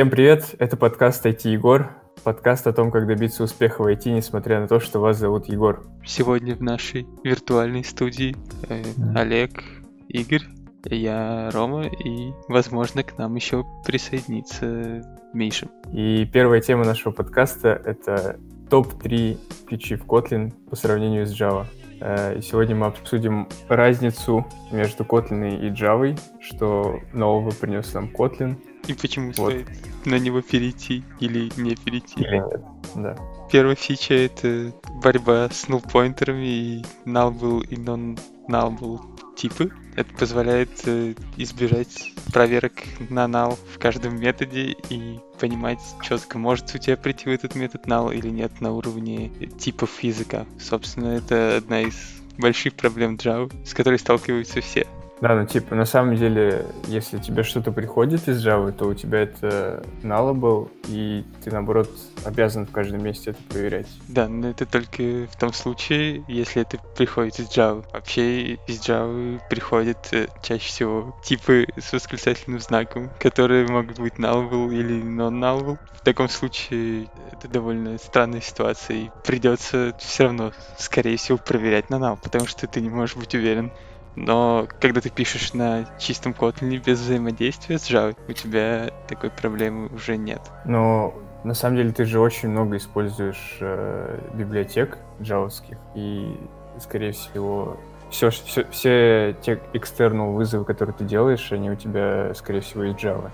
Всем 0.00 0.08
привет, 0.08 0.54
это 0.58 0.78
подкаст 0.78 1.26
IT 1.26 1.46
Егор, 1.50 1.90
подкаст 2.24 2.66
о 2.66 2.72
том, 2.72 2.90
как 2.90 3.06
добиться 3.06 3.42
успеха 3.42 3.82
в 3.82 3.86
IT, 3.86 4.10
несмотря 4.10 4.58
на 4.58 4.66
то, 4.66 4.80
что 4.80 4.98
вас 4.98 5.18
зовут 5.18 5.44
Егор. 5.48 5.86
Сегодня 6.06 6.56
в 6.56 6.62
нашей 6.62 7.06
виртуальной 7.22 7.84
студии 7.84 8.34
э, 8.70 8.82
Олег, 9.14 9.62
Игорь, 10.08 10.44
я 10.86 11.50
Рома, 11.52 11.86
и, 11.86 12.32
возможно, 12.48 13.02
к 13.02 13.18
нам 13.18 13.34
еще 13.34 13.62
присоединится 13.84 15.02
Миша. 15.34 15.68
И 15.92 16.24
первая 16.32 16.62
тема 16.62 16.86
нашего 16.86 17.12
подкаста— 17.12 17.68
это 17.84 18.40
топ-3 18.70 19.36
фичи 19.68 19.96
в 19.96 20.06
Kotlin 20.06 20.50
по 20.70 20.76
сравнению 20.76 21.26
с 21.26 21.38
Java. 21.38 21.66
Э, 22.00 22.38
и 22.38 22.42
сегодня 22.42 22.74
мы 22.74 22.86
обсудим 22.86 23.48
разницу 23.68 24.46
между 24.72 25.04
Kotlin 25.04 25.60
и 25.60 25.70
Java, 25.70 26.18
что 26.40 27.00
нового 27.12 27.50
принес 27.50 27.92
нам 27.94 28.06
Kotlin— 28.06 28.56
и 28.86 28.94
почему 28.94 29.32
вот. 29.36 29.52
стоит 29.52 29.68
на 30.04 30.18
него 30.18 30.40
перейти 30.42 31.04
или 31.20 31.50
не 31.56 31.76
перейти? 31.76 32.20
Или 32.20 32.36
нет, 32.38 32.60
да. 32.96 33.16
Первая 33.50 33.76
фича— 33.76 34.14
это 34.14 34.72
борьба 35.02 35.48
с 35.50 35.68
null-поинтерами 35.68 36.46
и 36.46 36.84
nullable 37.04 37.64
и 37.68 37.76
non-nullable 37.76 39.00
типы. 39.36 39.70
Это 39.96 40.12
позволяет 40.14 40.70
э, 40.86 41.14
избежать 41.36 42.12
проверок 42.32 42.72
на 43.08 43.26
null 43.26 43.58
в 43.74 43.78
каждом 43.78 44.20
методе 44.20 44.76
и 44.88 45.18
понимать 45.38 45.80
четко, 46.02 46.38
может 46.38 46.74
у 46.74 46.78
тебя 46.78 46.96
прийти 46.96 47.26
в 47.26 47.32
этот 47.32 47.54
метод 47.54 47.86
null 47.86 48.14
или 48.14 48.28
нет 48.28 48.60
на 48.60 48.72
уровне 48.72 49.30
типов 49.58 50.02
языка. 50.02 50.46
Собственно, 50.58 51.08
это 51.08 51.56
одна 51.56 51.82
из 51.82 51.96
больших 52.38 52.74
проблем 52.74 53.16
Java, 53.16 53.52
с 53.66 53.74
которой 53.74 53.98
сталкиваются 53.98 54.60
все. 54.60 54.86
Да, 55.20 55.34
ну 55.34 55.46
типа 55.46 55.74
на 55.74 55.84
самом 55.84 56.16
деле, 56.16 56.64
если 56.86 57.18
тебе 57.18 57.42
что-то 57.42 57.72
приходит 57.72 58.26
из 58.26 58.44
Java, 58.44 58.72
то 58.72 58.86
у 58.86 58.94
тебя 58.94 59.20
это 59.20 59.82
nullable, 60.02 60.70
и 60.88 61.24
ты 61.44 61.50
наоборот 61.50 61.90
обязан 62.24 62.66
в 62.66 62.72
каждом 62.72 63.02
месте 63.02 63.30
это 63.30 63.42
проверять. 63.50 63.86
Да, 64.08 64.28
но 64.28 64.48
это 64.48 64.64
только 64.64 65.26
в 65.30 65.38
том 65.38 65.52
случае, 65.52 66.24
если 66.26 66.62
это 66.62 66.78
приходит 66.96 67.38
из 67.38 67.48
Java. 67.48 67.84
Вообще 67.92 68.54
из 68.54 68.80
Java 68.80 69.40
приходят 69.50 69.98
э, 70.12 70.28
чаще 70.42 70.68
всего 70.68 71.14
типы 71.22 71.66
с 71.76 71.92
восклицательным 71.92 72.60
знаком, 72.60 73.10
которые 73.18 73.66
могут 73.66 73.98
быть 73.98 74.14
nullable 74.14 74.72
или 74.74 75.02
non-nullable. 75.02 75.78
В 75.92 76.00
таком 76.02 76.30
случае 76.30 77.08
это 77.30 77.46
довольно 77.46 77.98
странная 77.98 78.40
ситуация, 78.40 78.96
и 78.96 79.10
придется 79.22 79.94
все 79.98 80.24
равно, 80.24 80.52
скорее 80.78 81.18
всего, 81.18 81.36
проверять 81.36 81.90
на 81.90 81.96
null, 81.96 82.18
потому 82.22 82.46
что 82.46 82.66
ты 82.66 82.80
не 82.80 82.88
можешь 82.88 83.16
быть 83.16 83.34
уверен, 83.34 83.70
но 84.16 84.68
когда 84.80 85.00
ты 85.00 85.10
пишешь 85.10 85.52
на 85.54 85.86
чистом 85.98 86.32
Kotlin 86.32 86.82
без 86.84 87.00
взаимодействия 87.00 87.78
с 87.78 87.90
Java, 87.90 88.16
у 88.28 88.32
тебя 88.32 88.90
такой 89.08 89.30
проблемы 89.30 89.88
уже 89.88 90.16
нет. 90.16 90.42
Но 90.64 91.14
на 91.44 91.54
самом 91.54 91.76
деле 91.76 91.92
ты 91.92 92.04
же 92.04 92.20
очень 92.20 92.48
много 92.48 92.76
используешь 92.76 93.58
э, 93.60 94.18
библиотек 94.34 94.98
джавовских, 95.22 95.78
и, 95.94 96.36
скорее 96.78 97.12
всего, 97.12 97.78
все, 98.10 98.30
все, 98.30 98.66
все 98.70 99.36
те 99.40 99.60
экстернал 99.72 100.32
вызовы, 100.32 100.64
которые 100.64 100.94
ты 100.94 101.04
делаешь, 101.04 101.52
они 101.52 101.70
у 101.70 101.76
тебя, 101.76 102.34
скорее 102.34 102.60
всего, 102.60 102.84
из 102.84 102.94
Java. 102.96 103.30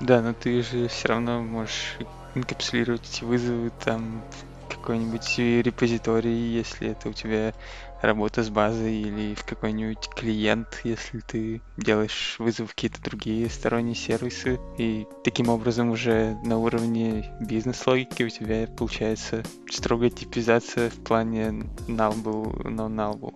Да, 0.00 0.20
но 0.20 0.32
ты 0.32 0.62
же 0.62 0.88
все 0.88 1.08
равно 1.08 1.40
можешь 1.40 1.96
инкапсулировать 2.34 3.08
эти 3.10 3.24
вызовы 3.24 3.70
там 3.84 4.22
в 4.68 4.76
какой-нибудь 4.76 5.38
репозитории, 5.38 6.30
если 6.30 6.90
это 6.90 7.08
у 7.08 7.12
тебя 7.12 7.52
работа 8.06 8.42
с 8.42 8.50
базой 8.50 8.94
или 8.94 9.34
в 9.34 9.44
какой-нибудь 9.44 10.08
клиент, 10.14 10.80
если 10.84 11.20
ты 11.20 11.60
делаешь 11.76 12.36
вызов 12.38 12.74
какие-то 12.74 13.02
другие 13.02 13.48
сторонние 13.48 13.94
сервисы. 13.94 14.58
И 14.78 15.06
таким 15.24 15.48
образом 15.48 15.90
уже 15.90 16.36
на 16.44 16.58
уровне 16.58 17.32
бизнес-логики 17.40 18.24
у 18.24 18.28
тебя 18.28 18.66
получается 18.66 19.42
строгая 19.70 20.10
типизация 20.10 20.90
в 20.90 21.04
плане 21.04 21.64
nullable, 21.88 22.54
non-nullable. 22.64 23.34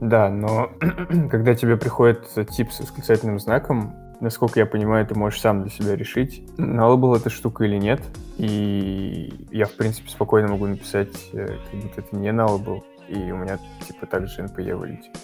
Да, 0.00 0.28
но 0.28 0.70
когда 1.30 1.54
тебе 1.54 1.76
приходит 1.76 2.28
тип 2.50 2.72
с 2.72 2.80
восклицательным 2.80 3.38
знаком, 3.38 3.94
насколько 4.20 4.60
я 4.60 4.66
понимаю, 4.66 5.06
ты 5.06 5.14
можешь 5.14 5.40
сам 5.40 5.62
для 5.62 5.70
себя 5.70 5.96
решить, 5.96 6.42
nullable 6.58 7.16
эта 7.16 7.30
штука 7.30 7.64
или 7.64 7.76
нет. 7.76 8.02
И 8.36 9.32
я, 9.50 9.66
в 9.66 9.72
принципе, 9.72 10.10
спокойно 10.10 10.48
могу 10.48 10.66
написать, 10.66 11.30
э, 11.32 11.46
как 11.46 11.80
будто 11.80 12.00
это 12.00 12.16
не 12.16 12.28
nullable 12.28 12.82
и 13.08 13.30
у 13.30 13.36
меня 13.36 13.58
типа 13.86 14.06
также 14.06 14.42
NPE 14.42 14.76
вылетит. 14.76 15.16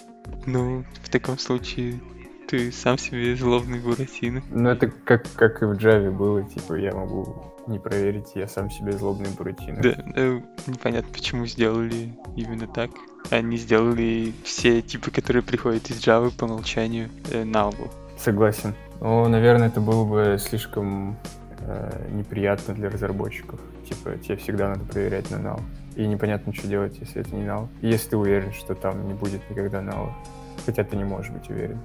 Ну, 0.45 0.83
в 1.03 1.09
таком 1.09 1.37
случае 1.37 1.99
ты 2.47 2.71
сам 2.71 2.97
себе 2.97 3.35
злобный 3.35 3.79
Буратино. 3.79 4.41
Ну, 4.49 4.69
это 4.69 4.91
как, 5.05 5.23
как 5.35 5.61
и 5.61 5.65
в 5.65 5.71
Java 5.73 6.11
было, 6.11 6.43
типа, 6.43 6.73
я 6.73 6.93
могу 6.93 7.53
не 7.67 7.79
проверить, 7.79 8.31
я 8.35 8.47
сам 8.47 8.69
себе 8.69 8.91
злобный 8.91 9.29
Буратино. 9.29 9.81
Да, 9.81 9.95
да, 9.95 10.41
непонятно, 10.67 11.13
почему 11.13 11.45
сделали 11.45 12.13
именно 12.35 12.67
так. 12.67 12.91
Они 13.29 13.57
сделали 13.57 14.33
все 14.43 14.81
типы, 14.81 15.11
которые 15.11 15.43
приходят 15.43 15.89
из 15.89 16.05
Java 16.05 16.31
по 16.35 16.45
умолчанию, 16.45 17.09
э, 17.31 17.43
null. 17.43 17.75
Согласен. 18.17 18.75
Ну, 18.99 19.27
наверное, 19.29 19.69
это 19.69 19.79
было 19.79 20.03
бы 20.03 20.37
слишком 20.37 21.17
э, 21.59 22.09
неприятно 22.11 22.73
для 22.73 22.89
разработчиков. 22.89 23.59
Типа, 23.87 24.17
тебе 24.17 24.35
всегда 24.35 24.69
надо 24.69 24.83
проверять 24.85 25.31
на 25.31 25.35
null 25.35 25.61
и 25.95 26.05
непонятно, 26.07 26.53
что 26.53 26.67
делать, 26.67 26.97
если 26.99 27.21
это 27.21 27.35
не 27.35 27.43
нал. 27.43 27.69
Если 27.81 28.09
ты 28.09 28.17
уверен, 28.17 28.53
что 28.53 28.75
там 28.75 29.07
не 29.07 29.13
будет 29.13 29.47
никогда 29.49 29.81
нала. 29.81 30.13
Хотя 30.65 30.83
ты 30.83 30.95
не 30.95 31.03
можешь 31.03 31.31
быть 31.31 31.49
уверен. 31.49 31.79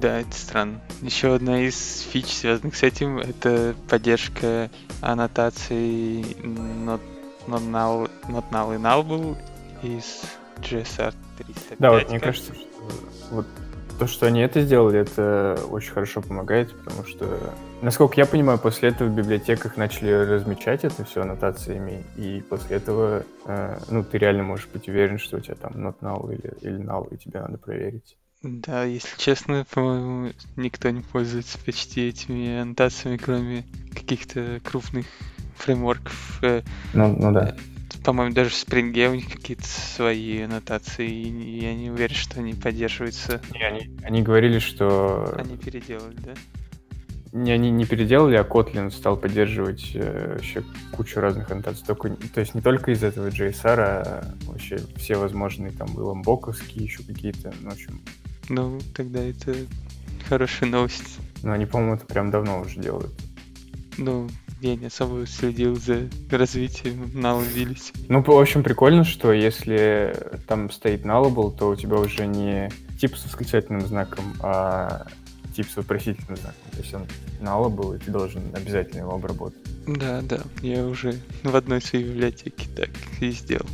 Да, 0.00 0.20
это 0.20 0.32
странно. 0.34 0.80
Еще 1.00 1.34
одна 1.34 1.62
из 1.62 2.00
фич, 2.00 2.26
связанных 2.26 2.76
с 2.76 2.82
этим, 2.82 3.18
это 3.18 3.74
поддержка 3.88 4.70
аннотаций 5.00 6.20
not, 6.42 7.00
not, 7.46 7.62
null, 7.70 8.10
not 8.28 8.44
null 8.50 8.74
и 8.74 8.78
nullable 8.78 9.36
из 9.82 10.22
GSR 10.58 11.14
305. 11.38 11.78
Да, 11.78 11.92
вот 11.92 12.08
мне 12.10 12.20
кажется, 12.20 12.52
что 12.54 12.64
вот 13.30 13.46
то, 13.98 14.06
что 14.06 14.26
они 14.26 14.40
это 14.40 14.60
сделали, 14.62 15.00
это 15.00 15.58
очень 15.70 15.92
хорошо 15.92 16.20
помогает, 16.22 16.72
потому 16.76 17.06
что, 17.06 17.54
насколько 17.82 18.14
я 18.16 18.26
понимаю, 18.26 18.58
после 18.58 18.90
этого 18.90 19.08
в 19.08 19.14
библиотеках 19.14 19.76
начали 19.76 20.10
размечать 20.10 20.84
это 20.84 21.04
все 21.04 21.22
аннотациями, 21.22 22.04
и 22.16 22.42
после 22.48 22.76
этого, 22.76 23.24
э, 23.46 23.78
ну, 23.90 24.04
ты 24.04 24.18
реально 24.18 24.42
можешь 24.42 24.68
быть 24.72 24.88
уверен, 24.88 25.18
что 25.18 25.38
у 25.38 25.40
тебя 25.40 25.54
там 25.54 25.72
not 25.72 25.96
null 26.00 26.32
или, 26.32 26.52
или 26.60 26.84
null, 26.84 27.14
и 27.14 27.18
тебе 27.18 27.40
надо 27.40 27.58
проверить. 27.58 28.16
Да, 28.42 28.84
если 28.84 29.16
честно, 29.18 29.66
по-моему, 29.72 30.32
никто 30.56 30.90
не 30.90 31.00
пользуется 31.00 31.58
почти 31.64 32.08
этими 32.08 32.58
аннотациями, 32.58 33.16
кроме 33.16 33.64
каких-то 33.94 34.60
крупных 34.62 35.06
фреймворков. 35.56 36.38
Э, 36.42 36.62
ну, 36.92 37.16
ну 37.18 37.32
да. 37.32 37.48
Э, 37.48 37.75
по-моему, 38.06 38.32
даже 38.32 38.50
в 38.50 38.52
Spring 38.52 39.10
у 39.10 39.14
них 39.16 39.28
какие-то 39.28 39.66
свои 39.66 40.42
аннотации, 40.42 41.10
и 41.10 41.58
я 41.58 41.74
не 41.74 41.90
уверен, 41.90 42.14
что 42.14 42.38
они 42.38 42.54
поддерживаются. 42.54 43.42
Не, 43.52 43.64
они, 43.64 43.90
они 44.04 44.22
говорили, 44.22 44.60
что... 44.60 45.34
Они 45.36 45.56
переделали, 45.56 46.14
да? 46.24 46.34
Не, 47.32 47.50
они 47.50 47.72
не 47.72 47.84
переделали, 47.84 48.36
а 48.36 48.44
Kotlin 48.44 48.92
стал 48.92 49.16
поддерживать 49.16 49.90
э, 49.94 50.38
еще 50.40 50.62
кучу 50.92 51.18
разных 51.18 51.50
аннотаций. 51.50 51.84
Только, 51.84 52.10
то 52.10 52.38
есть 52.38 52.54
не 52.54 52.60
только 52.60 52.92
из 52.92 53.02
этого 53.02 53.26
JSR, 53.26 53.76
а 53.76 54.34
вообще 54.44 54.78
все 54.94 55.16
возможные, 55.16 55.72
там, 55.72 55.88
и 55.88 55.98
ламбоковские 55.98 56.84
еще 56.84 57.02
какие-то, 57.02 57.52
ну, 57.60 57.70
в 57.70 57.72
общем... 57.72 58.00
Ну, 58.48 58.78
тогда 58.94 59.18
это 59.18 59.52
хорошая 60.28 60.70
новость. 60.70 61.18
Ну, 61.42 61.50
они, 61.50 61.66
по-моему, 61.66 61.96
это 61.96 62.06
прям 62.06 62.30
давно 62.30 62.60
уже 62.60 62.78
делают. 62.78 63.12
Ну, 63.98 64.28
я 64.60 64.76
не 64.76 64.86
особо 64.86 65.26
следил 65.26 65.76
за 65.76 66.08
развитием 66.30 67.10
наловились. 67.14 67.92
Ну, 68.08 68.22
в 68.22 68.30
общем, 68.30 68.62
прикольно, 68.62 69.04
что 69.04 69.32
если 69.32 70.16
там 70.46 70.70
стоит 70.70 71.04
nullable, 71.04 71.56
то 71.56 71.68
у 71.68 71.76
тебя 71.76 71.96
уже 71.96 72.26
не 72.26 72.70
тип 73.00 73.16
с 73.16 73.24
восклицательным 73.24 73.82
знаком, 73.82 74.24
а 74.40 75.06
тип 75.54 75.68
с 75.68 75.76
вопросительным 75.76 76.36
знаком. 76.36 76.70
То 76.72 76.78
есть 76.78 76.94
он 76.94 77.06
nullable, 77.40 77.96
и 77.96 77.98
ты 77.98 78.10
должен 78.10 78.42
обязательно 78.54 79.00
его 79.00 79.14
обработать. 79.14 79.60
Да, 79.86 80.20
да, 80.22 80.40
я 80.62 80.84
уже 80.84 81.14
в 81.42 81.54
одной 81.54 81.80
своей 81.80 82.04
библиотеке 82.04 82.66
так 82.74 82.90
и 83.20 83.30
сделал. 83.30 83.66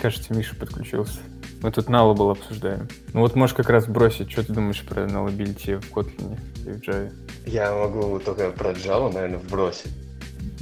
Кажется, 0.00 0.34
Миша 0.34 0.54
подключился. 0.56 1.20
Мы 1.62 1.70
тут 1.70 1.86
nullable 1.86 2.32
обсуждаем. 2.32 2.88
Ну 3.12 3.20
вот 3.20 3.36
можешь 3.36 3.54
как 3.54 3.70
раз 3.70 3.86
бросить, 3.86 4.30
что 4.32 4.44
ты 4.44 4.52
думаешь 4.52 4.82
про 4.82 5.04
nullability 5.04 5.80
в 5.80 5.92
Kotlin 5.92 6.38
и 6.66 6.70
в 6.70 6.80
Java? 6.80 7.12
Я 7.46 7.72
могу 7.72 8.18
только 8.18 8.50
про 8.50 8.72
Java, 8.72 9.12
наверное, 9.12 9.38
вбросить. 9.38 9.92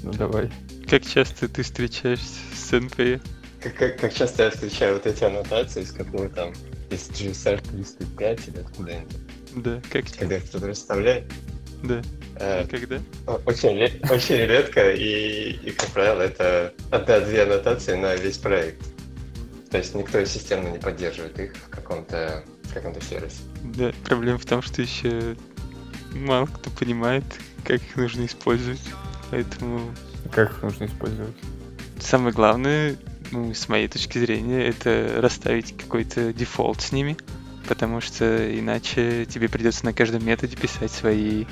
Ну 0.02 0.12
давай. 0.12 0.50
Как 0.88 1.06
часто 1.06 1.48
ты 1.48 1.62
встречаешься 1.62 2.40
с 2.54 2.72
NPE? 2.72 3.20
Как, 3.60 3.74
как, 3.74 3.98
как 3.98 4.14
часто 4.14 4.44
я 4.44 4.50
встречаю 4.50 4.94
вот 4.94 5.06
эти 5.06 5.22
аннотации, 5.24 5.82
из 5.82 5.92
какого 5.92 6.28
там, 6.28 6.52
из 6.90 7.08
GSR 7.10 7.60
305 7.70 8.48
или 8.48 8.58
откуда-нибудь. 8.58 9.16
Да, 9.56 9.80
как 9.90 10.04
Когда 10.18 10.36
их 10.36 10.44
кто-то 10.46 10.68
расставляет. 10.68 11.24
Да. 11.82 12.02
Э, 12.36 12.66
Когда? 12.66 13.00
Очень, 13.46 13.82
очень 14.10 14.36
редко, 14.36 14.92
и, 14.92 15.52
и, 15.62 15.70
как 15.72 15.88
правило, 15.90 16.22
это 16.22 16.72
одна-две 16.90 17.42
аннотации 17.42 17.96
на 17.96 18.16
весь 18.16 18.38
проект. 18.38 18.82
То 19.70 19.78
есть 19.78 19.94
никто 19.94 20.24
системно 20.24 20.68
не 20.68 20.78
поддерживает 20.78 21.38
их 21.38 21.54
в 21.54 21.68
каком-то 21.68 22.44
каком-то 22.72 23.04
сервисе. 23.04 23.42
Да, 23.62 23.92
проблема 24.04 24.38
в 24.38 24.46
том, 24.46 24.62
что 24.62 24.82
еще 24.82 25.36
мало 26.12 26.46
кто 26.46 26.70
понимает, 26.70 27.24
как 27.64 27.82
их 27.82 27.96
нужно 27.96 28.26
использовать. 28.26 28.80
Поэтому 29.30 29.94
Как 30.32 30.50
их 30.50 30.62
нужно 30.62 30.84
использовать? 30.86 31.34
самое 32.02 32.34
главное, 32.34 32.96
ну, 33.30 33.54
с 33.54 33.68
моей 33.68 33.88
точки 33.88 34.18
зрения, 34.18 34.66
это 34.66 35.20
расставить 35.20 35.76
какой-то 35.76 36.32
дефолт 36.32 36.80
с 36.80 36.92
ними, 36.92 37.16
потому 37.68 38.00
что 38.00 38.58
иначе 38.58 39.26
тебе 39.26 39.48
придется 39.48 39.84
на 39.84 39.92
каждом 39.92 40.24
методе 40.24 40.56
писать 40.56 40.90
свои 40.90 41.44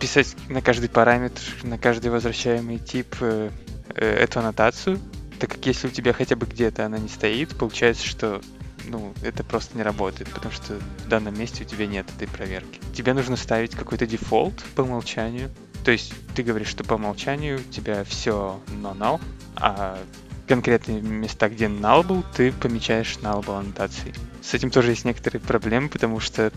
писать 0.00 0.36
на 0.48 0.60
каждый 0.60 0.88
параметр, 0.88 1.40
на 1.62 1.78
каждый 1.78 2.10
возвращаемый 2.10 2.78
тип 2.78 3.16
э, 3.20 3.50
э, 3.94 4.14
эту 4.22 4.40
аннотацию, 4.40 4.98
так 5.40 5.50
как 5.50 5.64
если 5.66 5.88
у 5.88 5.90
тебя 5.90 6.12
хотя 6.12 6.36
бы 6.36 6.46
где-то 6.46 6.84
она 6.84 6.98
не 6.98 7.08
стоит, 7.08 7.56
получается, 7.56 8.06
что 8.06 8.40
ну, 8.84 9.12
это 9.22 9.44
просто 9.44 9.76
не 9.76 9.82
работает, 9.82 10.28
потому 10.30 10.52
что 10.52 10.78
в 11.04 11.08
данном 11.08 11.38
месте 11.38 11.64
у 11.64 11.66
тебя 11.66 11.86
нет 11.86 12.06
этой 12.16 12.28
проверки. 12.28 12.80
Тебе 12.94 13.12
нужно 13.14 13.36
ставить 13.36 13.74
какой-то 13.74 14.06
дефолт 14.06 14.62
по 14.74 14.82
умолчанию. 14.82 15.50
То 15.84 15.90
есть 15.90 16.12
ты 16.34 16.42
говоришь, 16.42 16.68
что 16.68 16.84
по 16.84 16.94
умолчанию 16.94 17.60
у 17.60 17.72
тебя 17.72 18.04
все 18.04 18.60
но 18.68 18.92
null, 18.92 19.20
а 19.56 19.98
конкретные 20.46 21.00
места, 21.00 21.48
где 21.48 21.66
null 21.66 22.06
был, 22.06 22.24
ты 22.34 22.52
помечаешь 22.52 23.18
nullable 23.22 23.58
аннотацией. 23.58 24.14
С 24.42 24.54
этим 24.54 24.70
тоже 24.70 24.90
есть 24.90 25.04
некоторые 25.04 25.40
проблемы, 25.40 25.88
потому 25.88 26.20
что 26.20 26.52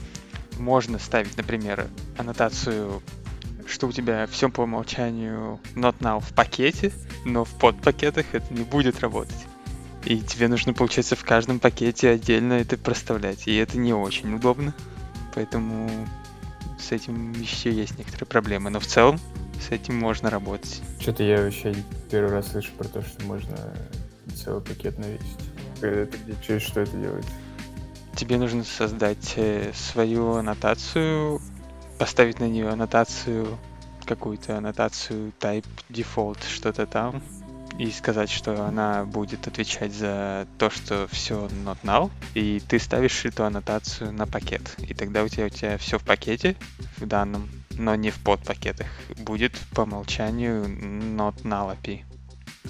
можно 0.57 0.99
ставить, 0.99 1.35
например, 1.37 1.87
аннотацию, 2.17 3.01
что 3.67 3.87
у 3.87 3.91
тебя 3.91 4.27
все 4.27 4.49
по 4.49 4.61
умолчанию 4.61 5.59
not 5.75 5.97
now 5.99 6.19
в 6.19 6.33
пакете, 6.33 6.91
но 7.25 7.43
в 7.45 7.49
подпакетах 7.51 8.25
это 8.33 8.53
не 8.53 8.63
будет 8.63 8.99
работать. 8.99 9.45
И 10.05 10.19
тебе 10.19 10.47
нужно, 10.47 10.73
получается, 10.73 11.15
в 11.15 11.23
каждом 11.23 11.59
пакете 11.59 12.09
отдельно 12.09 12.53
это 12.53 12.77
проставлять. 12.77 13.47
И 13.47 13.55
это 13.55 13.77
не 13.77 13.93
очень 13.93 14.33
удобно. 14.33 14.73
Поэтому 15.35 16.07
с 16.81 16.91
этим 16.91 17.31
еще 17.33 17.71
есть 17.71 17.97
некоторые 17.97 18.27
проблемы. 18.27 18.69
Но 18.69 18.79
в 18.79 18.85
целом 18.85 19.19
с 19.61 19.71
этим 19.71 19.95
можно 19.97 20.29
работать. 20.29 20.81
Что-то 20.99 21.23
я 21.23 21.41
вообще 21.41 21.75
первый 22.09 22.31
раз 22.31 22.51
слышу 22.51 22.71
про 22.77 22.87
то, 22.87 23.01
что 23.01 23.23
можно 23.25 23.57
целый 24.35 24.61
пакет 24.61 24.97
навесить. 24.97 25.39
Это 25.81 26.17
где, 26.17 26.35
через 26.45 26.61
что 26.61 26.81
это 26.81 26.95
делается? 26.97 27.31
Тебе 28.15 28.37
нужно 28.37 28.63
создать 28.63 29.33
э, 29.37 29.71
свою 29.73 30.33
аннотацию, 30.33 31.39
поставить 31.97 32.39
на 32.39 32.47
нее 32.47 32.69
аннотацию, 32.69 33.57
какую-то 34.05 34.57
аннотацию 34.57 35.31
type 35.39 35.65
default, 35.89 36.39
что-то 36.47 36.85
там, 36.85 37.23
и 37.77 37.89
сказать, 37.91 38.29
что 38.29 38.65
она 38.65 39.05
будет 39.05 39.47
отвечать 39.47 39.93
за 39.93 40.47
то, 40.57 40.69
что 40.69 41.07
все 41.11 41.47
not 41.65 41.77
null, 41.83 42.11
и 42.33 42.61
ты 42.67 42.79
ставишь 42.79 43.25
эту 43.25 43.45
аннотацию 43.45 44.11
на 44.11 44.27
пакет. 44.27 44.75
И 44.79 44.93
тогда 44.93 45.23
у 45.23 45.27
тебя, 45.27 45.45
у 45.45 45.49
тебя 45.49 45.77
все 45.77 45.97
в 45.97 46.03
пакете, 46.03 46.55
в 46.97 47.05
данном, 47.05 47.49
но 47.71 47.95
не 47.95 48.11
в 48.11 48.19
подпакетах. 48.19 48.87
Будет 49.17 49.53
по 49.73 49.81
умолчанию 49.81 50.65
not 50.65 51.43
null 51.43 51.75
API. 51.77 52.03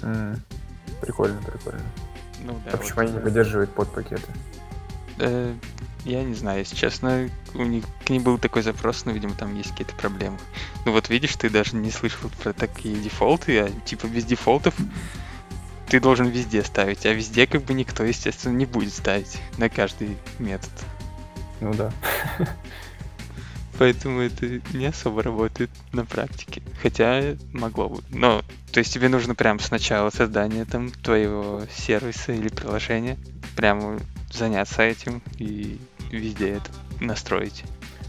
М, 0.02 0.42
Прикольно, 1.00 1.40
прикольно. 1.42 1.82
Ну 2.44 2.60
да. 2.64 2.72
А 2.72 2.76
почему 2.76 2.96
вот. 2.96 3.02
они 3.06 3.12
не 3.12 3.20
поддерживают 3.20 3.74
подпакеты? 3.74 4.32
Э, 5.18 5.54
я 6.04 6.22
не 6.24 6.34
знаю, 6.34 6.60
если 6.60 6.74
честно, 6.74 7.30
у 7.54 7.62
них, 7.62 7.84
к 8.04 8.10
ним 8.10 8.22
был 8.22 8.38
такой 8.38 8.62
запрос, 8.62 9.04
но, 9.04 9.12
видимо, 9.12 9.34
там 9.34 9.56
есть 9.56 9.70
какие-то 9.70 9.94
проблемы. 9.94 10.38
Ну 10.84 10.92
вот 10.92 11.08
видишь, 11.08 11.36
ты 11.36 11.48
даже 11.48 11.76
не 11.76 11.90
слышал 11.90 12.30
про 12.42 12.52
такие 12.52 12.96
дефолты, 12.96 13.58
а 13.60 13.70
типа 13.84 14.06
без 14.06 14.24
дефолтов 14.24 14.74
ты 15.88 16.00
должен 16.00 16.28
везде 16.28 16.62
ставить, 16.64 17.04
а 17.06 17.12
везде 17.12 17.46
как 17.46 17.64
бы 17.64 17.74
никто, 17.74 18.02
естественно, 18.02 18.56
не 18.56 18.66
будет 18.66 18.92
ставить 18.92 19.38
на 19.58 19.68
каждый 19.68 20.16
метод. 20.38 20.70
Ну 21.60 21.74
да. 21.74 21.92
Поэтому 23.78 24.20
это 24.20 24.60
не 24.74 24.86
особо 24.86 25.22
работает 25.22 25.70
на 25.92 26.04
практике. 26.04 26.62
Хотя 26.80 27.36
могло 27.52 27.88
бы. 27.88 28.02
Но, 28.10 28.42
то 28.70 28.78
есть 28.78 28.92
тебе 28.92 29.08
нужно 29.08 29.34
прям 29.34 29.60
сначала 29.60 30.10
создания 30.10 30.64
там 30.64 30.90
твоего 30.90 31.62
сервиса 31.74 32.32
или 32.32 32.48
приложения, 32.48 33.16
прямо 33.56 33.98
заняться 34.32 34.82
этим 34.82 35.22
и 35.38 35.78
везде 36.10 36.54
это 36.54 36.70
настроить. 37.00 37.64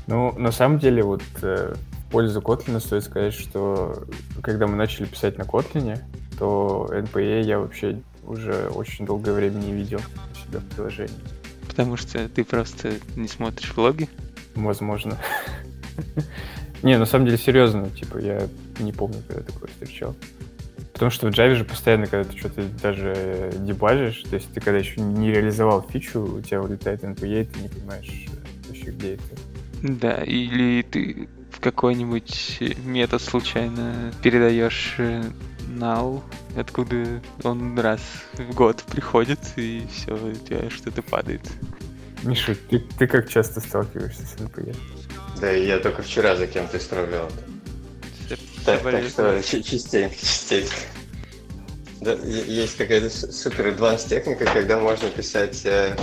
Ну, 0.07 0.33
на 0.37 0.51
самом 0.51 0.79
деле, 0.79 1.03
вот 1.03 1.23
э, 1.41 1.75
в 1.75 2.11
пользу 2.11 2.41
Kotlin 2.41 2.79
стоит 2.79 3.03
сказать, 3.03 3.33
что 3.33 4.05
когда 4.41 4.67
мы 4.67 4.75
начали 4.75 5.05
писать 5.05 5.37
на 5.37 5.43
Kotlin, 5.43 5.99
то 6.37 6.89
NPE 6.91 7.43
я 7.43 7.59
вообще 7.59 8.01
уже 8.25 8.67
очень 8.69 9.05
долгое 9.05 9.33
время 9.33 9.59
не 9.59 9.71
видел 9.73 9.99
у 9.99 10.47
себя 10.47 10.59
в 10.59 10.65
приложении. 10.75 11.15
Потому 11.67 11.97
что 11.97 12.27
ты 12.29 12.43
просто 12.43 12.93
не 13.15 13.27
смотришь 13.27 13.73
влоги. 13.75 14.09
Возможно. 14.55 15.17
Не, 16.83 16.97
на 16.97 17.05
самом 17.05 17.25
деле, 17.25 17.37
серьезно, 17.37 17.89
типа, 17.89 18.17
я 18.17 18.47
не 18.79 18.91
помню, 18.91 19.23
когда 19.25 19.41
такое 19.41 19.69
встречал. 19.69 20.17
Потому 20.93 21.11
что 21.11 21.27
в 21.27 21.31
Java 21.31 21.55
же 21.55 21.65
постоянно, 21.65 22.07
когда 22.07 22.29
ты 22.29 22.37
что-то 22.37 22.63
даже 22.81 23.51
дебажишь, 23.59 24.23
то 24.29 24.35
есть 24.35 24.53
ты 24.53 24.61
когда 24.61 24.79
еще 24.79 25.01
не 25.01 25.31
реализовал 25.31 25.81
фичу, 25.87 26.21
у 26.21 26.41
тебя 26.41 26.61
вылетает 26.61 27.03
NPE, 27.03 27.41
и 27.41 27.45
ты 27.45 27.59
не 27.61 27.69
понимаешь 27.69 28.25
э, 28.27 28.67
вообще, 28.67 28.85
где 28.91 29.13
это. 29.15 29.23
Да, 29.81 30.23
или 30.23 30.81
ты 30.83 31.27
в 31.51 31.59
какой-нибудь 31.59 32.59
метод 32.85 33.21
случайно 33.21 34.13
передаешь 34.21 34.95
э, 34.97 35.23
null, 35.67 36.21
откуда 36.55 37.21
он 37.43 37.77
раз 37.79 38.01
в 38.33 38.53
год 38.53 38.83
приходит, 38.83 39.39
и 39.55 39.83
все, 39.91 40.13
у 40.13 40.31
тебя 40.33 40.69
что-то 40.69 41.01
падает. 41.01 41.41
Миша, 42.23 42.55
ты, 42.69 42.79
ты 42.79 43.07
как 43.07 43.29
часто 43.29 43.59
сталкиваешься 43.59 44.25
с 44.25 44.35
NPE? 44.35 44.75
Да, 45.41 45.51
я 45.51 45.79
только 45.79 46.01
вчера 46.03 46.35
за 46.35 46.47
кем-то 46.47 46.77
исправлял. 46.77 47.27
Всё- 47.27 47.52
Так, 48.65 48.81
так 48.81 49.03
что 49.09 49.43
частенько, 49.43 50.15
частенько. 50.15 50.75
Да, 52.01 52.13
есть 52.13 52.77
какая-то 52.77 53.09
супер 53.09 53.67
advanced 53.67 54.09
техника, 54.09 54.45
когда 54.45 54.79
можно 54.79 55.09
писать 55.09 55.61
э, 55.65 55.95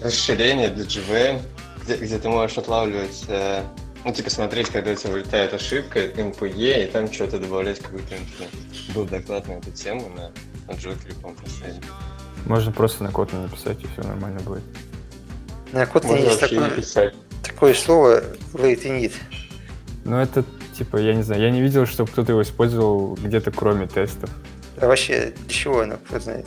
расширение 0.00 0.70
для 0.70 0.84
JVM, 0.84 1.40
где, 1.82 1.96
где 1.96 2.18
ты 2.18 2.28
можешь 2.28 2.56
отлавливать, 2.56 3.24
э, 3.28 3.62
ну, 4.04 4.12
типа 4.12 4.30
смотреть, 4.30 4.68
когда 4.68 4.92
у 4.92 4.94
тебя 4.94 5.12
вылетает 5.12 5.52
ошибка, 5.54 6.04
MPE, 6.06 6.84
и 6.84 6.90
там 6.90 7.12
что-то 7.12 7.38
добавлять 7.38 7.80
какую-то 7.80 8.14
MPE. 8.14 8.94
Был 8.94 9.04
доклад 9.06 9.48
на 9.48 9.52
эту 9.52 9.70
тему 9.72 10.08
на, 10.10 10.30
на 10.72 10.76
Джокере, 10.76 11.14
по-моему, 11.14 11.40
последний. 11.42 11.80
Можно 12.46 12.72
просто 12.72 13.04
на 13.04 13.08
Kotlin 13.08 13.42
написать, 13.42 13.82
и 13.82 13.86
все 13.86 14.06
нормально 14.06 14.40
будет. 14.40 14.62
На 15.72 15.82
Kotlin 15.84 16.06
Можно 16.08 16.24
есть 16.24 16.52
не 16.52 16.58
такое, 16.58 17.12
такое 17.42 17.74
слово 17.74 18.22
late 18.52 18.84
init. 18.84 19.12
Ну, 20.04 20.18
это, 20.18 20.44
типа, 20.78 20.96
я 20.98 21.14
не 21.14 21.22
знаю, 21.22 21.42
я 21.42 21.50
не 21.50 21.60
видел, 21.60 21.86
чтобы 21.86 22.10
кто-то 22.10 22.32
его 22.32 22.42
использовал 22.42 23.14
где-то 23.14 23.50
кроме 23.50 23.86
тестов. 23.86 24.30
А 24.80 24.86
вообще, 24.86 25.32
для 25.36 25.48
чего 25.54 25.80
оно, 25.80 25.96
знает? 26.18 26.46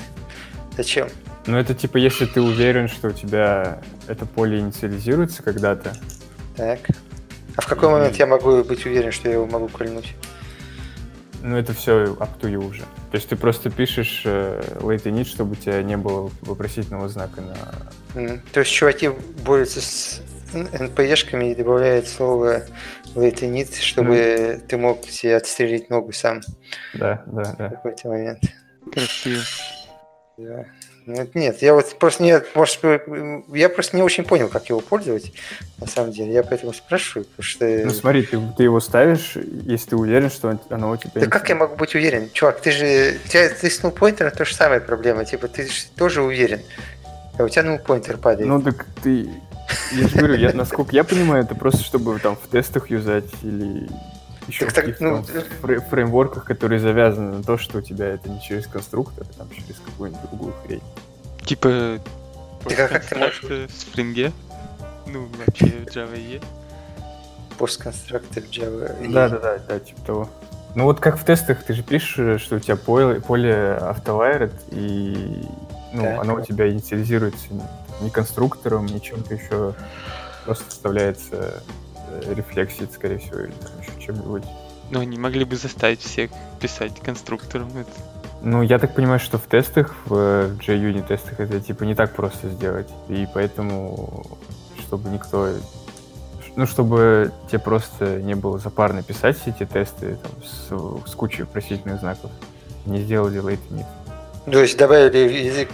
Зачем? 0.76 1.08
Ну, 1.46 1.58
это, 1.58 1.74
типа, 1.74 1.98
если 1.98 2.26
ты 2.26 2.42
уверен, 2.42 2.88
что 2.90 3.08
у 3.08 3.12
тебя 3.12 3.80
это 4.08 4.26
поле 4.26 4.60
инициализируется 4.60 5.44
когда-то, 5.44 5.94
Так. 6.56 6.80
А 7.56 7.62
в 7.62 7.66
какой 7.66 7.90
момент 7.90 8.18
я 8.18 8.28
могу 8.28 8.64
быть 8.64 8.86
уверен, 8.86 9.12
что 9.12 9.30
я 9.30 9.36
его 9.36 9.48
могу 9.48 9.68
кольнуть? 9.68 10.14
ну, 11.44 11.56
это 11.56 11.74
все 11.74 12.06
up 12.14 12.30
to 12.42 12.52
you 12.52 12.68
уже. 12.68 12.82
То 12.82 13.16
есть 13.16 13.30
ты 13.30 13.36
просто 13.36 13.70
пишешь 13.70 14.24
э, 14.26 14.62
late 14.82 15.04
init, 15.04 15.26
чтобы 15.26 15.54
у 15.54 15.56
тебя 15.56 15.82
не 15.82 15.96
было 15.98 16.30
вопросительного 16.42 17.08
знака 17.10 17.42
на... 17.42 17.56
М, 18.20 18.42
То 18.52 18.60
есть 18.60 18.72
чуваки 18.74 19.12
борются 19.46 19.80
с 19.82 20.22
NPE-шками 20.54 21.52
и 21.52 21.56
добавляют 21.56 22.08
слово 22.08 22.64
init, 23.16 23.76
чтобы 23.80 24.62
ты 24.68 24.78
мог 24.78 25.06
себе 25.06 25.36
отстрелить 25.38 25.90
ногу 25.90 26.12
сам 26.12 26.42
Да, 26.94 27.24
да, 27.26 27.44
в 27.44 27.58
да. 27.58 27.70
какой-то 27.70 28.08
момент. 28.10 28.40
Красиво. 28.92 29.42
Да. 30.38 30.66
Нет, 31.08 31.36
нет, 31.36 31.62
я 31.62 31.74
вот 31.74 31.98
просто 32.00 32.22
не, 32.22 32.42
может, 32.54 32.80
э, 32.84 33.00
я 33.54 33.70
просто 33.70 33.96
не 33.96 34.04
очень 34.04 34.26
понял, 34.26 34.50
как 34.50 34.68
его 34.68 34.82
пользовать, 34.82 35.32
на 35.80 35.88
самом 35.88 36.12
деле. 36.12 36.34
Я 36.34 36.44
поэтому 36.44 36.74
спрашиваю, 36.74 37.24
потому 37.26 37.44
что... 37.44 37.66
Ну, 37.66 37.90
смотри, 37.92 38.24
ты, 38.24 38.38
ты 38.58 38.64
его 38.64 38.82
ставишь, 38.82 39.38
если 39.38 39.92
ты 39.92 39.96
уверен, 39.96 40.30
что 40.30 40.50
он- 40.50 40.60
оно 40.70 40.92
у 40.92 40.98
тебя... 40.98 41.12
Да 41.16 41.28
как 41.28 41.48
я 41.48 41.56
могу 41.56 41.78
быть 41.78 41.96
уверен? 41.96 42.30
Чувак, 42.34 42.60
ты 42.60 42.72
же... 42.72 43.18
У 43.24 43.28
тебя 43.30 43.48
ты 43.48 43.70
с 43.70 43.82
нулпоинтером 43.84 44.32
то 44.32 44.44
же 44.44 44.54
самое 44.54 44.82
проблема. 44.82 45.24
Типа, 45.24 45.48
ты 45.48 45.68
же 45.68 45.86
тоже 45.96 46.22
уверен. 46.22 46.60
А 47.40 47.44
у 47.46 47.48
тебя 47.48 47.64
нулпоинтер 47.64 48.18
падает. 48.18 48.50
Ну, 48.50 48.62
так 48.62 48.86
ты... 49.02 49.30
Я 49.92 50.08
же 50.08 50.16
говорю, 50.18 50.36
я, 50.36 50.54
насколько 50.54 50.96
я 50.96 51.04
понимаю, 51.04 51.44
это 51.44 51.56
просто 51.56 51.84
чтобы 51.84 52.18
там 52.20 52.36
в 52.36 52.48
тестах 52.48 52.90
юзать 52.90 53.26
или 53.44 53.90
еще 54.48 54.66
Так, 54.66 54.72
в 54.72 54.76
так, 54.76 54.86
каких-то 54.86 55.04
ну, 55.06 55.26
фрей- 55.62 55.80
фреймворках, 55.90 56.46
которые 56.46 56.80
завязаны 56.80 57.38
на 57.38 57.44
то, 57.44 57.58
что 57.58 57.80
у 57.80 57.82
тебя 57.82 58.08
это 58.08 58.30
не 58.30 58.42
через 58.42 58.66
конструктор, 58.68 59.26
а 59.30 59.40
там 59.40 59.50
через 59.52 59.80
какую-нибудь 59.86 60.22
другую 60.30 60.54
хрень. 60.66 60.82
Типа 61.46 61.70
а 62.66 62.70
как 62.70 63.06
ты 63.06 63.16
можешь- 63.16 63.44
в 63.44 63.52
Spring, 63.52 64.32
ну 65.08 65.28
вообще 65.38 65.66
в 65.66 65.86
Java 65.96 66.18
есть. 66.20 66.44
Постконструктор 67.58 68.44
Java. 68.44 69.04
и- 69.04 69.12
Да, 69.12 69.30
да, 69.30 69.40
да, 69.40 69.58
да, 69.68 69.80
типа 69.80 70.02
того. 70.06 70.30
Ну 70.76 70.84
вот 70.84 71.00
как 71.00 71.18
в 71.20 71.24
тестах, 71.24 71.64
ты 71.64 71.74
же 71.74 71.82
пишешь, 71.82 72.42
что 72.42 72.58
у 72.58 72.60
тебя 72.60 72.76
поле, 72.76 73.20
поле 73.20 73.74
автовайред, 73.82 74.54
и 74.70 75.44
ну, 75.92 76.04
Так. 76.04 76.22
оно 76.22 76.36
у 76.36 76.42
тебя 76.42 76.70
инициализируется 76.70 77.48
не 78.02 78.10
конструктором, 78.10 78.86
ни 78.86 79.00
чем-то 79.00 79.34
еще, 79.34 79.74
просто 80.46 80.70
вставляется 80.70 81.64
э, 82.10 82.34
рефлексит, 82.34 82.94
скорее 82.94 83.20
всего, 83.20 83.42
или 83.42 83.52
там 83.52 83.72
еще 83.82 84.06
чем-нибудь. 84.06 84.44
Но 84.90 85.02
они 85.02 85.18
могли 85.18 85.44
бы 85.44 85.56
заставить 85.56 86.02
всех 86.02 86.32
писать 86.60 87.00
конструктором 87.02 87.70
это. 87.78 87.92
Ну, 88.42 88.62
я 88.62 88.80
так 88.80 88.94
понимаю, 88.94 89.20
что 89.20 89.38
в 89.38 89.44
тестах, 89.44 89.96
в 90.06 90.14
э, 90.14 90.56
JUnit 90.66 91.08
тестах 91.08 91.40
это 91.40 91.60
типа 91.60 91.84
не 91.84 91.96
так 91.96 92.14
просто 92.14 92.50
сделать. 92.50 92.88
И 93.10 93.28
поэтому, 93.34 94.26
чтобы 94.80 95.10
никто... 95.10 95.50
Ну, 96.56 96.66
чтобы 96.66 97.32
тебе 97.48 97.60
просто 97.60 98.20
не 98.20 98.34
было 98.34 98.58
запарно 98.58 99.04
писать 99.04 99.40
все 99.40 99.52
эти 99.52 99.64
тесты 99.64 100.16
там, 100.16 100.32
с, 100.44 101.12
с 101.12 101.14
кучей 101.14 101.44
вопросительных 101.44 102.00
знаков, 102.00 102.32
не 102.86 103.02
сделали 103.02 103.42
init. 103.42 103.86
То 104.52 104.62
есть 104.62 104.78
добавили 104.78 105.46
язык, 105.46 105.70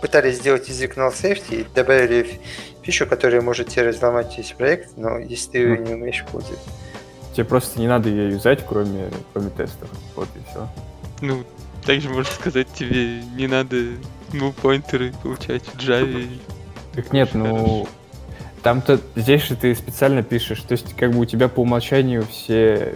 пытались 0.00 0.36
сделать 0.36 0.68
язык 0.68 0.96
null 0.96 1.12
safety, 1.12 1.66
добавили 1.74 2.40
фичу, 2.82 3.06
которая 3.06 3.40
может 3.40 3.68
тебе 3.68 3.88
разломать 3.88 4.36
весь 4.38 4.52
проект, 4.52 4.96
но 4.96 5.18
если 5.18 5.50
ты 5.50 5.58
ее 5.58 5.78
не 5.78 5.94
умеешь 5.94 6.24
пользоваться. 6.30 6.70
Тебе 7.34 7.44
просто 7.44 7.78
не 7.78 7.86
надо 7.86 8.08
ее 8.08 8.30
юзать, 8.30 8.64
кроме, 8.66 9.10
кроме 9.32 9.50
тестов. 9.50 9.88
Вот 10.16 10.28
и 10.34 10.50
все. 10.50 10.68
Ну, 11.20 11.44
также 11.84 12.08
можно 12.08 12.32
сказать, 12.32 12.68
тебе 12.74 13.22
не 13.36 13.46
надо 13.46 13.76
ну 14.32 14.52
поинтеры 14.52 15.12
получать 15.22 15.62
в 15.64 15.76
Java. 15.76 16.28
Так 16.94 17.12
нет, 17.12 17.30
ну 17.34 17.88
там-то 18.62 19.00
здесь 19.14 19.44
же 19.44 19.56
ты 19.56 19.74
специально 19.74 20.22
пишешь, 20.22 20.60
то 20.62 20.72
есть 20.72 20.94
как 20.96 21.12
бы 21.12 21.20
у 21.20 21.24
тебя 21.24 21.48
по 21.48 21.60
умолчанию 21.60 22.26
все 22.26 22.94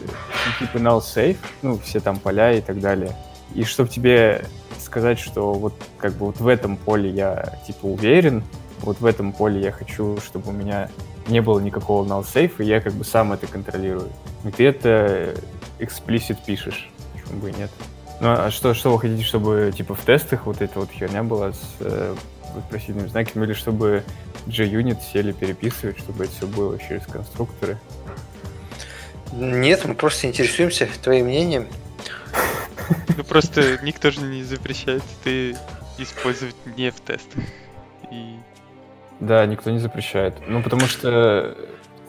типа 0.59 0.79
null 0.79 1.01
safe, 1.01 1.39
ну 1.63 1.79
все 1.79 2.01
там 2.01 2.19
поля 2.19 2.53
и 2.53 2.61
так 2.61 2.81
далее. 2.81 3.17
И 3.55 3.65
чтобы 3.65 3.89
тебе 3.89 4.45
сказать, 4.83 5.19
что 5.19 5.53
вот 5.55 5.75
как 5.99 6.13
бы 6.13 6.27
вот 6.27 6.41
в 6.41 6.49
этом 6.49 6.77
поле 6.77 7.11
я 7.11 7.59
типа 7.67 7.87
уверен, 7.87 8.45
вот 8.81 9.01
в 9.01 9.07
этом 9.07 9.33
поле 9.33 9.61
я 9.61 9.73
хочу, 9.73 10.19
чтобы 10.19 10.51
у 10.51 10.53
меня 10.53 10.89
не 11.29 11.41
было 11.41 11.61
никакого 11.61 12.07
null 12.07 12.25
safe, 12.25 12.53
и 12.59 12.65
я 12.65 12.81
как 12.81 12.93
бы 12.93 13.05
сам 13.05 13.33
это 13.33 13.47
контролирую. 13.47 14.09
И 14.45 14.51
ты 14.51 14.67
это 14.67 15.35
explicit 15.79 16.39
пишешь, 16.45 16.91
почему 17.13 17.41
бы 17.41 17.51
и 17.51 17.55
нет. 17.55 17.71
Ну 18.21 18.31
а 18.31 18.51
что, 18.51 18.75
что 18.75 18.93
вы 18.93 19.01
хотите, 19.01 19.25
чтобы 19.25 19.73
типа 19.77 19.95
в 19.95 20.01
тестах 20.01 20.47
вот 20.47 20.63
эта 20.63 20.79
вот 20.79 20.91
херня 20.91 21.23
была 21.23 21.53
с 21.53 21.61
э, 21.81 22.15
вопросительными 22.55 23.09
знаками, 23.09 23.45
или 23.45 23.53
чтобы 23.53 24.05
JUnit 24.47 24.99
сели 25.13 25.33
переписывать, 25.33 25.99
чтобы 25.99 26.25
это 26.25 26.33
все 26.33 26.47
было 26.47 26.79
через 26.79 27.07
конструкторы? 27.07 27.79
Нет, 29.33 29.85
мы 29.85 29.95
просто 29.95 30.27
интересуемся 30.27 30.89
твоим 31.03 31.27
мнением. 31.27 31.67
Ну 33.17 33.25
просто 33.25 33.79
никто 33.83 34.11
же 34.11 34.23
не 34.23 34.43
запрещает 34.43 35.03
ты 35.25 35.57
использовать 35.99 36.57
не 36.77 36.91
в 36.91 37.01
тестах. 37.01 37.43
И 38.11 38.37
Да, 39.21 39.45
никто 39.47 39.71
не 39.71 39.79
запрещает. 39.79 40.35
Ну, 40.49 40.63
потому 40.63 40.83
что 40.87 41.57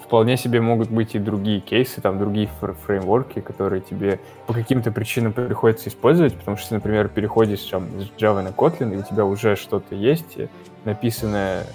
вполне 0.03 0.38
себе 0.38 0.62
могут 0.62 0.89
быть 0.89 1.15
и 1.15 1.20
другие 1.20 1.60
кейсы, 1.60 2.00
там, 2.01 2.20
другие 2.20 2.50
фр- 2.60 2.75
фреймворки, 2.86 3.39
которые 3.39 3.82
тебе 3.82 4.20
по 4.48 4.53
каким-то 4.53 4.92
причинам 4.92 5.34
приходится 5.34 5.89
использовать, 5.89 6.36
потому 6.36 6.58
что, 6.58 6.75
например, 6.75 7.08
переходишь 7.08 7.62
там, 7.62 7.88
с 8.00 8.22
Java 8.22 8.44
на 8.44 8.50
Kotlin, 8.50 8.94
и 8.94 8.98
у 8.98 9.03
тебя 9.03 9.25
уже 9.25 9.56
что-то 9.56 9.96
есть, 9.96 10.38
написанное 10.86 11.65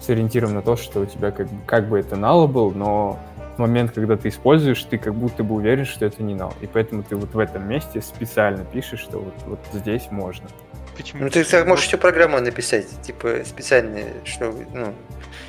с 0.00 0.10
ориентиром 0.10 0.54
на 0.54 0.62
то, 0.62 0.76
что 0.76 1.00
у 1.00 1.06
тебя 1.06 1.30
как, 1.30 1.48
как 1.66 1.88
бы 1.88 1.98
это 1.98 2.16
nullable, 2.16 2.74
но 2.74 3.18
момент, 3.58 3.92
когда 3.92 4.16
ты 4.16 4.28
используешь, 4.28 4.82
ты 4.84 4.98
как 4.98 5.14
будто 5.14 5.44
бы 5.44 5.54
уверен, 5.54 5.84
что 5.84 6.04
это 6.04 6.22
не 6.22 6.34
null. 6.34 6.52
И 6.60 6.66
поэтому 6.66 7.02
ты 7.02 7.16
вот 7.16 7.34
в 7.34 7.38
этом 7.38 7.68
месте 7.68 8.00
специально 8.00 8.64
пишешь, 8.64 9.00
что 9.00 9.18
вот, 9.18 9.34
вот 9.46 9.60
здесь 9.72 10.10
можно. 10.10 10.48
почему? 10.96 11.24
Ну 11.24 11.30
ты 11.30 11.44
так 11.44 11.66
можешь 11.66 11.86
всю 11.86 11.98
программу 11.98 12.40
написать, 12.40 12.86
типа 13.02 13.40
специально, 13.44 14.00
что, 14.24 14.54
ну, 14.72 14.94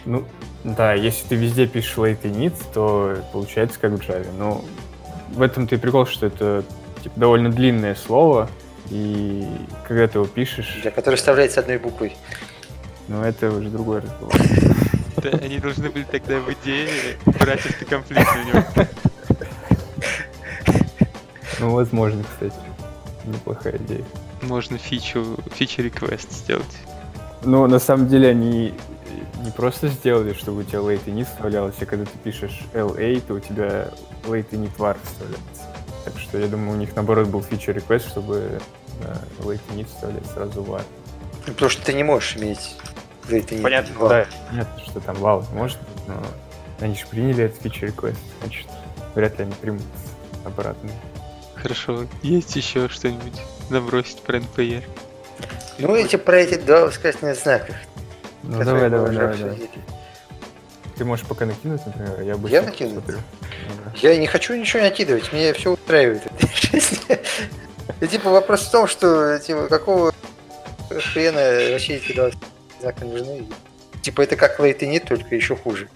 Ну, 0.05 0.25
да, 0.63 0.93
если 0.93 1.27
ты 1.27 1.35
везде 1.35 1.67
пишешь 1.67 1.97
late 1.97 2.21
init, 2.23 2.55
то 2.73 3.17
получается 3.31 3.79
как 3.79 3.91
в 3.91 3.99
Java. 3.99 4.27
Но 4.37 4.63
в 5.29 5.41
этом-то 5.41 5.75
и 5.75 5.77
прикол, 5.77 6.05
что 6.05 6.27
это 6.27 6.63
типа, 7.03 7.19
довольно 7.19 7.49
длинное 7.51 7.95
слово, 7.95 8.49
и 8.89 9.45
когда 9.87 10.07
ты 10.07 10.17
его 10.19 10.27
пишешь, 10.27 10.79
для 10.81 10.91
которой 10.91 11.15
вставляется 11.15 11.59
одной 11.59 11.77
буквой. 11.77 12.15
ну 13.07 13.21
это 13.21 13.51
уже 13.51 13.69
другой 13.69 13.99
разговор. 13.99 14.33
Да, 15.17 15.29
они 15.29 15.59
должны 15.59 15.89
были 15.89 16.03
тогда 16.03 16.39
в 16.39 16.51
идее 16.53 17.17
брать 17.25 17.65
автокомплект 17.65 18.29
у 18.35 18.47
него. 18.47 18.65
Ну, 21.59 21.71
возможно, 21.71 22.23
кстати. 22.23 22.55
Неплохая 23.25 23.77
идея. 23.77 24.05
Можно 24.41 24.77
фичу, 24.77 25.37
фичу 25.55 25.81
request 25.81 26.31
сделать. 26.31 26.65
Но 27.43 27.67
на 27.67 27.79
самом 27.79 28.07
деле 28.07 28.29
они 28.29 28.73
не 29.43 29.51
просто 29.51 29.87
сделали, 29.87 30.33
чтобы 30.33 30.61
у 30.61 30.63
тебя 30.63 30.79
late 30.79 31.05
init 31.05 31.25
вставлялось, 31.25 31.75
а 31.79 31.85
когда 31.85 32.05
ты 32.05 32.17
пишешь 32.23 32.61
LA, 32.73 33.21
то 33.21 33.35
у 33.35 33.39
тебя 33.39 33.89
late 34.25 34.49
init 34.51 34.75
var 34.77 34.97
вставляется. 35.03 35.63
Так 36.05 36.17
что 36.19 36.37
я 36.37 36.47
думаю, 36.47 36.73
у 36.73 36.79
них 36.79 36.95
наоборот 36.95 37.27
был 37.27 37.39
feature 37.39 37.75
request, 37.75 38.09
чтобы 38.09 38.61
да, 39.01 39.17
late 39.39 39.61
init 39.73 39.87
вставлять 39.87 40.25
сразу 40.27 40.61
var. 40.61 40.83
Ну, 41.45 41.53
Потому 41.53 41.69
что 41.69 41.85
ты 41.85 41.93
не 41.93 42.03
можешь 42.03 42.37
иметь 42.37 42.75
это 43.35 43.55
не 43.55 43.61
Понятно, 43.61 44.07
да, 44.09 44.25
понятно, 44.49 44.83
что 44.85 44.99
там 44.99 45.15
вал 45.17 45.45
может 45.53 45.77
быть, 45.79 46.07
но 46.07 46.23
они 46.79 46.95
же 46.95 47.05
приняли 47.07 47.45
этот 47.45 47.65
feature 47.65 47.93
request, 47.93 48.17
значит, 48.41 48.67
вряд 49.15 49.37
ли 49.37 49.45
они 49.45 49.53
примут 49.53 49.83
обратно. 50.45 50.89
Хорошо. 51.55 52.05
Есть 52.21 52.55
еще 52.55 52.87
что-нибудь 52.87 53.33
набросить 53.69 54.21
про 54.21 54.37
NPR? 54.37 54.83
Ну, 55.79 55.95
эти 55.95 56.15
про 56.15 56.37
эти 56.37 56.55
два 56.55 56.85
восклицательных 56.85 57.37
знака. 57.37 57.75
Ну 58.43 58.63
давай, 58.63 58.89
давай, 58.89 59.15
давай, 59.15 59.37
давай. 59.37 59.69
Ты 60.95 61.05
можешь 61.05 61.25
пока 61.25 61.45
накинуть, 61.45 61.85
например, 61.85 62.21
я 62.21 62.37
быстро 62.37 62.59
Я 62.59 62.65
накину? 62.65 62.95
посмотрю. 63.01 63.17
Ну 63.67 63.73
да. 63.85 63.91
Я 63.95 64.17
не 64.17 64.25
хочу 64.25 64.55
ничего 64.55 64.81
накидывать, 64.81 65.31
мне 65.31 65.53
все 65.53 65.71
устраивает 65.73 66.23
в 66.23 66.25
этой 66.25 66.49
жизни. 66.55 67.19
И 68.01 68.07
типа 68.07 68.29
вопрос 68.29 68.61
в 68.61 68.71
том, 68.71 68.87
что 68.87 69.37
типа 69.39 69.67
какого 69.67 70.13
хрена 70.89 71.71
вообще 71.71 71.95
эти 71.97 72.13
два 72.13 72.29
знака 72.81 73.05
нужны. 73.05 73.47
Типа 74.01 74.21
это 74.21 74.35
как 74.35 74.59
init, 74.59 75.07
только 75.07 75.35
еще 75.35 75.55
хуже. 75.55 75.89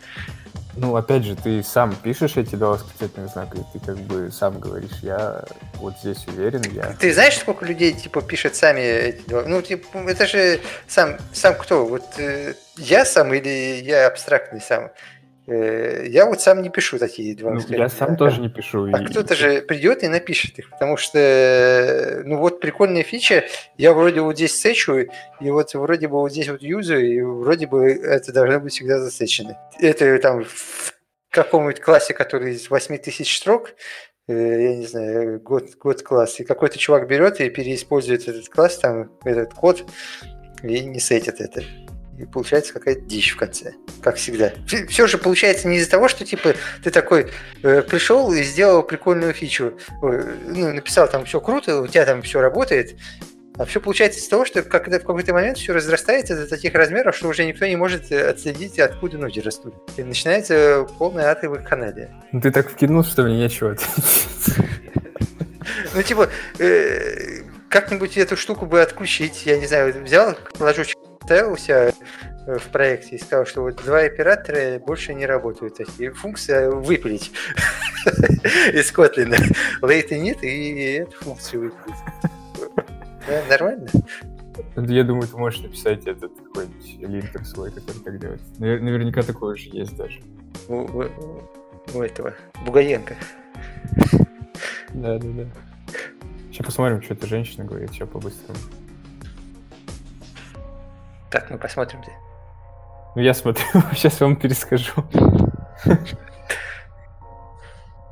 Ну, 0.75 0.95
опять 0.95 1.23
же, 1.23 1.35
ты 1.35 1.63
сам 1.63 1.93
пишешь 1.95 2.37
эти 2.37 2.55
два 2.55 2.71
восклицательных 2.71 3.31
знака, 3.31 3.57
и 3.57 3.77
ты 3.77 3.85
как 3.85 3.97
бы 3.97 4.31
сам 4.31 4.59
говоришь, 4.59 4.99
я 5.01 5.43
вот 5.75 5.95
здесь 5.99 6.25
уверен, 6.27 6.61
я... 6.71 6.93
Ты 6.93 7.13
знаешь, 7.13 7.37
сколько 7.37 7.65
людей 7.65 7.91
типа 7.91 8.21
пишет 8.21 8.55
сами 8.55 8.79
эти 8.79 9.27
два? 9.27 9.43
Ну, 9.43 9.61
типа, 9.61 9.97
это 10.07 10.25
же 10.25 10.61
сам, 10.87 11.17
сам 11.33 11.55
кто? 11.55 11.85
Вот 11.85 12.05
э, 12.17 12.53
я 12.77 13.03
сам 13.03 13.33
или 13.33 13.81
я 13.83 14.07
абстрактный 14.07 14.61
сам? 14.61 14.91
Э, 15.47 16.05
я 16.07 16.27
вот 16.27 16.39
сам 16.39 16.61
не 16.61 16.69
пишу 16.69 16.99
такие 16.99 17.35
два 17.35 17.51
Ну, 17.53 17.59
я 17.69 17.89
сам 17.89 18.09
знака. 18.09 18.15
тоже 18.15 18.41
не 18.41 18.49
пишу. 18.49 18.87
А 18.93 19.01
и- 19.01 19.05
кто-то 19.05 19.35
же 19.35 19.61
придет 19.63 20.03
и 20.03 20.07
напишет 20.07 20.59
их, 20.59 20.69
потому 20.69 20.97
что, 20.97 21.17
э, 21.17 22.21
ну 22.23 22.37
вот 22.37 22.59
прикольная 22.59 23.03
фича, 23.03 23.45
я 23.77 23.93
вроде 23.93 24.21
вот 24.21 24.35
здесь 24.35 24.59
сечу, 24.59 24.97
и 24.99 25.49
вот 25.49 25.73
вроде 25.73 26.07
бы 26.07 26.19
вот 26.19 26.31
здесь 26.31 26.47
вот 26.49 26.61
юзаю, 26.61 27.11
и 27.11 27.21
вроде 27.21 27.65
бы 27.67 27.89
это 27.91 28.31
должно 28.31 28.59
быть 28.59 28.73
всегда 28.73 28.99
засечено. 28.99 29.57
Это 29.79 30.17
там 30.19 30.43
в 30.45 30.93
каком-нибудь 31.31 31.79
классе, 31.81 32.13
который 32.13 32.53
из 32.53 32.69
8000 32.69 33.37
строк, 33.37 33.73
э, 34.27 34.33
я 34.63 34.75
не 34.75 34.85
знаю, 34.85 35.39
год, 35.41 35.69
год 35.79 36.03
класс, 36.03 36.39
и 36.39 36.43
какой-то 36.43 36.77
чувак 36.77 37.07
берет 37.07 37.41
и 37.41 37.49
переиспользует 37.49 38.27
этот 38.27 38.47
класс, 38.47 38.77
там, 38.77 39.11
этот 39.25 39.53
код, 39.55 39.83
и 40.61 40.81
не 40.81 40.99
сетит 40.99 41.41
это. 41.41 41.63
И 42.21 42.25
получается 42.25 42.73
какая-то 42.73 43.01
дичь 43.01 43.31
в 43.31 43.37
конце, 43.37 43.73
как 44.01 44.17
всегда. 44.17 44.53
Все 44.67 45.07
же 45.07 45.17
получается 45.17 45.67
не 45.67 45.77
из-за 45.77 45.89
того, 45.89 46.07
что 46.07 46.23
типа 46.23 46.53
ты 46.83 46.91
такой 46.91 47.31
э, 47.63 47.81
пришел 47.81 48.31
и 48.31 48.43
сделал 48.43 48.83
прикольную 48.83 49.33
фичу, 49.33 49.79
Ой, 50.03 50.23
ну, 50.45 50.71
написал 50.71 51.09
там 51.09 51.25
все 51.25 51.41
круто, 51.41 51.81
у 51.81 51.87
тебя 51.87 52.05
там 52.05 52.21
все 52.21 52.39
работает, 52.39 52.95
а 53.57 53.65
все 53.65 53.81
получается 53.81 54.19
из 54.19 54.27
того, 54.27 54.45
что 54.45 54.61
когда 54.61 54.99
в 54.99 55.03
какой-то 55.03 55.33
момент 55.33 55.57
все 55.57 55.73
разрастается 55.73 56.35
до 56.35 56.47
таких 56.47 56.75
размеров, 56.75 57.15
что 57.15 57.27
уже 57.27 57.43
никто 57.43 57.65
не 57.65 57.75
может 57.75 58.11
э, 58.11 58.29
отследить, 58.29 58.77
откуда 58.77 59.17
ноги 59.17 59.39
растут. 59.39 59.73
И 59.97 60.03
начинается 60.03 60.85
полная 60.99 61.25
ад 61.31 61.41
в 61.41 61.63
канале. 61.63 62.11
Ну, 62.31 62.39
ты 62.39 62.51
так 62.51 62.69
вкинул, 62.69 63.03
что 63.03 63.23
мне 63.23 63.37
нечего. 63.37 63.75
Ну, 65.93 66.01
типа, 66.01 66.29
э, 66.59 67.43
как-нибудь 67.69 68.17
эту 68.17 68.35
штуку 68.35 68.65
бы 68.65 68.81
отключить, 68.81 69.45
я 69.45 69.57
не 69.57 69.67
знаю, 69.67 69.93
взял, 70.03 70.35
ложочек 70.59 70.97
ставил 71.23 71.53
у 71.53 71.57
себя 71.57 71.91
э, 72.47 72.57
в 72.57 72.67
проекте 72.69 73.15
и 73.15 73.19
сказал, 73.19 73.45
что 73.45 73.61
вот 73.61 73.75
два 73.83 73.99
оператора 73.99 74.79
больше 74.79 75.13
не 75.13 75.25
работают. 75.25 75.77
Такие 75.77 76.11
функции 76.11 76.67
выпилить 76.67 77.31
из 78.73 78.91
Kotlin. 78.93 79.35
Late 79.81 80.09
init 80.09 80.41
и 80.41 80.93
эту 80.99 81.15
функцию 81.23 81.61
выпилить. 81.63 83.49
Нормально? 83.49 83.87
Я 84.75 85.03
думаю, 85.03 85.27
ты 85.27 85.37
можешь 85.37 85.61
написать 85.61 86.05
этот 86.07 86.31
какой-нибудь 86.37 86.99
линтер 86.99 87.45
свой, 87.45 87.71
который 87.71 87.99
так 88.03 88.19
делает. 88.19 88.41
Навер- 88.59 88.79
Наверняка 88.81 89.21
такое 89.23 89.55
же 89.55 89.69
есть 89.71 89.95
даже. 89.95 90.21
У, 90.67 90.75
у- 90.75 91.09
у 91.93 92.01
этого 92.01 92.33
Бугаенко. 92.65 93.15
Да, 94.93 95.17
да, 95.19 95.27
да. 95.27 95.45
Сейчас 96.51 96.65
посмотрим, 96.65 97.01
что 97.01 97.13
эта 97.13 97.27
женщина 97.27 97.63
говорит, 97.63 97.91
сейчас 97.91 98.09
по-быстрому. 98.09 98.59
Так, 101.31 101.49
мы 101.49 101.57
посмотрим. 101.57 102.01
Ну, 103.15 103.21
я 103.21 103.33
смотрю, 103.33 103.63
сейчас 103.93 104.19
вам 104.19 104.35
перескажу. 104.35 104.91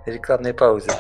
Рекламная 0.06 0.54
пауза. 0.54 0.92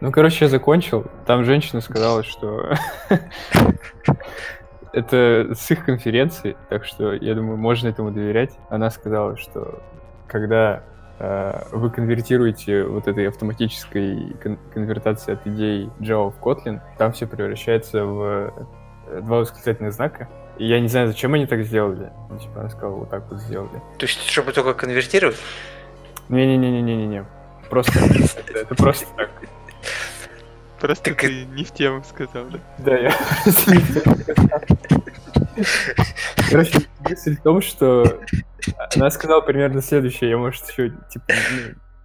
Ну, 0.00 0.10
короче, 0.10 0.44
я 0.44 0.48
закончил. 0.48 1.06
Там 1.24 1.44
женщина 1.44 1.80
сказала, 1.80 2.24
что 2.24 2.74
это 4.92 5.54
с 5.54 5.70
их 5.70 5.84
конференции, 5.84 6.56
так 6.68 6.84
что 6.84 7.12
я 7.12 7.34
думаю, 7.34 7.56
можно 7.56 7.88
этому 7.88 8.10
доверять. 8.10 8.50
Она 8.68 8.90
сказала, 8.90 9.36
что 9.36 9.80
когда 10.26 10.82
э, 11.20 11.62
вы 11.70 11.90
конвертируете 11.90 12.82
вот 12.82 13.06
этой 13.06 13.28
автоматической 13.28 14.36
кон- 14.42 14.58
конвертации 14.74 15.34
от 15.34 15.46
идей 15.46 15.88
Java 16.00 16.32
в 16.32 16.44
Kotlin, 16.44 16.80
там 16.98 17.12
все 17.12 17.26
превращается 17.26 18.04
в 18.04 18.52
э, 19.06 19.20
два 19.22 19.38
восклицательных 19.38 19.92
знака. 19.92 20.28
И 20.58 20.66
я 20.66 20.80
не 20.80 20.88
знаю, 20.88 21.08
зачем 21.08 21.34
они 21.34 21.46
так 21.46 21.62
сделали. 21.64 22.10
Ну, 22.30 22.38
типа, 22.38 22.60
она 22.60 22.70
сказала, 22.70 22.96
вот 22.96 23.10
так 23.10 23.30
вот 23.30 23.40
сделали. 23.40 23.82
То 23.98 24.06
есть, 24.06 24.28
чтобы 24.28 24.52
только 24.52 24.74
конвертировать? 24.74 25.36
Не-не-не-не-не-не. 26.28 27.24
Просто 27.68 27.92
это, 28.48 28.74
просто 28.74 29.06
так. 29.16 29.30
Просто 30.80 31.04
Так 31.04 31.20
ты 31.20 31.44
не 31.46 31.64
в 31.64 31.72
тему 31.72 32.04
сказал, 32.04 32.46
да? 32.50 32.58
Да, 32.78 32.96
я... 32.96 33.14
Короче, 36.50 36.80
мысль 37.00 37.36
в 37.36 37.42
том, 37.42 37.62
что 37.62 38.20
она 38.94 39.10
сказала 39.10 39.40
примерно 39.40 39.82
следующее. 39.82 40.30
Я, 40.30 40.38
может, 40.38 40.68
еще, 40.68 40.92
типа, 41.10 41.26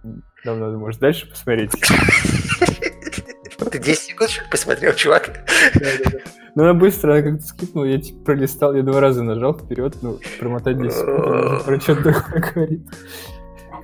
ну, 0.02 0.22
нам 0.44 0.60
надо, 0.60 0.78
может, 0.78 1.00
дальше 1.00 1.28
посмотреть. 1.28 1.72
Ты 3.70 3.78
10 3.78 4.02
секунд 4.02 4.30
посмотрел, 4.50 4.94
чувак? 4.94 5.30
Ну, 6.54 6.64
она 6.64 6.74
быстро, 6.74 7.14
она 7.14 7.22
как-то 7.22 7.46
скипнула, 7.46 7.86
я, 7.86 7.98
типа, 7.98 8.24
пролистал, 8.24 8.74
я 8.74 8.82
два 8.82 9.00
раза 9.00 9.22
нажал 9.22 9.54
вперед, 9.54 9.96
ну, 10.02 10.18
промотать 10.38 10.76
10 10.80 10.92
секунд, 10.98 11.64
про 11.64 11.80
что-то 11.80 12.02
такое 12.12 12.50
говорит. 12.54 12.82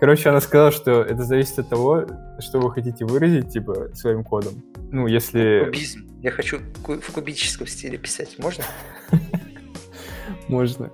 Короче, 0.01 0.29
она 0.29 0.41
сказала, 0.41 0.71
что 0.71 1.03
это 1.03 1.25
зависит 1.25 1.59
от 1.59 1.69
того, 1.69 2.05
что 2.39 2.61
вы 2.61 2.71
хотите 2.71 3.05
выразить, 3.05 3.51
типа, 3.51 3.91
своим 3.95 4.23
кодом. 4.23 4.63
Ну, 4.93 5.07
если... 5.07 5.63
Кубизм. 5.65 6.07
Я 6.23 6.31
хочу 6.31 6.59
в 6.85 7.13
кубическом 7.13 7.67
стиле 7.67 7.97
писать. 7.97 8.37
Можно? 8.39 8.65
Можно. 10.49 10.91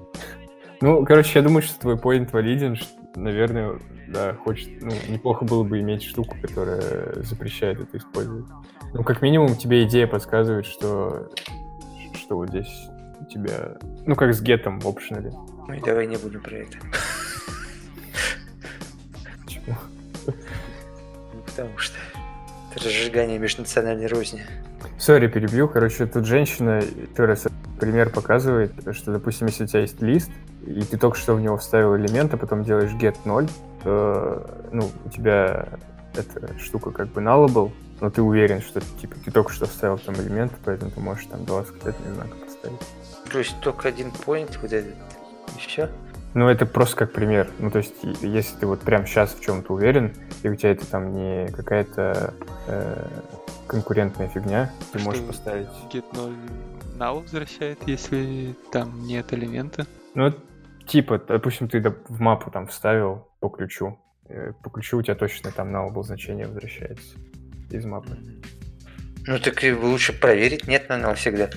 Ну, 0.80 1.04
короче, 1.04 1.38
я 1.38 1.42
думаю, 1.42 1.62
что 1.62 1.78
твой 1.80 1.98
поинт 1.98 2.32
валиден. 2.32 2.76
что, 2.76 2.88
Наверное, 3.16 3.78
да, 4.08 4.34
хочет, 4.34 4.68
ну, 4.82 4.92
неплохо 5.08 5.44
было 5.44 5.62
бы 5.62 5.80
иметь 5.80 6.02
штуку, 6.02 6.36
которая 6.40 7.22
запрещает 7.22 7.80
это 7.80 7.96
использовать. 7.98 8.44
Ну, 8.92 9.02
как 9.02 9.22
минимум, 9.22 9.56
тебе 9.56 9.84
идея 9.84 10.06
подсказывает, 10.06 10.66
что, 10.66 11.30
что 12.16 12.36
вот 12.36 12.48
здесь 12.48 12.88
у 13.20 13.24
тебя, 13.24 13.76
ну, 14.06 14.14
как 14.14 14.34
с 14.34 14.40
гетом 14.40 14.80
в 14.80 14.86
опшнале. 14.86 15.32
Ой, 15.68 15.82
давай 15.84 16.06
не 16.06 16.16
будем 16.16 16.40
про 16.40 16.56
это. 16.56 16.78
Почему? 19.44 19.76
Ну, 20.26 21.40
потому 21.46 21.78
что 21.78 21.96
это 22.70 22.84
разжигание 22.84 23.38
межнациональной 23.38 24.06
розни. 24.06 24.42
Сори, 24.98 25.28
перебью. 25.28 25.68
Короче, 25.68 26.06
тут 26.06 26.26
женщина, 26.26 26.80
еще 26.80 27.24
раз 27.24 27.46
пример 27.80 28.10
показывает, 28.10 28.72
что, 28.92 29.12
допустим, 29.12 29.46
если 29.46 29.64
у 29.64 29.66
тебя 29.66 29.80
есть 29.80 30.00
лист, 30.02 30.30
и 30.66 30.82
ты 30.82 30.96
только 30.96 31.18
что 31.18 31.34
в 31.34 31.40
него 31.40 31.56
вставил 31.56 31.96
элемент, 31.96 32.32
а 32.34 32.36
потом 32.36 32.62
делаешь 32.62 32.90
get 32.92 33.16
0, 33.24 33.48
то, 33.82 34.66
ну, 34.72 34.90
у 35.04 35.08
тебя 35.08 35.68
эта 36.14 36.58
штука 36.58 36.90
как 36.90 37.08
бы 37.08 37.20
nullable, 37.20 37.72
но 38.04 38.10
ты 38.10 38.20
уверен, 38.20 38.60
что 38.60 38.82
типа 39.00 39.16
ты 39.24 39.30
только 39.30 39.50
что 39.50 39.64
вставил 39.64 39.96
там 39.96 40.14
элемент, 40.16 40.52
поэтому 40.62 40.90
ты 40.90 41.00
можешь 41.00 41.24
там 41.24 41.46
два 41.46 41.60
восклицательных 41.62 42.14
знака 42.14 42.36
поставить. 42.36 42.80
То 43.32 43.38
есть 43.38 43.58
только 43.62 43.88
один 43.88 44.10
поинт 44.10 44.58
вот 44.60 44.74
этот. 44.74 44.94
И 45.56 45.58
все? 45.58 45.88
Ну, 46.34 46.48
это 46.50 46.66
просто 46.66 46.96
как 46.96 47.14
пример. 47.14 47.50
Ну, 47.60 47.70
то 47.70 47.78
есть, 47.78 47.94
если 48.20 48.58
ты 48.58 48.66
вот 48.66 48.80
прямо 48.80 49.06
сейчас 49.06 49.32
в 49.32 49.40
чем-то 49.40 49.72
уверен, 49.72 50.12
и 50.42 50.50
у 50.50 50.54
тебя 50.54 50.72
это 50.72 50.86
там 50.86 51.14
не 51.14 51.48
какая-то 51.48 52.34
э, 52.66 53.08
конкурентная 53.68 54.28
фигня, 54.28 54.70
ты 54.92 54.98
Что? 54.98 55.08
можешь 55.08 55.22
поставить 55.22 55.68
Get 55.90 56.04
0 56.12 56.34
null 56.98 57.22
возвращает, 57.22 57.78
если 57.86 58.54
там 58.70 59.06
нет 59.06 59.32
элемента. 59.32 59.86
Ну, 60.14 60.30
типа, 60.86 61.22
допустим, 61.26 61.68
ты 61.68 61.80
в 61.80 62.20
мапу 62.20 62.50
там 62.50 62.66
вставил 62.66 63.28
по 63.40 63.48
ключу. 63.48 63.98
Э, 64.28 64.52
По 64.62 64.68
ключу 64.68 64.98
у 64.98 65.02
тебя 65.02 65.14
точно 65.14 65.52
там 65.52 65.74
nullable 65.74 66.02
значение 66.02 66.46
возвращается 66.46 67.16
из 67.70 67.84
мапы. 67.84 68.18
Ну 69.26 69.38
так 69.38 69.64
и 69.64 69.72
лучше 69.72 70.12
проверить, 70.12 70.66
нет 70.66 70.88
на 70.88 70.94
null 70.98 71.14
всегда. 71.14 71.50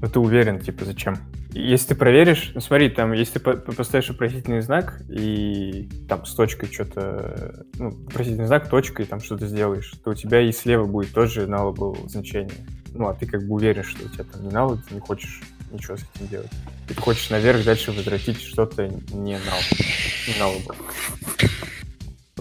Но 0.00 0.08
ты 0.08 0.18
уверен, 0.18 0.60
типа, 0.60 0.84
зачем? 0.84 1.18
Если 1.52 1.88
ты 1.88 1.94
проверишь, 1.96 2.52
ну 2.54 2.60
смотри, 2.60 2.90
там, 2.90 3.12
если 3.12 3.34
ты 3.34 3.40
по- 3.40 3.56
по- 3.56 3.72
поставишь 3.72 4.08
вопросительный 4.08 4.60
знак 4.60 5.02
и 5.10 5.88
там 6.08 6.24
с 6.24 6.34
точкой 6.34 6.72
что-то, 6.72 7.66
ну, 7.76 7.90
вопросительный 7.90 8.46
знак, 8.46 8.70
точкой 8.70 9.04
там 9.04 9.20
что-то 9.20 9.46
сделаешь, 9.46 9.92
то 10.04 10.10
у 10.10 10.14
тебя 10.14 10.40
и 10.40 10.52
слева 10.52 10.86
будет 10.86 11.12
тоже 11.12 11.46
nullable 11.46 12.08
значение. 12.08 12.54
Ну, 12.92 13.08
а 13.08 13.14
ты 13.14 13.26
как 13.26 13.46
бы 13.46 13.56
уверен, 13.56 13.82
что 13.82 14.06
у 14.06 14.08
тебя 14.08 14.24
там 14.24 14.42
не 14.42 14.50
null, 14.50 14.78
ты 14.88 14.94
не 14.94 15.00
хочешь 15.00 15.40
ничего 15.72 15.96
с 15.96 16.06
этим 16.14 16.28
делать. 16.28 16.50
И 16.88 16.94
ты 16.94 17.00
хочешь 17.00 17.30
наверх 17.30 17.64
дальше 17.64 17.92
возвратить 17.92 18.40
что-то 18.40 18.86
не 18.86 19.34
null, 19.34 19.82
не 20.28 20.34
nullable. 20.40 20.76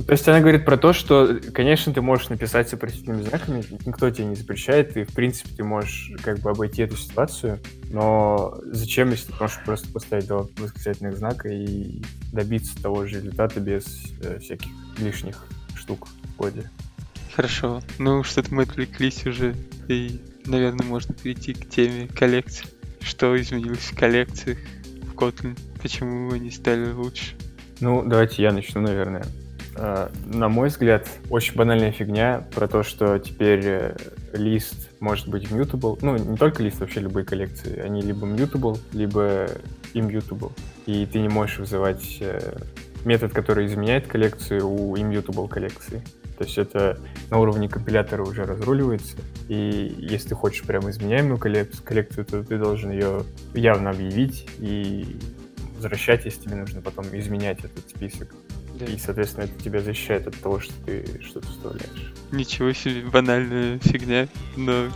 То 0.09 0.13
есть 0.13 0.27
она 0.27 0.39
говорит 0.39 0.65
про 0.65 0.75
то, 0.75 0.91
что, 0.91 1.39
конечно, 1.53 1.93
ты 1.93 2.01
можешь 2.01 2.29
написать 2.29 2.67
с 2.67 2.71
вопросительными 2.71 3.21
знаками, 3.21 3.63
никто 3.85 4.09
тебе 4.09 4.25
не 4.25 4.35
запрещает, 4.35 4.97
и, 4.97 5.03
в 5.03 5.13
принципе, 5.13 5.51
ты 5.57 5.63
можешь 5.63 6.11
как 6.23 6.39
бы 6.39 6.49
обойти 6.49 6.81
эту 6.81 6.97
ситуацию, 6.97 7.59
но 7.91 8.59
зачем, 8.65 9.11
если 9.11 9.31
ты 9.31 9.37
можешь 9.39 9.59
просто 9.63 9.87
поставить 9.93 10.25
два 10.25 10.47
восклицательных 10.57 11.15
знака 11.15 11.49
и 11.49 12.01
добиться 12.33 12.81
того 12.81 13.05
же 13.05 13.17
результата 13.17 13.59
без 13.59 13.85
э, 14.23 14.39
всяких 14.39 14.71
лишних 14.97 15.45
штук 15.75 16.07
в 16.23 16.37
коде? 16.37 16.71
Хорошо. 17.35 17.83
Ну, 17.99 18.23
что-то 18.23 18.51
мы 18.51 18.63
отвлеклись 18.63 19.27
уже, 19.27 19.53
и, 19.87 20.19
наверное, 20.47 20.87
можно 20.87 21.13
перейти 21.13 21.53
к 21.53 21.69
теме 21.69 22.07
коллекций. 22.07 22.65
Что 23.01 23.39
изменилось 23.39 23.91
в 23.91 23.95
коллекциях 23.95 24.57
в 25.03 25.13
Kotlin? 25.13 25.55
Почему 25.79 26.31
они 26.31 26.49
стали 26.49 26.91
лучше? 26.93 27.35
Ну, 27.79 28.01
давайте 28.03 28.41
я 28.41 28.51
начну, 28.51 28.81
наверное. 28.81 29.23
А, 29.81 30.11
На 30.25 30.49
мой 30.49 30.67
взгляд, 30.67 31.07
очень 31.29 31.55
банальная 31.55 31.91
фигня 31.91 32.45
про 32.53 32.67
то, 32.67 32.83
что 32.83 33.17
теперь 33.17 33.61
э, 33.63 33.95
лист 34.33 34.89
может 34.99 35.29
быть 35.29 35.49
mutable. 35.49 35.97
Ну, 36.01 36.17
не 36.17 36.35
только 36.35 36.61
лист, 36.61 36.81
вообще 36.81 36.99
любые 36.99 37.25
коллекции. 37.25 37.79
Они 37.79 38.01
либо 38.01 38.27
mutable, 38.27 38.77
либо 38.91 39.47
immutable. 39.93 40.51
И 40.85 41.05
ты 41.05 41.19
не 41.19 41.29
можешь 41.29 41.59
вызывать 41.59 42.17
э, 42.19 42.57
метод, 43.05 43.31
который 43.31 43.67
изменяет 43.67 44.05
коллекцию 44.05 44.67
у 44.67 44.97
immutable 44.97 45.47
коллекции. 45.47 46.03
То 46.37 46.43
есть 46.43 46.57
это 46.57 46.99
на 47.29 47.37
уровне 47.37 47.69
компилятора 47.69 48.23
уже 48.23 48.43
разруливается. 48.43 49.15
И 49.47 49.95
если 49.97 50.29
ты 50.29 50.35
хочешь 50.35 50.63
прям 50.63 50.89
изменяемую 50.89 51.37
коллек- 51.37 51.81
коллекцию, 51.83 52.25
то 52.25 52.43
ты 52.43 52.57
должен 52.57 52.91
ее 52.91 53.21
явно 53.53 53.91
объявить 53.91 54.45
и 54.57 55.17
возвращать, 55.77 56.25
если 56.25 56.41
тебе 56.41 56.55
нужно 56.55 56.81
потом 56.81 57.05
изменять 57.13 57.59
этот 57.59 57.89
список. 57.89 58.35
Да. 58.79 58.85
И, 58.85 58.97
соответственно, 58.97 59.43
это 59.43 59.61
тебя 59.61 59.81
защищает 59.81 60.27
от 60.27 60.35
того, 60.39 60.59
что 60.59 60.73
ты 60.85 61.21
что-то 61.21 61.47
вставляешь. 61.47 62.13
Ничего 62.31 62.71
себе, 62.71 63.01
банальная 63.09 63.77
фигня, 63.79 64.27
но... 64.55 64.87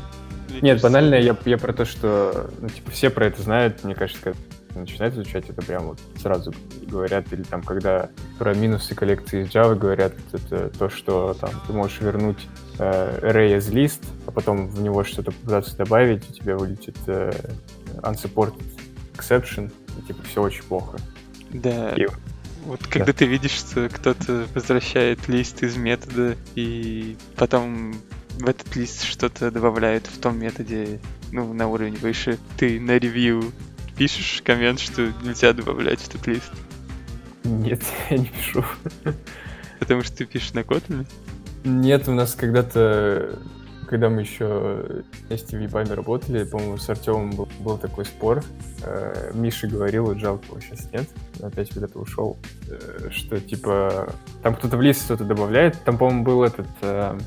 мне 0.48 0.62
Нет, 0.62 0.62
кажется, 0.62 0.84
банально, 0.84 1.16
я, 1.16 1.38
я 1.46 1.58
про 1.58 1.74
то, 1.74 1.84
что 1.84 2.50
ну, 2.62 2.70
типа, 2.70 2.92
все 2.92 3.10
про 3.10 3.26
это 3.26 3.42
знают. 3.42 3.84
Мне 3.84 3.94
кажется, 3.94 4.22
когда 4.22 4.40
начинают 4.76 5.16
изучать, 5.16 5.50
это 5.50 5.62
прям 5.62 5.88
вот 5.88 6.00
сразу 6.22 6.54
говорят. 6.88 7.32
Или 7.34 7.44
там, 7.44 7.62
когда 7.62 8.10
про 8.40 8.54
минусы 8.54 8.96
коллекции 8.96 9.44
из 9.44 9.50
Java 9.50 9.76
говорят, 9.76 10.14
это 10.32 10.70
то, 10.70 10.90
что 10.90 11.36
там 11.40 11.52
ты 11.68 11.74
можешь 11.74 12.00
вернуть 12.02 12.48
э, 12.80 13.20
array 13.22 13.58
as 13.58 13.72
list, 13.72 14.02
а 14.26 14.32
потом 14.32 14.68
в 14.68 14.82
него 14.82 15.04
что-то 15.04 15.32
попытаться 15.32 15.78
добавить, 15.78 16.30
у 16.30 16.34
тебя 16.34 16.58
вылетит 16.58 16.98
э, 17.08 17.32
unsupported 18.02 18.64
exception, 19.16 19.72
и 20.00 20.08
типа 20.08 20.24
все 20.24 20.42
очень 20.42 20.64
плохо. 20.64 20.98
Да. 21.52 21.94
И- 21.96 22.08
Вот 22.66 22.86
когда 22.88 23.14
ты 23.14 23.26
видишь, 23.26 23.52
что 23.52 23.90
кто-то 23.90 24.48
возвращает 24.54 25.28
лист 25.28 25.64
из 25.64 25.76
метода, 25.76 26.38
и 26.56 27.18
потом 27.36 27.94
в 28.40 28.48
этот 28.48 28.76
лист 28.76 29.04
что-то 29.04 29.52
добавляет 29.52 30.08
в 30.08 30.20
том 30.20 30.40
методе, 30.40 31.00
ну, 31.32 31.54
на 31.54 31.68
уровень 31.68 31.96
выше, 31.98 32.40
ты 32.58 32.80
на 32.80 32.98
ревью 32.98 33.52
пишешь 33.98 34.42
коммент, 34.44 34.80
что 34.80 35.14
нельзя 35.24 35.54
добавлять 35.54 36.00
в 36.00 36.08
этот 36.10 36.26
лист, 36.28 36.52
Нет, 37.44 37.82
я 38.10 38.18
не 38.18 38.26
пишу. 38.26 38.64
потому 39.80 40.02
что 40.04 40.18
ты 40.18 40.26
пишешь 40.26 40.54
на 40.54 40.60
Kotlin. 40.60 41.06
Нет, 41.64 42.08
у 42.08 42.14
нас 42.14 42.34
когда-то, 42.34 43.40
когда 43.94 44.10
мы 44.10 44.22
еще 44.22 45.04
вместе 45.28 45.56
в 45.56 45.62
Ебаме 45.62 45.94
работали, 45.94 46.46
по-моему, 46.46 46.78
с 46.78 46.90
Артемом 46.90 47.30
был, 47.30 47.48
был 47.60 47.78
такой 47.78 48.06
спор. 48.06 48.44
Э, 48.82 49.30
Миша 49.36 49.68
говорил, 49.68 50.18
жалко 50.18 50.48
его 50.48 50.60
сейчас 50.62 50.92
нет, 50.92 51.08
опять 51.40 51.70
куда-то 51.70 52.00
ушел, 52.00 52.40
э, 52.72 53.12
что 53.12 53.40
типа 53.40 54.12
там 54.42 54.56
кто-то 54.56 54.78
в 54.78 54.82
лист 54.82 55.04
что-то 55.04 55.26
добавляет. 55.26 55.80
Там, 55.84 56.00
по-моему, 56.00 56.24
был 56.24 56.44
этот 56.44 56.66
э, 56.82 57.20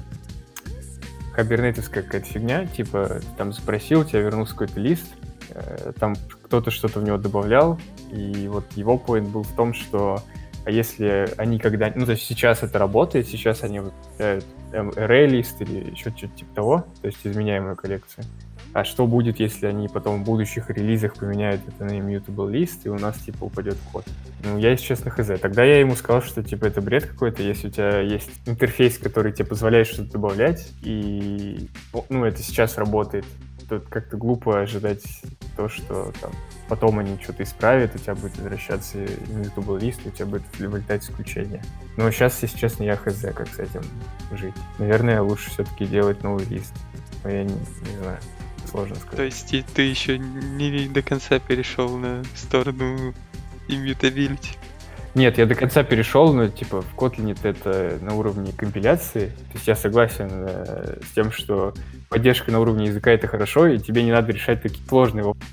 хабернетовская 1.35 2.02
какая-то 2.02 2.26
фигня, 2.26 2.66
типа 2.66 3.20
ты 3.20 3.26
там 3.38 3.52
запросил, 3.52 4.05
тебе 4.05 4.22
вернулся 4.22 4.55
какой-то 4.55 4.81
лист, 4.81 5.07
э, 5.50 5.92
там 6.00 6.16
кто-то 6.42 6.72
что-то 6.72 6.98
в 6.98 7.05
него 7.05 7.16
добавлял, 7.16 7.79
и 8.11 8.48
вот 8.48 8.64
его 8.72 8.98
поинт 8.98 9.29
был 9.29 9.44
в 9.44 9.52
том, 9.55 9.72
что 9.72 10.20
А 10.66 10.70
если 10.72 11.29
они 11.37 11.61
когда... 11.61 11.92
Ну, 11.94 12.05
то 12.05 12.12
есть 12.12 12.24
сейчас 12.24 12.64
это 12.64 12.79
работает, 12.81 13.29
сейчас 13.29 13.62
они 13.62 13.79
выпускают 13.79 14.44
array-лист 14.72 15.62
или 15.62 15.92
еще 15.92 16.11
что-то 16.11 16.37
типа 16.37 16.55
того, 16.57 16.87
то 17.00 17.07
есть 17.07 17.18
изменяемую 17.22 17.76
коллекцию. 17.76 18.24
А 18.72 18.85
что 18.85 19.07
будет, 19.07 19.38
если 19.38 19.66
они 19.66 19.88
потом 19.88 20.22
в 20.22 20.26
будущих 20.26 20.68
релизах 20.68 21.14
поменяют 21.14 21.62
это 21.68 21.85
на 21.85 21.92
immutable 21.92 22.50
лист, 22.50 22.85
и 22.85 22.88
у 22.88 22.98
нас, 22.98 23.16
типа, 23.16 23.44
упадет 23.44 23.76
код? 23.92 24.05
Ну, 24.44 24.59
я, 24.59 24.72
если 24.72 24.87
честно, 24.87 25.11
хз. 25.11 25.31
Тогда 25.40 25.62
я 25.64 25.79
ему 25.79 25.94
сказал, 25.94 26.20
что, 26.20 26.42
типа, 26.42 26.66
это 26.66 26.83
бред 26.83 27.07
какой-то, 27.07 27.42
если 27.42 27.68
у 27.68 27.70
тебя 27.70 28.00
есть 28.00 28.29
интерфейс, 28.44 28.98
который 28.98 29.33
тебе 29.33 29.46
позволяет 29.46 29.87
что-то 29.87 30.12
добавлять, 30.12 30.72
и, 30.83 31.70
ну, 32.11 32.24
это 32.24 32.42
сейчас 32.42 32.76
работает, 32.76 33.24
тут 33.68 33.88
как-то 33.88 34.16
глупо 34.16 34.61
ожидать 34.61 35.05
то, 35.57 35.68
что 35.68 36.12
там 36.20 36.33
потом 36.68 36.98
они 36.98 37.18
что-то 37.22 37.42
исправят, 37.44 37.94
у 37.94 37.98
тебя 37.98 38.14
будет 38.14 38.37
возвращаться 38.37 38.98
immutable 38.98 39.79
лист, 39.79 40.00
у 40.05 40.11
тебя 40.11 40.26
будет 40.26 40.42
вылетать 40.59 41.05
исключение. 41.05 41.62
Но 41.96 42.11
сейчас, 42.11 42.42
если 42.42 42.59
честно, 42.59 42.85
я 42.85 42.96
хз, 42.96 43.20
как 43.35 43.48
с 43.48 43.59
этим 43.59 43.83
жить. 44.33 44.55
Наверное, 44.79 45.22
лучше 45.22 45.50
все-таки 45.50 45.87
делать 45.87 46.22
новый 46.22 46.44
лист. 46.46 46.74
Но 47.22 47.31
я 47.31 47.44
не, 47.44 47.55
не 47.55 47.96
знаю 48.02 48.18
сложно 48.66 48.96
сказать. 48.96 49.16
То 49.16 49.22
есть 49.22 49.48
ты, 49.48 49.64
ты 49.74 49.83
еще 49.83 50.18
не 50.18 50.88
до 50.88 51.02
конца 51.02 51.38
перешел 51.38 51.96
на 51.96 52.22
сторону 52.35 53.14
immutability? 53.68 54.57
Нет, 55.16 55.38
я 55.38 55.46
до 55.46 55.55
конца 55.55 55.83
перешел, 55.83 56.35
но 56.35 56.48
типа 56.48 56.83
в 56.83 56.94
Kotlin 56.94 57.38
это 57.42 57.98
на 58.02 58.14
уровне 58.14 58.52
компиляции. 58.52 59.33
То 59.50 59.55
есть 59.55 59.66
я 59.66 59.74
согласен 59.74 60.29
э, 60.31 60.98
с 61.02 61.14
тем, 61.14 61.33
что 61.33 61.72
поддержка 62.11 62.52
на 62.52 62.61
уровне 62.61 62.88
языка 62.88 63.12
это 63.12 63.26
хорошо, 63.26 63.66
и 63.66 63.79
тебе 63.79 64.02
не 64.02 64.12
надо 64.12 64.33
решать 64.33 64.61
такие 64.61 64.87
сложные 64.87 65.24
вопросы. 65.24 65.48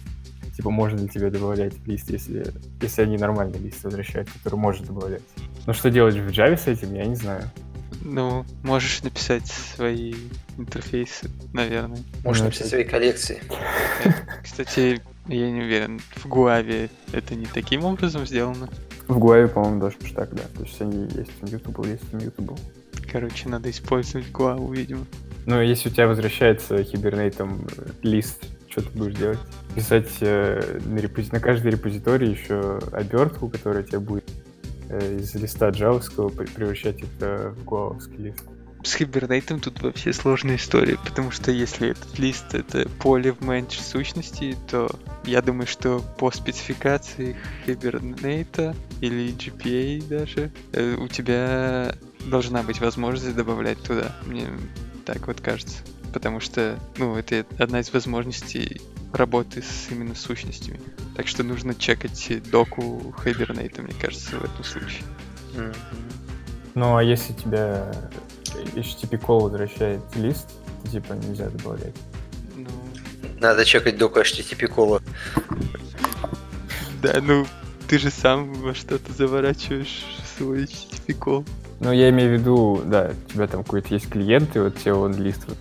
Типа, 0.57 0.69
можно 0.69 0.99
ли 0.99 1.07
тебе 1.07 1.29
добавлять 1.29 1.75
лист, 1.87 2.09
если, 2.09 2.45
если 2.81 3.03
они 3.03 3.15
нормальный 3.17 3.57
лист 3.57 3.81
возвращают, 3.85 4.29
который 4.31 4.55
может 4.55 4.85
добавлять. 4.85 5.21
Но 5.65 5.71
что 5.71 5.89
делать 5.89 6.15
в 6.15 6.27
Java 6.27 6.57
с 6.57 6.67
этим, 6.67 6.93
я 6.93 7.05
не 7.05 7.15
знаю. 7.15 7.49
Ну, 8.01 8.45
можешь 8.63 9.01
написать 9.01 9.47
свои 9.47 10.13
интерфейсы, 10.57 11.29
наверное. 11.53 12.03
Можешь 12.25 12.41
ну, 12.41 12.47
написать 12.47 12.67
свои 12.67 12.83
коллекции. 12.83 13.41
Кстати, 14.43 15.01
я 15.27 15.51
не 15.51 15.61
уверен, 15.61 16.01
в 16.17 16.25
Гуаве 16.27 16.89
это 17.13 17.33
не 17.33 17.45
таким 17.45 17.85
образом 17.85 18.25
сделано? 18.27 18.67
В 19.07 19.17
Гуаве, 19.19 19.47
по-моему, 19.47 19.81
даже 19.81 19.97
так, 20.15 20.33
да. 20.33 20.43
То 20.55 20.63
есть 20.63 20.81
они 20.81 21.07
есть 21.15 21.31
YouTube, 21.41 21.85
есть 21.85 22.03
YouTube. 22.13 22.57
Короче, 23.11 23.49
надо 23.49 23.69
использовать 23.69 24.31
Гуаву, 24.31 24.71
видимо. 24.71 25.05
Ну, 25.45 25.61
если 25.61 25.89
у 25.89 25.91
тебя 25.91 26.07
возвращается 26.07 26.83
хибернейтом 26.83 27.67
э, 27.77 27.89
лист, 28.01 28.45
что 28.69 28.81
ты 28.81 28.97
будешь 28.97 29.15
делать? 29.15 29.39
Писать 29.75 30.09
э, 30.21 30.79
на, 30.85 30.99
репози... 30.99 31.29
на 31.31 31.39
каждой 31.39 31.71
репозитории 31.71 32.29
еще 32.29 32.79
обертку, 32.93 33.49
которая 33.49 33.83
тебе 33.83 33.99
будет 33.99 34.29
э, 34.89 35.17
из 35.17 35.35
листа 35.35 35.69
джавовского 35.69 36.29
превращать 36.29 37.01
это 37.01 37.53
в 37.57 37.63
гуавовский 37.65 38.17
лист 38.17 38.43
с 38.83 38.99
Hibernate 38.99 39.59
тут 39.59 39.81
вообще 39.81 40.13
сложная 40.13 40.57
история, 40.57 40.97
потому 41.03 41.31
что 41.31 41.51
если 41.51 41.91
этот 41.91 42.19
лист 42.19 42.53
это 42.53 42.87
поле 42.99 43.31
в 43.31 43.41
менедж 43.41 43.79
сущности, 43.79 44.57
то 44.69 44.89
я 45.25 45.41
думаю, 45.41 45.67
что 45.67 46.01
по 46.17 46.31
спецификации 46.31 47.35
Hibernate 47.65 48.75
или 49.03 49.35
GPA 49.35 50.07
даже 50.07 50.49
э, 50.71 50.95
у 50.95 51.09
тебя 51.09 51.93
должна 52.25 52.63
быть 52.63 52.79
возможность 52.79 53.35
добавлять 53.35 53.81
туда. 53.83 54.15
Мне 54.25 54.47
так 55.05 55.27
вот 55.27 55.41
кажется. 55.41 55.79
Потому 56.13 56.39
что, 56.39 56.79
ну, 56.97 57.17
это 57.17 57.45
одна 57.59 57.81
из 57.81 57.91
возможностей 57.91 58.79
работы 59.11 59.61
с 59.61 59.91
именно 59.91 60.15
сущностями. 60.15 60.79
Так 61.17 61.27
что 61.27 61.43
нужно 61.43 61.75
чекать 61.75 62.31
доку 62.49 63.13
Hibernate, 63.25 63.81
мне 63.81 63.93
кажется, 63.99 64.37
в 64.37 64.43
этом 64.45 64.63
случае. 64.63 65.03
Mm-hmm. 65.53 65.75
Ну, 66.75 66.95
а 66.95 67.03
если 67.03 67.33
тебя 67.33 67.93
HTTP 68.53 69.19
call 69.19 69.41
возвращает 69.41 69.99
лист, 70.15 70.47
то 70.81 70.89
типа 70.89 71.11
нельзя 71.13 71.49
добавлять. 71.49 71.95
Ну... 72.55 72.69
Надо 73.41 73.65
чекать 73.65 73.97
доку 73.97 74.21
HTTP 74.21 74.67
кола. 74.67 75.01
Да, 77.01 77.19
ну 77.21 77.45
ты 77.93 77.99
же 77.99 78.09
сам 78.09 78.51
во 78.53 78.73
что-то 78.73 79.13
заворачиваешь 79.13 80.03
свой 80.35 80.67
call. 81.09 81.47
Ну, 81.79 81.91
я 81.91 82.09
имею 82.09 82.31
в 82.31 82.39
виду, 82.39 82.81
да, 82.83 83.11
у 83.27 83.31
тебя 83.31 83.45
там 83.45 83.63
какой-то 83.63 83.93
есть 83.93 84.09
клиент, 84.09 84.55
и 84.55 84.59
вот 84.59 84.75
тебе 84.77 84.95
он 84.95 85.13
лист 85.13 85.43
вот, 85.47 85.59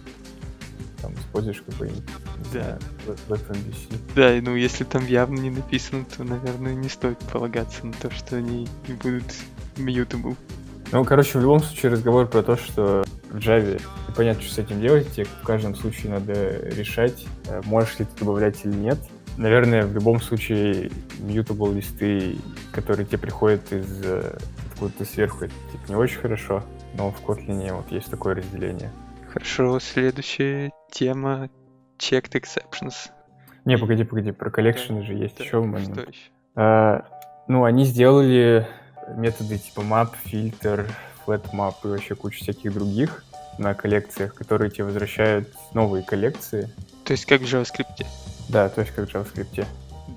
там 1.03 1.13
используешь 1.13 1.63
какой-нибудь. 1.67 2.03
Да. 2.51 2.79
В, 3.05 3.33
FMVC. 3.33 3.99
Да, 4.17 4.33
ну 4.41 4.57
если 4.57 4.85
там 4.85 5.05
явно 5.05 5.41
не 5.41 5.51
написано, 5.51 6.07
то, 6.07 6.25
наверное, 6.25 6.73
не 6.73 6.89
стоит 6.89 7.19
полагаться 7.19 7.87
на 7.87 7.93
то, 7.93 8.11
что 8.11 8.37
они 8.37 8.67
не 8.89 8.95
будут 8.95 9.31
mutable. 9.77 10.35
Ну, 10.91 11.05
короче, 11.05 11.39
в 11.39 11.43
любом 11.43 11.61
случае 11.61 11.93
разговор 11.93 12.27
про 12.29 12.43
то, 12.43 12.57
что 12.57 13.05
в 13.29 13.37
Java 13.37 13.79
непонятно, 14.09 14.43
что 14.43 14.55
с 14.55 14.59
этим 14.59 14.81
делать, 14.81 15.13
тебе 15.13 15.27
в 15.27 15.45
каждом 15.45 15.75
случае 15.75 16.13
надо 16.13 16.33
решать, 16.71 17.27
э, 17.49 17.61
можешь 17.67 17.99
ли 17.99 18.07
ты 18.07 18.21
добавлять 18.21 18.65
или 18.65 18.73
нет. 18.73 18.99
Наверное, 19.37 19.87
в 19.87 19.95
любом 19.95 20.21
случае 20.21 20.91
mutable 21.21 21.75
листы, 21.75 22.37
которые 22.73 23.07
тебе 23.07 23.19
приходят 23.19 23.73
из 23.73 24.05
э, 24.05 24.37
откуда-то 24.73 25.05
сверху, 25.05 25.45
это 25.45 25.55
типа, 25.71 25.83
не 25.89 25.95
очень 25.95 26.19
хорошо, 26.19 26.63
но 26.95 27.11
в 27.11 27.23
Kotlin 27.25 27.73
вот 27.73 27.91
есть 27.91 28.11
такое 28.11 28.35
разделение. 28.35 28.91
Хорошо, 29.33 29.81
следующая 29.81 30.71
тема 30.91 31.49
checked 31.99 32.33
exceptions. 32.33 33.11
Не, 33.65 33.79
погоди, 33.79 34.05
погоди, 34.05 34.33
про 34.33 34.51
коллекшены 34.51 35.01
да, 35.01 35.07
же 35.07 35.15
есть 35.15 35.39
да, 35.39 35.45
еще 35.45 35.61
момент. 35.61 35.93
Что 35.93 36.03
еще? 36.03 36.31
А, 36.57 37.05
ну, 37.49 37.65
они 37.65 37.85
сделали 37.85 38.67
методы 39.17 39.59
типа 39.59 39.81
map, 39.81 40.11
фильтр, 40.25 40.87
flatmap 41.25 41.75
и 41.85 41.89
вообще 41.89 42.15
куча 42.15 42.43
всяких 42.43 42.75
других 42.75 43.25
на 43.59 43.75
коллекциях, 43.75 44.35
которые 44.35 44.71
тебе 44.71 44.85
возвращают 44.85 45.49
новые 45.75 46.03
коллекции. 46.03 46.71
То 47.05 47.13
есть 47.13 47.27
как 47.27 47.41
в 47.41 47.45
JavaScript? 47.45 48.05
Да, 48.53 48.69
то 48.69 48.83
есть 48.83 48.93
как 48.93 49.09
в 49.09 49.15
JavaScript. 49.15 49.67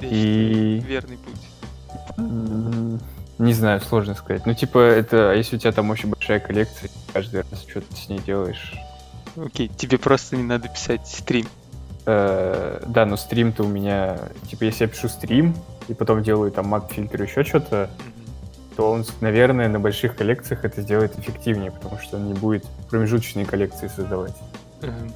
и... 0.02 0.84
верный 0.86 1.18
путь. 1.18 3.02
Не 3.38 3.54
знаю, 3.54 3.82
сложно 3.82 4.14
сказать. 4.16 4.46
Ну, 4.46 4.54
типа, 4.54 4.78
это, 4.78 5.32
а 5.32 5.34
если 5.34 5.56
у 5.58 5.60
тебя 5.60 5.72
там 5.72 5.90
очень 5.90 6.10
большая 6.10 6.40
коллекция, 6.40 6.90
каждый 7.12 7.42
раз 7.42 7.66
что-то 7.68 7.94
с 7.96 8.08
ней 8.08 8.20
делаешь. 8.20 8.74
Окей, 9.36 9.68
тебе 9.68 9.98
просто 9.98 10.38
не 10.38 10.44
надо 10.44 10.70
писать 10.70 11.06
стрим. 11.08 11.48
Э, 12.06 12.82
да, 12.88 13.06
но 13.06 13.18
стрим-то 13.18 13.64
у 13.64 13.68
меня, 13.68 14.20
типа, 14.50 14.64
если 14.64 14.86
я 14.86 14.90
пишу 14.90 15.10
стрим, 15.10 15.56
и 15.90 15.94
потом 15.94 16.24
делаю 16.24 16.52
там 16.52 16.68
мап 16.68 16.92
фильтр 16.94 17.24
еще 17.24 17.44
что-то, 17.44 17.90
mm-hmm 17.90 18.16
то 18.76 18.92
он, 18.92 19.06
наверное, 19.22 19.70
на 19.70 19.80
больших 19.80 20.16
коллекциях 20.16 20.66
это 20.66 20.82
сделает 20.82 21.18
эффективнее, 21.18 21.72
потому 21.72 22.00
что 22.00 22.18
он 22.18 22.28
не 22.28 22.34
будет 22.34 22.66
промежуточные 22.90 23.46
коллекции 23.46 23.88
создавать. 23.88 24.36
Эм, 24.82 25.12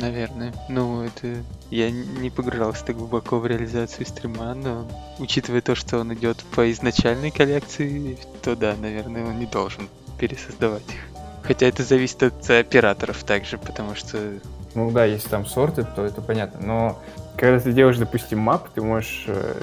наверное. 0.00 0.52
Ну, 0.68 1.02
это... 1.02 1.42
Я 1.70 1.90
не 1.90 2.30
погружался 2.30 2.84
так 2.84 2.96
глубоко 2.96 3.38
в 3.38 3.46
реализацию 3.46 4.06
стрима, 4.06 4.54
но 4.54 4.86
учитывая 5.18 5.60
то, 5.60 5.74
что 5.74 5.98
он 5.98 6.12
идет 6.14 6.38
по 6.54 6.70
изначальной 6.72 7.30
коллекции, 7.30 8.18
то 8.42 8.56
да, 8.56 8.74
наверное, 8.80 9.24
он 9.24 9.38
не 9.38 9.46
должен 9.46 9.88
пересоздавать 10.18 10.88
их. 10.88 11.20
Хотя 11.42 11.66
это 11.66 11.82
зависит 11.82 12.22
от 12.22 12.50
операторов 12.50 13.22
также, 13.24 13.58
потому 13.58 13.94
что... 13.94 14.18
Ну 14.74 14.90
да, 14.90 15.04
если 15.04 15.28
там 15.28 15.46
сорты, 15.46 15.84
то 15.96 16.04
это 16.04 16.20
понятно. 16.20 16.60
Но 16.64 17.02
когда 17.36 17.58
ты 17.60 17.72
делаешь, 17.72 17.98
допустим, 17.98 18.38
мап, 18.38 18.68
ты 18.74 18.82
можешь 18.82 19.24
э, 19.26 19.54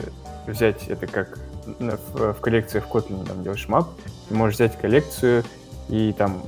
взять 0.47 0.87
это 0.87 1.07
как 1.07 1.37
в, 1.79 2.33
в 2.33 2.39
коллекции 2.41 2.79
в 2.79 2.87
Kotlin 2.87 3.25
там 3.25 3.43
делаешь 3.43 3.67
map, 3.67 3.87
ты 4.29 4.35
можешь 4.35 4.55
взять 4.55 4.77
коллекцию 4.77 5.43
и 5.89 6.13
там 6.13 6.43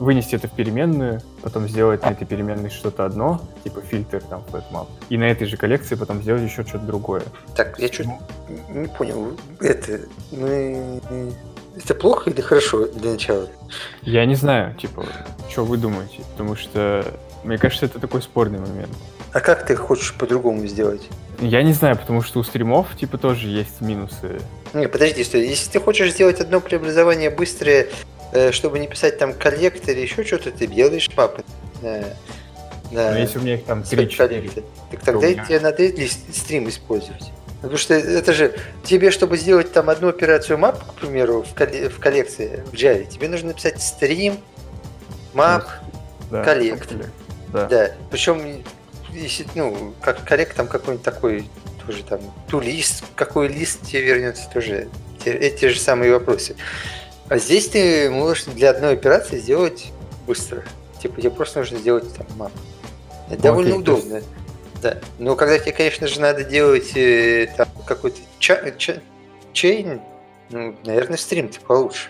вынести 0.00 0.34
это 0.34 0.48
в 0.48 0.52
переменную, 0.52 1.20
потом 1.42 1.68
сделать 1.68 2.02
на 2.02 2.10
этой 2.10 2.26
переменной 2.26 2.70
что-то 2.70 3.04
одно, 3.04 3.40
типа 3.62 3.82
фильтр 3.82 4.22
там 4.22 4.42
flatmap, 4.50 4.88
и 5.10 5.18
на 5.18 5.24
этой 5.24 5.46
же 5.46 5.56
коллекции 5.56 5.94
потом 5.94 6.22
сделать 6.22 6.42
еще 6.42 6.64
что-то 6.64 6.86
другое. 6.86 7.22
Так, 7.54 7.78
я 7.78 7.88
что-то 7.88 8.18
не 8.70 8.88
понял. 8.88 9.36
Это 9.60 10.00
мы 10.32 11.00
это 11.76 11.94
плохо 11.94 12.30
или 12.30 12.40
хорошо 12.40 12.86
для 12.86 13.12
начала? 13.12 13.48
Я 14.02 14.24
не 14.24 14.34
знаю, 14.34 14.74
типа, 14.74 15.04
что 15.50 15.64
вы 15.64 15.76
думаете, 15.76 16.22
потому 16.32 16.56
что 16.56 17.04
мне 17.44 17.58
кажется, 17.58 17.86
это 17.86 18.00
такой 18.00 18.22
спорный 18.22 18.58
момент. 18.58 18.90
А 19.32 19.40
как 19.40 19.64
ты 19.64 19.76
хочешь 19.76 20.14
по-другому 20.14 20.66
сделать? 20.66 21.08
Я 21.40 21.62
не 21.62 21.72
знаю, 21.72 21.96
потому 21.96 22.22
что 22.22 22.40
у 22.40 22.42
стримов, 22.42 22.96
типа, 22.96 23.16
тоже 23.16 23.46
есть 23.46 23.80
минусы. 23.80 24.40
Не, 24.74 24.88
подожди, 24.88 25.22
стой. 25.24 25.46
Если 25.46 25.70
ты 25.70 25.80
хочешь 25.80 26.12
сделать 26.12 26.40
одно 26.40 26.60
преобразование 26.60 27.30
быстрое, 27.30 27.86
чтобы 28.52 28.78
не 28.78 28.88
писать 28.88 29.18
там 29.18 29.34
коллектор 29.34 29.90
или 29.90 30.00
еще 30.00 30.24
что-то, 30.24 30.50
ты 30.50 30.66
делаешь 30.66 31.08
папы. 31.14 31.44
Да. 31.82 32.04
Да. 32.90 33.12
Но 33.12 33.18
если 33.18 33.38
у 33.38 33.42
меня 33.42 33.54
их 33.54 33.64
там 33.64 33.80
3-4. 33.80 34.64
Так 34.90 35.00
тогда 35.00 35.28
меня... 35.28 35.44
тебе 35.44 35.60
надо 35.60 35.90
стрим 36.32 36.68
использовать. 36.68 37.30
Потому 37.60 37.76
что 37.76 37.94
это 37.94 38.32
же 38.32 38.54
тебе, 38.84 39.10
чтобы 39.10 39.36
сделать 39.36 39.72
там 39.72 39.90
одну 39.90 40.08
операцию 40.08 40.58
map, 40.58 40.78
к 40.78 40.94
примеру, 40.94 41.42
в, 41.42 41.52
в 41.52 41.98
коллекции 42.00 42.64
в 42.72 42.72
Java, 42.72 43.06
тебе 43.06 43.28
нужно 43.28 43.48
написать 43.48 43.80
стрим, 43.82 44.38
map, 45.34 45.64
да, 46.30 46.42
коллект. 46.42 46.88
Да. 47.52 47.66
да. 47.66 47.90
Причем 48.10 48.64
если, 49.12 49.46
ну, 49.54 49.94
как 50.00 50.24
коллект 50.24 50.56
там 50.56 50.68
какой-нибудь 50.68 51.04
такой, 51.04 51.48
тоже 51.86 52.02
там, 52.04 52.20
ту 52.48 52.60
лист, 52.60 53.04
какой 53.14 53.48
лист 53.48 53.82
тебе 53.82 54.02
вернется, 54.02 54.48
тоже 54.52 54.88
те, 55.22 55.32
эти 55.32 55.68
же 55.68 55.78
самые 55.78 56.12
вопросы. 56.12 56.56
А 57.30 57.38
здесь 57.38 57.68
ты 57.68 58.10
можешь 58.10 58.44
для 58.44 58.70
одной 58.70 58.92
операции 58.92 59.38
сделать 59.38 59.92
быстро. 60.26 60.62
Типа 61.00 61.20
тебе 61.20 61.30
просто 61.30 61.60
нужно 61.60 61.78
сделать 61.78 62.12
там 62.14 62.26
мап. 62.36 62.52
Это 63.28 63.36
Ну, 63.36 63.42
довольно 63.42 63.82
то 63.82 63.92
есть- 63.94 64.06
удобно. 64.06 64.22
Да. 64.82 64.98
Но 65.18 65.36
когда 65.36 65.58
тебе, 65.58 65.72
конечно 65.72 66.06
же, 66.06 66.20
надо 66.20 66.42
делать 66.44 66.96
э, 66.96 67.46
там 67.56 67.68
какой-то 67.86 68.18
ча- 68.38 68.70
ча- 68.72 69.00
чейн, 69.52 70.00
ну, 70.50 70.74
наверное, 70.84 71.16
стрим-то 71.18 71.60
получше. 71.60 72.08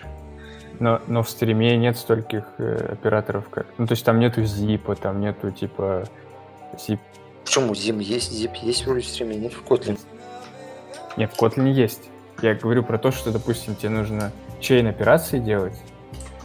Но, 0.79 0.99
но 1.07 1.21
в 1.21 1.29
стриме 1.29 1.77
нет 1.77 1.97
стольких 1.97 2.45
э, 2.57 2.93
операторов, 2.93 3.49
как... 3.49 3.67
Ну, 3.77 3.85
то 3.87 3.91
есть 3.91 4.03
там 4.03 4.19
нету 4.19 4.43
зипа, 4.43 4.95
там 4.95 5.19
нету, 5.21 5.51
типа, 5.51 6.07
zip. 6.73 6.97
Почему? 7.43 7.75
Зим 7.75 7.99
есть, 7.99 8.31
зип 8.31 8.55
есть 8.55 8.85
вроде 8.87 9.01
в 9.01 9.07
стриме, 9.07 9.35
нет 9.35 9.53
в 9.53 9.63
Kotlin. 9.63 9.99
Нет, 11.17 11.31
в 11.35 11.39
Kotlin 11.41 11.69
есть. 11.71 12.01
Я 12.41 12.55
говорю 12.55 12.83
про 12.83 12.97
то, 12.97 13.11
что, 13.11 13.31
допустим, 13.31 13.75
тебе 13.75 13.89
нужно 13.89 14.31
чейн 14.61 14.87
операции 14.87 15.39
делать. 15.39 15.75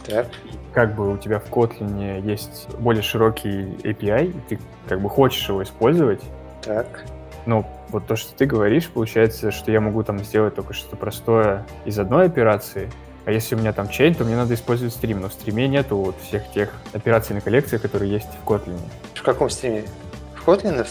Так. 0.05 0.27
Как 0.73 0.95
бы 0.95 1.13
у 1.13 1.17
тебя 1.17 1.39
в 1.39 1.49
Kotlin 1.49 2.21
есть 2.21 2.67
более 2.79 3.03
широкий 3.03 3.77
API, 3.83 4.29
и 4.29 4.39
ты 4.49 4.59
как 4.87 5.01
бы 5.01 5.09
хочешь 5.09 5.47
его 5.47 5.63
использовать, 5.63 6.21
Так. 6.61 7.05
но 7.45 7.65
вот 7.89 8.05
то, 8.07 8.15
что 8.15 8.33
ты 8.33 8.45
говоришь, 8.45 8.89
получается, 8.89 9.51
что 9.51 9.71
я 9.71 9.81
могу 9.81 10.03
там 10.03 10.19
сделать 10.19 10.55
только 10.55 10.73
что-то 10.73 10.97
простое 10.97 11.65
из 11.85 11.97
одной 11.99 12.25
операции, 12.25 12.91
а 13.25 13.31
если 13.31 13.55
у 13.55 13.57
меня 13.57 13.73
там 13.73 13.89
чейн, 13.89 14.15
то 14.15 14.23
мне 14.23 14.35
надо 14.35 14.53
использовать 14.53 14.93
стрим, 14.93 15.19
но 15.19 15.29
в 15.29 15.33
стриме 15.33 15.67
нету 15.67 15.97
вот 15.97 16.15
всех 16.21 16.49
тех 16.51 16.71
операций 16.93 17.35
на 17.35 17.41
коллекции, 17.41 17.77
которые 17.77 18.11
есть 18.11 18.29
в 18.43 18.49
Kotlin. 18.49 18.79
В 19.13 19.21
каком 19.23 19.49
стриме? 19.49 19.83
В 20.35 20.47
Kotlin? 20.47 20.87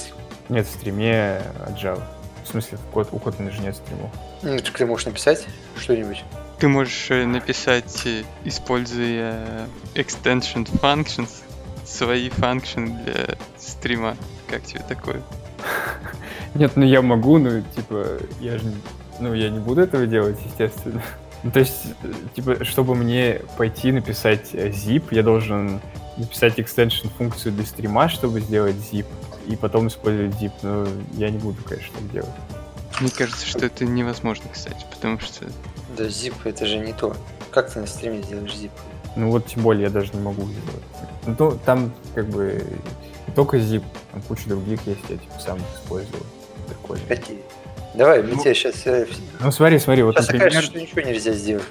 Нет 0.51 0.67
в 0.67 0.71
стриме 0.71 1.41
от 1.67 1.83
Java. 1.83 2.03
В 2.45 2.49
смысле, 2.49 2.79
у 2.93 2.99
Kotlin 3.01 3.51
же 3.51 3.63
нет 3.63 3.75
стримов. 3.77 4.11
Ну, 4.43 4.59
так 4.59 4.77
ты 4.77 4.85
можешь 4.85 5.07
написать 5.07 5.47
что-нибудь. 5.77 6.25
Ты 6.59 6.69
можешь 6.69 7.11
э, 7.11 7.27
написать, 7.27 8.03
э, 8.07 8.23
используя 8.45 9.69
extension 9.95 10.67
functions, 10.81 11.43
свои 11.85 12.31
функшны 12.31 12.99
для 13.05 13.37
стрима. 13.59 14.17
Как 14.49 14.63
тебе 14.65 14.83
такое? 14.89 15.23
Нет, 16.55 16.73
ну 16.77 16.85
я 16.85 17.03
могу, 17.03 17.39
но 17.39 17.61
типа, 17.61 18.19
я 18.41 18.59
же, 18.59 18.73
ну 19.21 19.35
я 19.35 19.51
не 19.51 19.59
буду 19.59 19.83
этого 19.83 20.07
делать, 20.07 20.39
естественно. 20.45 21.03
Ну, 21.43 21.53
то 21.53 21.61
есть, 21.61 21.95
типа, 22.35 22.65
чтобы 22.65 22.97
мне 22.97 23.41
пойти 23.57 23.93
написать 23.93 24.49
э, 24.53 24.71
zip, 24.71 25.05
я 25.13 25.23
должен 25.23 25.81
написать 26.17 26.59
extension 26.59 27.09
функцию 27.17 27.53
для 27.53 27.65
стрима, 27.65 28.09
чтобы 28.09 28.41
сделать 28.41 28.75
zip, 28.75 29.07
и 29.47 29.55
потом 29.55 29.87
использовать 29.87 30.35
zip. 30.41 30.51
Но 30.63 30.89
я 31.13 31.31
не 31.31 31.39
буду, 31.39 31.63
конечно, 31.63 31.95
так 31.99 32.11
делать. 32.11 32.31
Мне 33.01 33.11
кажется, 33.11 33.47
что 33.47 33.67
это 33.67 33.85
невозможно, 33.85 34.47
кстати, 34.53 34.85
потому 34.91 35.21
что 35.21 35.47
Да, 35.97 36.05
zip 36.05 36.35
это 36.45 36.67
же 36.67 36.79
не 36.79 36.93
то. 36.93 37.17
Как 37.51 37.71
ты 37.71 37.81
на 37.81 37.87
стриме 37.87 38.23
сделаешь 38.23 38.53
zip? 38.53 38.71
Ну 39.17 39.31
вот 39.31 39.47
тем 39.47 39.63
более 39.63 39.85
я 39.85 39.91
даже 39.91 40.13
не 40.13 40.21
могу 40.21 40.43
сделать. 40.43 41.39
Ну, 41.39 41.59
там 41.65 41.93
как 42.15 42.27
бы 42.29 42.63
не 43.27 43.35
только 43.35 43.57
zip, 43.57 43.83
там 44.13 44.23
куча 44.23 44.49
других 44.49 44.81
есть, 44.87 45.01
я 45.09 45.17
типа 45.17 45.41
сам 45.45 45.57
их 45.57 45.65
использовал. 45.75 46.27
Прикольно. 46.69 47.05
Какие? 47.09 47.39
Давай, 47.95 48.23
мы 48.23 48.33
Ну, 48.35 48.43
тебе 48.43 48.55
сейчас... 48.55 48.85
Ну 49.41 49.51
смотри, 49.51 49.79
смотри, 49.79 50.03
вот 50.03 50.15
сейчас 50.17 50.27
например... 50.27 50.49
окажется, 50.49 50.71
что 50.71 50.81
ничего 50.81 51.01
нельзя 51.01 51.33
сделать. 51.33 51.65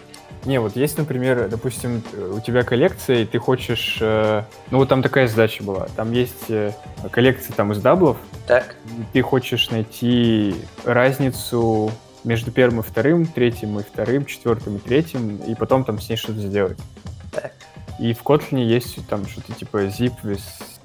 Не, 0.46 0.60
вот 0.60 0.76
есть, 0.76 0.98
например, 0.98 1.48
допустим, 1.50 2.04
э, 2.14 2.34
у 2.38 2.40
тебя 2.40 2.64
коллекция, 2.64 3.22
и 3.22 3.26
ты 3.26 3.40
хочешь... 3.40 3.98
э, 4.00 4.44
ну, 4.70 4.78
вот 4.78 4.90
там 4.90 5.02
такая 5.02 5.28
задача 5.28 5.64
была. 5.64 5.88
Там 5.96 6.12
есть 6.12 6.50
э, 6.50 6.72
коллекция 7.12 7.54
там 7.56 7.72
из 7.72 7.80
double 7.80 8.05
ов, 8.05 8.18
Так, 8.46 8.76
и 8.86 9.04
ты 9.14 9.22
хочешь 9.24 9.72
найти 9.72 10.56
разницу 10.84 11.92
между 12.26 12.52
первым 12.52 12.80
и 12.82 12.84
вторым, 12.84 13.26
третьим 13.26 13.80
и 13.80 13.84
вторым, 13.84 14.26
четвертым 14.26 14.78
и 14.78 14.80
третьим, 14.80 15.38
и 15.38 15.56
потом 15.56 15.86
там 15.86 16.02
с 16.02 16.10
ней 16.10 16.16
что-то 16.16 16.40
сделать. 16.40 16.78
Так. 17.32 17.54
И 18.00 18.14
в 18.14 18.24
Kotlin 18.24 18.64
есть 18.64 19.08
там 19.08 19.26
что-то 19.26 19.54
типа 19.54 19.86
zip 19.86 20.14
with, 20.24 20.42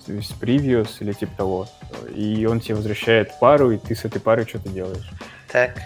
with 0.07 0.33
previous 0.40 0.88
или 1.00 1.12
типа 1.12 1.33
того. 1.37 1.66
И 2.14 2.46
он 2.46 2.61
тебе 2.61 2.76
возвращает 2.76 3.38
пару, 3.40 3.72
и 3.72 3.79
ты 3.79 3.96
с 3.96 4.05
этой 4.05 4.20
парой 4.20 4.46
что-то 4.46 4.68
делаешь. 4.68 5.11
так. 5.50 5.76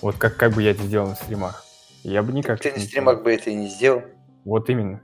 Вот 0.00 0.16
как, 0.16 0.36
как 0.36 0.54
бы 0.54 0.62
я 0.62 0.70
это 0.70 0.82
сделал 0.82 1.08
на 1.08 1.14
стримах. 1.14 1.64
Я 2.02 2.22
бы 2.22 2.32
никак... 2.32 2.58
Ты 2.60 2.72
на 2.72 2.76
не 2.76 2.84
стримах 2.84 3.22
бы 3.22 3.34
это 3.34 3.50
и 3.50 3.54
не 3.54 3.68
сделал. 3.68 4.02
Вот 4.44 4.70
именно. 4.70 5.02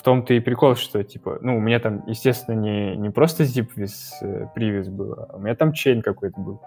В 0.00 0.02
том-то 0.02 0.34
и 0.34 0.40
прикол, 0.40 0.74
что, 0.74 1.02
типа, 1.04 1.38
ну, 1.40 1.56
у 1.56 1.60
меня 1.60 1.78
там, 1.78 2.04
естественно, 2.06 2.56
не, 2.56 2.96
не 2.96 3.10
просто 3.10 3.44
zip 3.44 3.68
with 3.76 3.94
э, 4.22 4.46
previous 4.54 4.90
было, 4.90 5.28
а 5.30 5.36
у 5.36 5.38
меня 5.38 5.54
там 5.54 5.72
чейн 5.72 6.02
какой-то 6.02 6.38
был. 6.40 6.60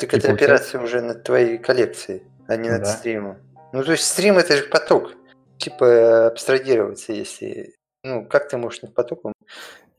Так 0.00 0.14
это 0.14 0.32
операция 0.32 0.80
уже 0.80 1.00
над 1.00 1.22
твоей 1.24 1.58
коллекцией, 1.58 2.22
а 2.48 2.56
не 2.56 2.70
над 2.70 2.82
да. 2.82 2.86
стримом. 2.86 3.36
Ну, 3.72 3.84
то 3.84 3.92
есть 3.92 4.04
стрим 4.04 4.38
это 4.38 4.56
же 4.56 4.64
поток. 4.64 5.14
Типа 5.58 6.26
абстрагироваться, 6.26 7.12
если... 7.12 7.74
Ну, 8.02 8.24
как 8.24 8.48
ты 8.48 8.56
можешь 8.56 8.82
над 8.82 8.94
потоком... 8.94 9.32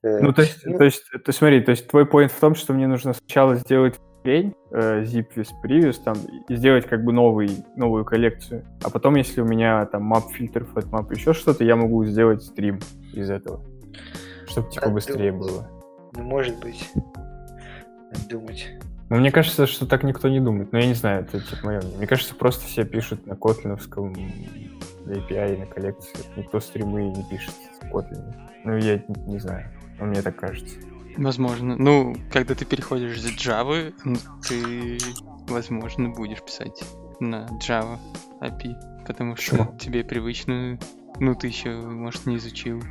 э, 0.04 0.20
Ну, 0.20 0.34
то 0.34 0.42
есть, 0.42 0.66
ну, 0.66 0.78
то 0.78 0.84
есть, 0.84 1.04
то 1.24 1.32
смотри, 1.32 1.62
то 1.62 1.72
есть 1.72 1.88
твой 1.88 2.06
поинт 2.06 2.32
в 2.32 2.40
том, 2.40 2.56
что 2.56 2.74
мне 2.74 2.88
нужно 2.88 3.14
сначала 3.14 3.56
сделать 3.56 3.96
хрень, 4.24 4.56
э, 4.72 5.04
zip 5.04 5.28
with 5.36 5.50
previous, 5.64 5.98
там, 6.04 6.18
и 6.50 6.56
сделать 6.56 6.88
как 6.88 7.04
бы 7.04 7.14
новый, 7.14 7.50
новую 7.76 8.06
коллекцию. 8.06 8.66
А 8.84 8.90
потом, 8.90 9.16
если 9.16 9.42
у 9.42 9.46
меня 9.46 9.86
там 9.86 10.12
map 10.12 10.32
фильтр, 10.32 10.64
map 10.64 11.14
еще 11.14 11.34
что-то, 11.34 11.64
я 11.64 11.76
могу 11.76 12.04
сделать 12.06 12.44
стрим 12.44 12.80
из 13.14 13.30
этого. 13.30 13.64
Чтобы 14.48 14.70
типа 14.70 14.86
Надо 14.86 14.96
быстрее 14.96 15.32
думать. 15.32 15.52
было. 15.52 15.82
ну, 16.14 16.24
может 16.24 16.60
быть. 16.60 16.90
Думать. 18.30 18.68
Но 19.12 19.18
мне 19.18 19.30
кажется, 19.30 19.68
что 19.68 19.86
так 19.86 20.04
никто 20.04 20.30
не 20.30 20.40
думает. 20.40 20.72
Но 20.72 20.80
я 20.80 20.88
не 20.88 20.94
знаю, 20.94 21.26
это 21.26 21.42
типа 21.42 21.66
мое 21.66 21.80
мнение. 21.80 21.98
Мне 21.98 22.08
кажется, 22.08 22.34
просто 22.34 22.66
все 22.66 22.86
пишут 22.86 23.28
на 23.28 23.36
котлиновском 23.36 24.14
API, 25.06 25.60
на 25.60 25.66
коллекции. 25.66 26.18
Никто 26.38 26.62
стримы 26.62 27.04
не 27.04 27.26
пишет 27.30 27.54
в 27.82 27.94
Kotlin. 27.94 28.34
Ну, 28.64 28.78
я 28.78 29.04
не, 29.06 29.34
не 29.34 29.40
знаю. 29.40 29.70
Но 30.00 30.06
мне 30.06 30.22
так 30.22 30.38
кажется. 30.38 30.78
Возможно. 31.18 31.76
Ну, 31.76 32.16
когда 32.32 32.56
ты 32.56 32.64
переходишь 32.64 33.22
с 33.22 33.26
Java, 33.26 33.94
ну, 34.06 34.16
ты, 34.48 34.98
возможно, 35.50 36.08
будешь 36.08 36.42
писать 36.42 36.82
на 37.20 37.50
Java 37.62 38.00
API, 38.40 39.06
потому 39.06 39.36
что 39.36 39.58
Почему? 39.58 39.78
тебе 39.78 40.06
привычно, 40.06 40.80
ну, 41.20 41.36
ты 41.36 41.48
еще, 41.48 41.72
может, 41.72 42.28
не 42.28 42.38
изучил. 42.38 42.82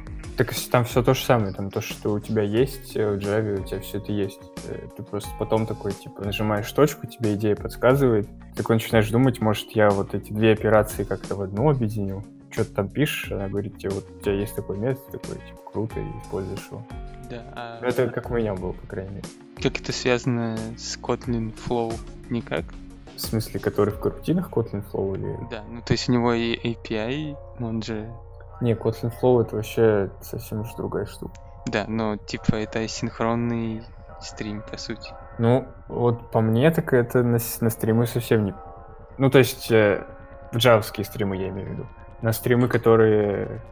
Так 0.40 0.54
там 0.70 0.86
все 0.86 1.02
то 1.02 1.12
же 1.12 1.22
самое, 1.22 1.52
там 1.52 1.70
то, 1.70 1.82
что 1.82 2.14
у 2.14 2.18
тебя 2.18 2.40
есть 2.40 2.96
э, 2.96 3.06
в 3.10 3.18
Java, 3.18 3.60
у 3.60 3.62
тебя 3.62 3.78
все 3.80 3.98
это 3.98 4.10
есть. 4.10 4.40
Э, 4.68 4.88
Ты 4.96 5.02
просто 5.02 5.28
потом 5.38 5.66
такой, 5.66 5.92
типа, 5.92 6.24
нажимаешь 6.24 6.72
точку, 6.72 7.06
тебе 7.06 7.34
идея 7.34 7.54
подсказывает, 7.54 8.26
такой 8.56 8.76
начинаешь 8.76 9.10
думать, 9.10 9.42
может, 9.42 9.70
я 9.72 9.90
вот 9.90 10.14
эти 10.14 10.32
две 10.32 10.52
операции 10.54 11.04
как-то 11.04 11.34
в 11.34 11.42
одну 11.42 11.68
объединю. 11.68 12.24
Что 12.50 12.64
ты 12.64 12.72
там 12.72 12.88
пишешь, 12.88 13.30
она 13.30 13.50
говорит 13.50 13.76
тебе, 13.76 13.90
вот 13.90 14.06
у 14.10 14.20
тебя 14.22 14.32
есть 14.32 14.56
такой 14.56 14.78
метод, 14.78 15.04
такой, 15.08 15.34
типа, 15.34 15.60
круто, 15.70 16.00
и 16.00 16.04
используешь 16.24 16.66
его. 16.70 16.86
Да, 17.28 17.42
а 17.54 17.78
Ну, 17.82 17.88
Это 17.88 18.08
как 18.08 18.30
у 18.30 18.34
меня 18.34 18.54
было, 18.54 18.72
по 18.72 18.86
крайней 18.86 19.16
мере. 19.16 19.24
как 19.62 19.78
это 19.78 19.92
связано 19.92 20.56
с 20.78 20.96
Kotlin 20.96 21.52
Flow? 21.66 21.94
Никак? 22.30 22.64
В 23.14 23.20
смысле, 23.20 23.60
который 23.60 23.92
в 23.92 24.00
корутинах 24.00 24.50
Kotlin 24.50 24.82
Flow 24.90 25.18
или... 25.18 25.36
Да, 25.50 25.62
ну, 25.70 25.82
то 25.82 25.92
есть 25.92 26.08
у 26.08 26.12
него 26.12 26.32
и 26.32 26.56
API, 26.56 27.36
он 27.58 27.82
же... 27.82 28.10
Не, 28.60 28.74
Kotlin 28.74 29.12
Flow 29.20 29.42
это 29.42 29.56
вообще 29.56 30.10
совсем 30.20 30.60
уж 30.60 30.74
другая 30.74 31.06
штука. 31.06 31.34
Да, 31.66 31.84
но, 31.88 32.16
типа, 32.16 32.56
это 32.56 32.86
синхронный 32.88 33.82
стрим, 34.20 34.62
по 34.62 34.76
сути. 34.76 35.12
Ну, 35.38 35.66
вот 35.88 36.30
по 36.30 36.40
мне, 36.40 36.70
так 36.70 36.92
это 36.92 37.22
на, 37.22 37.38
на 37.60 37.70
стримы 37.70 38.06
совсем 38.06 38.44
не... 38.44 38.54
Ну, 39.18 39.30
то 39.30 39.38
есть, 39.38 39.70
э, 39.70 40.04
в 40.52 40.56
джавские 40.56 41.04
стримы 41.04 41.36
я 41.36 41.48
имею 41.48 41.68
в 41.68 41.72
виду. 41.72 41.86
На 42.22 42.32
стримы, 42.32 42.68
которые 42.68 43.62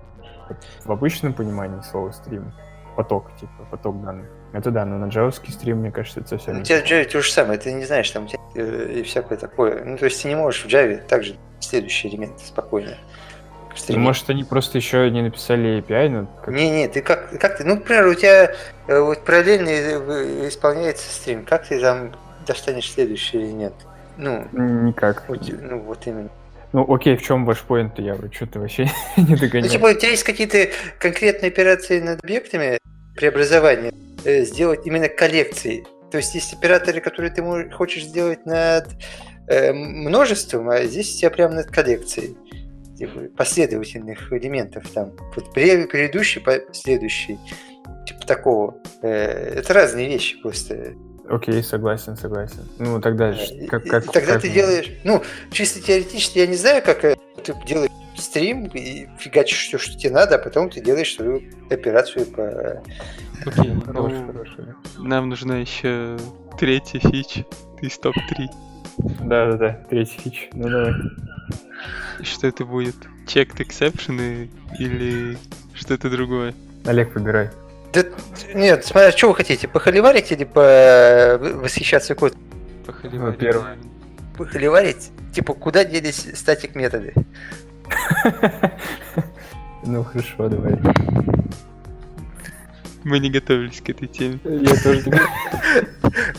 вот 0.49 0.57
в 0.85 0.93
обычном 0.93 1.35
понимании 1.35 1.81
слова 1.83 2.11
стрим, 2.13 2.53
поток, 2.97 3.31
типа, 3.39 3.67
поток 3.71 4.03
данных. 4.03 4.27
Это 4.53 4.71
да, 4.71 4.85
но 4.85 4.97
на 4.97 5.09
джавский 5.09 5.53
стрим, 5.53 5.79
мне 5.79 5.93
кажется, 5.93 6.21
это 6.21 6.31
совсем 6.31 6.55
Ну, 6.55 6.61
у 6.61 6.65
тебя 6.65 6.81
в 6.81 6.85
Java 6.85 7.05
то 7.05 7.21
же 7.21 7.31
самое, 7.31 7.59
ты 7.59 7.73
не 7.73 7.85
знаешь, 7.85 8.11
там 8.11 8.25
у 8.25 8.27
тебя 8.27 8.41
э, 8.55 8.93
и 8.93 9.03
всякое 9.03 9.37
такое. 9.37 9.85
Ну, 9.85 9.99
то 9.99 10.07
есть 10.07 10.23
ты 10.23 10.29
не 10.29 10.35
можешь 10.35 10.65
в 10.65 10.69
Java 10.69 10.97
также 11.07 11.37
следующие 11.61 12.13
элементы 12.13 12.45
спокойно. 12.45 12.97
В 13.69 13.73
Ну, 13.73 13.77
стриме. 13.77 14.01
может, 14.01 14.31
они 14.31 14.45
просто 14.45 14.79
еще 14.79 15.11
не 15.11 15.23
написали 15.23 15.79
API, 15.81 16.09
но 16.09 16.27
как... 16.45 16.55
Не-не, 16.55 16.89
ты 16.89 17.01
как, 17.03 17.39
как 17.39 17.59
ты, 17.59 17.65
ну, 17.65 17.77
например, 17.77 18.07
у 18.07 18.15
тебя 18.15 18.55
э, 18.87 19.01
вот 19.01 19.25
параллельно 19.25 19.69
э, 19.69 20.49
исполняется 20.49 21.11
стрим, 21.13 21.45
как 21.45 21.67
ты 21.67 21.81
там 21.81 22.13
достанешь 22.47 22.91
следующий 22.93 23.39
элемент? 23.39 23.75
Ну, 24.17 24.47
никак. 24.53 25.25
у 25.29 25.35
ну 25.35 25.79
вот 25.81 26.07
именно. 26.07 26.29
Ну, 26.73 26.93
окей, 26.93 27.17
в 27.17 27.23
чем 27.23 27.45
ваш 27.47 27.61
поинт, 27.61 27.99
я 27.99 28.17
что-то 28.33 28.59
вообще 28.61 28.85
не 29.17 29.25
Ну, 29.35 29.37
догоняю. 29.39 29.71
типа, 29.71 29.87
у 29.87 29.95
тебя 29.95 30.11
есть 30.11 30.25
какие-то 30.25 30.69
конкретные 30.99 31.49
операции 31.49 32.01
над 32.01 32.23
объектами 32.23 32.79
преобразования, 33.17 33.93
э, 34.25 34.43
сделать 34.45 34.87
именно 34.87 35.09
коллекции. 35.09 35.85
То 36.11 36.17
есть 36.19 36.35
есть 36.35 36.53
операторы, 36.55 37.01
которые 37.01 37.31
ты 37.33 37.43
мож- 37.43 37.71
хочешь 37.71 38.05
сделать 38.05 38.45
над 38.47 38.89
э, 39.47 39.73
множеством, 39.73 40.69
а 40.71 40.83
здесь 40.85 41.15
у 41.15 41.19
тебя 41.19 41.31
прямо 41.31 41.55
над 41.55 41.67
коллекцией 41.71 42.37
типа, 42.99 43.21
последовательных 43.37 44.33
элементов 44.33 44.89
там. 44.91 45.13
Вот 45.35 45.57
пре- 45.57 45.87
предыдущий, 45.87 46.41
по- 46.41 46.61
следующий. 46.73 47.39
Типа 48.07 48.27
такого. 48.27 48.77
Э, 49.03 49.59
это 49.61 49.73
разные 49.75 50.09
вещи 50.09 50.41
просто. 50.41 50.95
Окей, 51.29 51.63
согласен, 51.63 52.17
согласен. 52.17 52.67
Ну, 52.79 53.01
тогда 53.01 53.33
И- 53.33 53.67
как... 53.67 53.85
как 53.85 54.11
тогда 54.13 54.33
как 54.35 54.41
ты 54.43 54.49
мне? 54.49 54.55
делаешь, 54.55 54.91
ну, 55.05 55.23
чисто 55.51 55.81
теоретически 55.81 56.39
я 56.39 56.47
не 56.47 56.57
знаю, 56.57 56.83
как 56.83 57.05
э, 57.05 57.17
ты 57.45 57.55
делаешь 57.67 57.91
стрим 58.17 58.65
и 58.75 59.07
фигачишь 59.19 59.69
все, 59.69 59.79
что 59.79 59.97
тебе 59.97 60.11
надо, 60.13 60.37
а 60.37 60.39
потом 60.39 60.71
ты 60.71 60.81
делаешь 60.81 61.15
свою 61.15 61.43
операцию 61.71 62.27
по... 62.27 62.83
Окей, 63.47 63.73
Хороший, 63.87 64.19
ну, 64.21 64.27
хороший. 64.33 64.65
нам 64.99 65.29
нужна 65.29 65.59
еще 65.59 66.19
третья 66.59 66.99
фич 66.99 67.45
из 67.81 67.97
топ-3. 67.99 68.49
Да-да-да, 68.97 69.81
третий 69.89 70.19
фич. 70.19 70.49
Ну 70.53 70.69
давай. 70.69 70.95
Что 72.23 72.47
это 72.47 72.65
будет? 72.65 72.97
Checked 73.27 73.59
exception 73.59 74.49
или 74.79 75.37
что-то 75.75 76.11
другое? 76.11 76.55
Олег, 76.87 77.15
выбирай. 77.15 77.51
Да, 77.93 78.03
нет, 78.55 78.85
смотря, 78.85 79.13
что 79.13 79.29
вы 79.29 79.35
хотите, 79.35 79.69
похоливарить 79.69 80.33
или 80.33 80.45
по... 80.45 81.39
восхищаться 81.41 82.15
код? 82.15 82.35
Похоливарить. 82.87 83.39
первое. 83.39 83.77
Похоливарить? 84.37 85.11
Типа, 85.33 85.55
куда 85.55 85.85
делись 85.85 86.27
статик 86.35 86.75
методы? 86.75 87.15
Ну 89.85 90.03
хорошо, 90.05 90.49
давай. 90.49 90.75
Мы 93.05 93.19
не 93.19 93.31
готовились 93.31 93.81
к 93.81 93.89
этой 93.91 94.09
теме. 94.09 94.39
Я 94.45 94.75
тоже 94.83 95.03
не- 95.07 95.13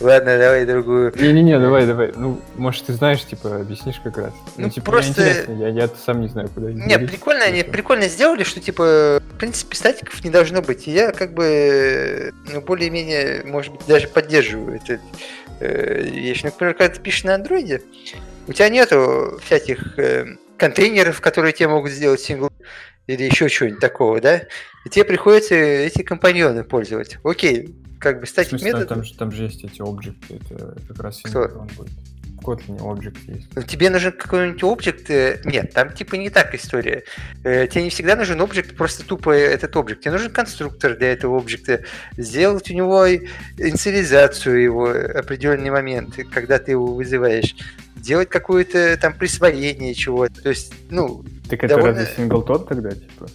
Ладно, 0.00 0.38
давай 0.38 0.66
другую. 0.66 1.12
Не-не-не, 1.16 1.58
давай, 1.58 1.86
давай. 1.86 2.12
Ну, 2.14 2.40
может, 2.56 2.86
ты 2.86 2.92
знаешь, 2.92 3.24
типа, 3.24 3.56
объяснишь 3.56 4.00
как 4.02 4.18
раз. 4.18 4.32
Ну, 4.56 4.68
типа, 4.68 4.90
просто- 4.90 5.20
мне 5.20 5.30
интересно, 5.30 5.52
я, 5.54 5.68
я 5.68 5.88
сам 5.88 6.20
не 6.20 6.28
знаю, 6.28 6.48
куда 6.48 6.70
Не, 6.70 6.98
прикольно, 6.98 7.44
они 7.44 7.62
прикольно 7.62 8.08
сделали, 8.08 8.44
что 8.44 8.60
типа, 8.60 9.22
в 9.34 9.38
принципе, 9.38 9.76
статиков 9.76 10.22
не 10.24 10.30
должно 10.30 10.62
быть. 10.62 10.86
И 10.88 10.92
я 10.92 11.12
как 11.12 11.32
бы, 11.34 12.32
ну, 12.52 12.60
более-менее, 12.60 13.42
может 13.44 13.72
быть, 13.72 13.86
даже 13.86 14.08
поддерживаю 14.08 14.76
эту 14.76 14.98
э, 15.60 16.02
вещь. 16.02 16.42
Ну, 16.42 16.50
Например, 16.50 16.74
когда 16.74 16.94
ты 16.94 17.00
пишешь 17.00 17.24
на 17.24 17.34
андроиде, 17.34 17.82
у 18.48 18.52
тебя 18.52 18.68
нету 18.68 19.38
всяких 19.44 19.98
э, 19.98 20.26
контейнеров, 20.56 21.20
которые 21.20 21.52
тебе 21.52 21.68
могут 21.68 21.90
сделать 21.92 22.20
сингл 22.20 22.50
или 23.06 23.24
еще 23.24 23.48
чего-нибудь 23.48 23.80
такого, 23.80 24.20
да? 24.20 24.42
И 24.84 24.88
тебе 24.88 25.04
приходится 25.04 25.54
эти 25.54 26.02
компаньоны 26.02 26.64
пользовать. 26.64 27.18
Окей, 27.24 27.74
как 27.98 28.20
бы 28.20 28.26
статик 28.26 28.50
смысле, 28.50 28.70
там, 28.72 28.80
метод. 28.80 28.88
там 28.88 29.04
же, 29.04 29.14
там 29.14 29.32
же 29.32 29.44
есть 29.44 29.64
эти 29.64 29.82
объекты, 29.82 30.40
это 30.46 30.76
как 30.88 31.00
раз 31.00 31.18
синхрон 31.18 31.68
будет. 31.76 31.90
В 32.40 32.42
Kotlin 32.42 32.80
объект 32.90 33.18
есть. 33.28 33.48
Ну, 33.54 33.62
Тебе 33.62 33.90
нужен 33.90 34.12
какой-нибудь 34.12 34.62
объект. 34.62 35.10
э, 35.10 35.42
Нет, 35.44 35.74
там 35.74 35.92
типа 35.92 36.14
не 36.14 36.30
так 36.30 36.54
история. 36.54 37.04
Э, 37.44 37.66
Тебе 37.66 37.82
не 37.84 37.90
всегда 37.90 38.16
нужен 38.16 38.40
объект, 38.40 38.74
просто 38.74 39.04
тупо 39.04 39.30
этот 39.30 39.76
объект. 39.76 40.00
Тебе 40.00 40.12
нужен 40.12 40.30
конструктор 40.32 40.96
для 40.96 41.12
этого 41.12 41.38
объекта. 41.38 41.84
Сделать 42.16 42.70
у 42.70 42.74
него 42.74 43.06
инициализацию 43.58 44.62
его 44.62 44.88
определенный 44.88 45.70
момент, 45.70 46.16
когда 46.32 46.58
ты 46.58 46.70
его 46.70 46.94
вызываешь. 46.94 47.54
Делать 47.96 48.30
какое-то 48.30 48.96
там 48.96 49.12
присвоение 49.12 49.92
чего-то. 49.94 50.40
То 50.42 50.48
есть, 50.48 50.72
ну, 50.88 51.22
Так 51.50 51.64
это 51.64 51.76
Довольно- 51.76 51.98
разве 51.98 52.14
синглтон 52.16 52.66
тогда, 52.66 52.90
типа? 52.90 53.26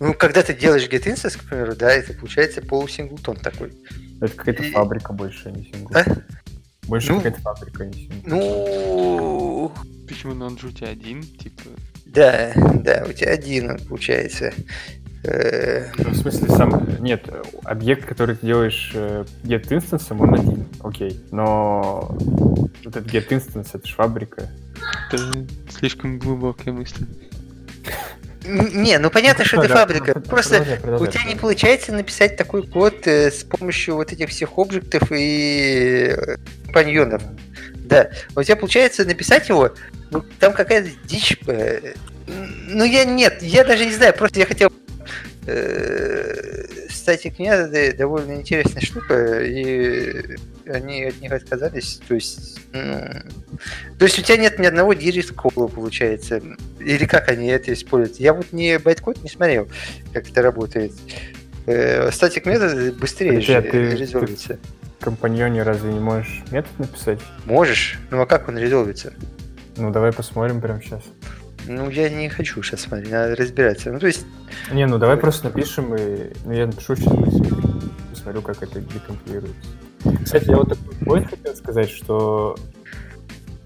ну, 0.00 0.14
когда 0.14 0.42
ты 0.42 0.54
делаешь 0.54 0.88
get 0.88 1.04
instance, 1.06 1.36
к 1.38 1.44
примеру, 1.44 1.74
да, 1.76 1.90
это 1.92 2.14
получается 2.14 2.62
полусинглтон 2.62 3.36
такой. 3.36 3.72
Это 4.20 4.34
какая-то 4.34 4.62
И- 4.62 4.70
фабрика 4.72 5.12
больше, 5.12 5.48
а 5.48 5.50
не 5.50 5.64
синглтон. 5.64 6.02
А? 6.02 6.86
Больше 6.86 7.12
Ну- 7.12 7.16
какая-то 7.18 7.40
фабрика, 7.40 7.82
а 7.82 7.86
не 7.86 7.92
синглтон. 7.92 8.22
Ну, 8.38 9.72
Почему 10.06 10.34
на 10.34 10.50
же 10.58 10.66
у 10.68 10.70
тебя 10.70 10.88
один? 10.88 11.22
Типа, 11.22 11.62
да, 12.04 12.52
да, 12.54 13.04
у 13.08 13.12
тебя 13.12 13.30
один 13.30 13.70
он 13.70 13.78
получается. 13.78 14.52
Э, 15.24 15.86
Ну, 15.96 16.10
в 16.10 16.16
смысле, 16.16 16.48
сам... 16.50 17.02
Нет, 17.02 17.26
объект, 17.64 18.04
который 18.06 18.36
ты 18.36 18.46
делаешь 18.46 18.92
э, 18.94 19.24
get 19.44 19.66
instance, 19.70 20.14
он 20.16 20.34
один, 20.34 20.66
окей. 20.80 21.18
Но 21.32 22.14
вот 22.84 22.94
этот 22.96 23.06
get 23.06 23.28
instance, 23.30 23.70
это 23.72 23.86
же 23.88 23.94
фабрика. 23.94 24.50
это 25.10 25.46
слишком 25.70 26.18
глубокая 26.18 26.74
мысль. 26.74 27.06
Не, 28.46 28.98
ну 28.98 29.10
понятно, 29.10 29.44
что 29.44 29.62
это 29.62 29.72
фабрика. 29.72 30.12
ну, 30.14 30.20
Просто 30.20 30.60
У 31.00 31.06
тебя 31.06 31.24
не 31.24 31.34
получается 31.34 31.92
написать 31.92 32.36
такой 32.36 32.66
код 32.66 33.06
э, 33.06 33.30
с 33.30 33.42
помощью 33.42 33.94
вот 33.96 34.12
этих 34.12 34.28
всех 34.28 34.58
объектов 34.58 35.10
и 35.10 36.14
э, 36.14 36.36
компаньонов. 36.66 37.22
Да, 37.76 38.10
у 38.36 38.42
тебя 38.42 38.56
получается 38.56 39.04
написать 39.04 39.48
его, 39.48 39.74
ну, 40.10 40.22
там 40.40 40.52
какая-то 40.52 40.90
дичь. 41.04 41.38
э, 41.46 41.94
Ну, 42.68 42.84
я 42.84 43.04
нет, 43.04 43.42
я 43.42 43.64
даже 43.64 43.86
не 43.86 43.92
знаю, 43.92 44.12
просто 44.14 44.40
я 44.40 44.46
хотел 44.46 44.70
статик 46.90 47.38
методы 47.38 47.92
довольно 47.92 48.32
интересная 48.32 48.80
штука, 48.82 49.40
и 49.42 50.36
они 50.66 51.04
от 51.04 51.20
них 51.20 51.32
отказались. 51.32 52.00
То 52.08 52.14
есть, 52.14 52.60
ну, 52.72 53.00
то 53.98 54.04
есть 54.04 54.18
у 54.18 54.22
тебя 54.22 54.36
нет 54.36 54.58
ни 54.58 54.66
одного 54.66 54.94
директ-кола, 54.94 55.68
получается. 55.68 56.40
Или 56.80 57.04
как 57.06 57.28
они 57.28 57.48
это 57.48 57.72
используют? 57.72 58.18
Я 58.20 58.34
вот 58.34 58.52
не 58.52 58.78
байткод 58.78 59.22
не 59.22 59.28
смотрел, 59.28 59.68
как 60.12 60.28
это 60.28 60.42
работает. 60.42 60.92
Э, 61.66 62.10
Статик 62.12 62.46
методы 62.46 62.92
быстрее 62.92 63.40
же 63.40 63.54
а 63.54 63.62
ты- 63.62 63.96
резолвится. 63.96 64.58
В 65.00 65.04
компаньоне 65.04 65.62
разве 65.62 65.92
не 65.92 66.00
можешь 66.00 66.42
метод 66.50 66.78
написать? 66.78 67.20
Можешь? 67.44 67.98
Ну 68.10 68.20
а 68.20 68.26
как 68.26 68.48
он 68.48 68.58
резолвится? 68.58 69.12
Ну, 69.76 69.90
давай 69.90 70.12
посмотрим 70.12 70.60
прямо 70.60 70.80
сейчас. 70.80 71.02
Ну, 71.66 71.88
я 71.90 72.10
не 72.10 72.28
хочу 72.28 72.62
сейчас 72.62 72.82
смотреть, 72.82 73.10
надо 73.10 73.34
разбираться. 73.36 73.90
Ну, 73.90 73.98
то 73.98 74.06
есть, 74.06 74.24
Не, 74.70 74.86
ну 74.86 74.98
давай 74.98 75.16
просто 75.16 75.46
напишем 75.46 75.94
и... 75.94 76.30
Ну, 76.44 76.52
я 76.52 76.66
напишу 76.66 76.94
сейчас 76.94 77.12
быстренько, 77.14 77.88
посмотрю, 78.10 78.42
как 78.42 78.62
это 78.62 78.80
декомпилируется. 78.80 79.56
Кстати, 80.24 80.50
я 80.50 80.56
вот 80.56 80.68
такой 80.68 80.94
point 81.00 81.28
хотел 81.28 81.54
сказать, 81.54 81.90
что... 81.90 82.56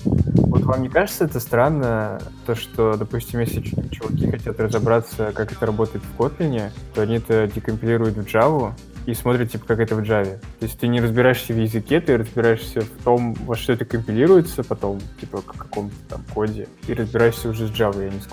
Вот 0.04 0.62
вам 0.62 0.82
не 0.82 0.88
кажется 0.88 1.24
это 1.24 1.40
странно, 1.40 2.20
то, 2.46 2.54
что, 2.54 2.96
допустим, 2.96 3.40
если 3.40 3.60
чуваки 3.60 4.30
хотят 4.30 4.58
разобраться, 4.60 5.32
как 5.34 5.52
это 5.52 5.66
работает 5.66 6.04
в 6.04 6.20
Kotlin, 6.20 6.70
то 6.94 7.02
они 7.02 7.16
это 7.16 7.48
декомпилируют 7.52 8.16
в 8.16 8.24
Java 8.24 8.74
и 9.08 9.14
смотрят, 9.14 9.50
типа, 9.50 9.64
как 9.64 9.80
это 9.80 9.94
в 9.94 10.00
Java. 10.00 10.38
То 10.60 10.66
есть 10.66 10.78
ты 10.78 10.86
не 10.86 11.00
разбираешься 11.00 11.54
в 11.54 11.58
языке, 11.58 11.98
ты 11.98 12.18
разбираешься 12.18 12.82
в 12.82 13.02
том, 13.02 13.32
во 13.46 13.56
что 13.56 13.72
это 13.72 13.86
компилируется 13.86 14.62
потом, 14.62 15.00
типа, 15.18 15.40
в 15.40 15.46
каком-то 15.46 15.96
там 16.10 16.24
коде, 16.34 16.68
и 16.86 16.92
разбираешься 16.92 17.48
уже 17.48 17.68
с 17.68 17.70
Java, 17.70 18.06
а 18.06 18.10
не 18.10 18.20
с. 18.20 18.28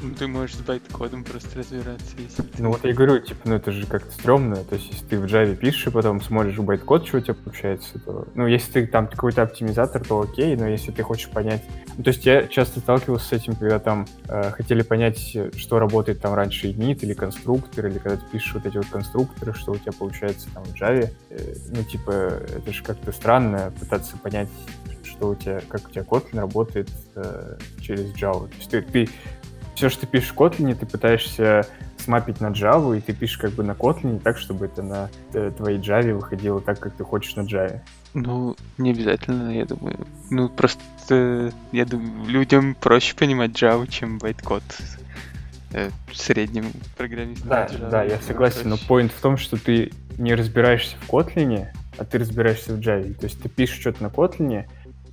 Ну, 0.00 0.14
ты 0.16 0.28
можешь 0.28 0.54
с 0.54 0.60
байт-кодом 0.60 1.24
просто 1.24 1.58
разбираться, 1.58 2.06
если 2.16 2.42
ты... 2.42 2.62
Ну 2.62 2.70
вот 2.70 2.84
я 2.84 2.90
и 2.90 2.92
говорю, 2.92 3.18
типа, 3.18 3.40
ну 3.46 3.56
это 3.56 3.72
же 3.72 3.84
как-то 3.86 4.12
стрёмно. 4.12 4.56
То 4.56 4.76
есть, 4.76 4.92
если 4.92 5.04
ты 5.06 5.18
в 5.18 5.24
Java 5.24 5.56
пишешь, 5.56 5.88
и 5.88 5.90
потом 5.90 6.22
смотришь 6.22 6.56
в 6.56 6.62
байткод, 6.62 7.04
что 7.04 7.18
у 7.18 7.20
тебя 7.20 7.34
получается, 7.34 7.98
то... 7.98 8.28
Ну, 8.36 8.46
если 8.46 8.70
ты 8.70 8.86
там 8.86 9.08
какой-то 9.08 9.42
оптимизатор, 9.42 10.04
то 10.04 10.20
окей, 10.20 10.54
но 10.54 10.68
если 10.68 10.92
ты 10.92 11.02
хочешь 11.02 11.30
понять... 11.30 11.64
Ну, 11.96 12.04
то 12.04 12.10
есть, 12.10 12.24
я 12.24 12.46
часто 12.46 12.78
сталкивался 12.78 13.26
с 13.26 13.32
этим, 13.32 13.56
когда 13.56 13.80
там 13.80 14.06
э, 14.28 14.52
хотели 14.52 14.82
понять, 14.82 15.36
что 15.56 15.80
работает 15.80 16.20
там 16.20 16.34
раньше 16.34 16.68
init 16.68 17.00
или 17.02 17.12
конструктор, 17.12 17.88
или 17.88 17.98
когда 17.98 18.18
ты 18.18 18.24
пишешь 18.30 18.54
вот 18.54 18.66
эти 18.66 18.76
вот 18.76 18.86
конструкторы, 18.86 19.52
что 19.52 19.72
у 19.72 19.76
тебя 19.76 19.90
получается 19.90 20.11
там 20.54 20.64
в 20.64 20.74
Java. 20.74 21.10
Э, 21.30 21.54
ну, 21.70 21.82
типа, 21.82 22.10
это 22.10 22.72
же 22.72 22.82
как-то 22.82 23.12
странно 23.12 23.72
пытаться 23.78 24.16
понять, 24.16 24.48
что 25.04 25.30
у 25.30 25.34
тебя, 25.34 25.60
как 25.68 25.88
у 25.88 25.90
тебя 25.90 26.02
Kotlin 26.02 26.40
работает 26.40 26.90
э, 27.14 27.56
через 27.80 28.12
Java. 28.14 28.48
То 28.48 28.56
есть, 28.56 28.70
ты, 28.70 28.82
ты 28.82 29.08
все, 29.74 29.88
что 29.88 30.02
ты 30.02 30.06
пишешь 30.06 30.30
в 30.30 30.36
Kotlin, 30.36 30.74
ты 30.74 30.86
пытаешься 30.86 31.66
смапить 31.96 32.40
на 32.40 32.48
Java, 32.48 32.96
и 32.96 33.00
ты 33.00 33.12
пишешь 33.12 33.38
как 33.38 33.52
бы 33.52 33.62
на 33.62 33.72
Kotlin 33.72 34.20
так, 34.20 34.38
чтобы 34.38 34.66
это 34.66 34.82
на 34.82 35.10
э, 35.32 35.50
твоей 35.56 35.78
Java 35.78 36.14
выходило 36.14 36.60
так, 36.60 36.78
как 36.78 36.94
ты 36.94 37.04
хочешь 37.04 37.36
на 37.36 37.42
Java. 37.42 37.80
Ну, 38.14 38.56
не 38.78 38.90
обязательно, 38.90 39.50
я 39.50 39.64
думаю. 39.64 40.06
Ну, 40.30 40.48
просто, 40.48 40.82
э, 41.10 41.50
я 41.72 41.84
думаю, 41.84 42.26
людям 42.26 42.74
проще 42.74 43.14
понимать 43.16 43.52
Java, 43.52 43.88
чем 43.88 44.18
байткод. 44.18 44.62
Э, 45.72 45.90
среднему 46.12 46.70
программисту 46.96 47.48
Да, 47.48 47.66
Java 47.66 47.90
да, 47.90 48.02
я 48.02 48.10
намного 48.10 48.24
согласен, 48.24 48.68
но 48.68 48.76
point 48.76 49.10
в 49.16 49.20
том, 49.20 49.38
что 49.38 49.56
ты 49.56 49.90
не 50.18 50.34
разбираешься 50.34 50.96
в 50.98 51.08
Kotlin, 51.08 51.66
а 51.96 52.04
ты 52.04 52.18
разбираешься 52.18 52.74
в 52.74 52.78
Java. 52.78 53.14
То 53.14 53.24
есть 53.24 53.40
ты 53.42 53.48
пишешь 53.48 53.80
что-то 53.80 54.02
на 54.02 54.08
Kotlin, 54.08 54.66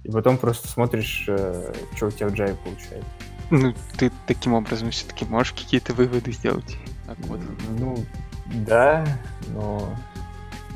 и 0.04 0.12
потом 0.12 0.38
просто 0.38 0.68
смотришь, 0.68 1.26
э, 1.28 1.74
что 1.96 2.08
у 2.08 2.12
тебя 2.12 2.28
в 2.28 2.34
Java 2.34 2.58
получается. 2.64 3.10
Ну, 3.52 3.74
ты 3.98 4.12
таким 4.28 4.54
образом 4.54 4.92
все-таки 4.92 5.26
можешь 5.26 5.54
какие-то 5.54 5.94
выводы 5.94 6.32
сделать 6.32 6.78
о 7.08 7.16
коде. 7.16 7.44
Ну, 7.80 7.98
да, 8.46 9.06
но 9.54 9.96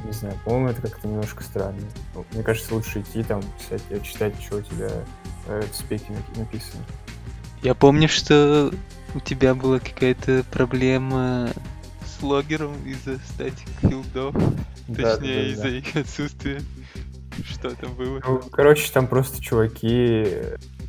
не 0.05 0.11
знаю, 0.11 0.35
по-моему, 0.43 0.69
это 0.69 0.81
как-то 0.81 1.07
немножко 1.07 1.43
странно. 1.43 1.79
Ну, 2.15 2.25
Мне 2.31 2.43
кажется, 2.43 2.73
лучше 2.73 3.01
идти 3.01 3.23
там, 3.23 3.41
писать, 3.59 3.83
э, 3.89 3.99
читать, 4.01 4.33
что 4.41 4.57
у 4.57 4.61
тебя 4.61 4.89
э, 5.47 5.63
в 5.71 5.75
спеке 5.75 6.05
напи- 6.09 6.39
написано. 6.39 6.83
Я 7.61 7.75
помню, 7.75 8.09
что 8.09 8.73
у 9.15 9.19
тебя 9.19 9.53
была 9.53 9.79
какая-то 9.79 10.43
проблема 10.51 11.49
с 12.05 12.21
логером 12.23 12.73
из-за 12.85 13.17
статик 13.19 13.67
филдов, 13.81 14.35
Да, 14.87 15.17
точнее, 15.17 15.35
да, 15.35 15.41
да, 15.41 15.47
из-за 15.49 15.67
их 15.69 15.95
отсутствия. 15.95 16.61
Что 17.43 17.75
там 17.75 17.93
было? 17.95 18.21
Ну, 18.25 18.41
короче, 18.51 18.91
там 18.91 19.07
просто 19.07 19.41
чуваки 19.41 20.25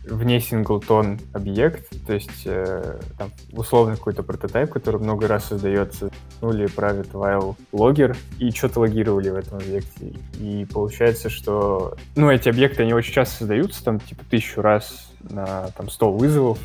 вне 0.06 0.40
синглтон 0.40 1.18
объект, 1.32 1.88
то 2.06 2.12
есть 2.12 2.42
э, 2.44 3.00
там 3.16 3.30
условно 3.52 3.96
какой-то 3.96 4.22
прототип, 4.22 4.70
который 4.70 5.00
много 5.00 5.26
раз 5.26 5.46
создается 5.46 6.10
ну, 6.42 6.50
private 6.50 7.12
while 7.12 7.56
logger 7.72 8.16
и 8.38 8.50
что-то 8.50 8.80
логировали 8.80 9.30
в 9.30 9.36
этом 9.36 9.58
объекте. 9.58 10.12
И 10.38 10.66
получается, 10.70 11.30
что, 11.30 11.96
ну, 12.16 12.30
эти 12.30 12.48
объекты, 12.48 12.82
они 12.82 12.92
очень 12.92 13.14
часто 13.14 13.38
создаются, 13.38 13.82
там, 13.82 13.98
типа, 13.98 14.22
тысячу 14.28 14.60
раз 14.60 15.10
на, 15.30 15.68
там, 15.76 15.88
100 15.88 16.12
вызовов 16.12 16.58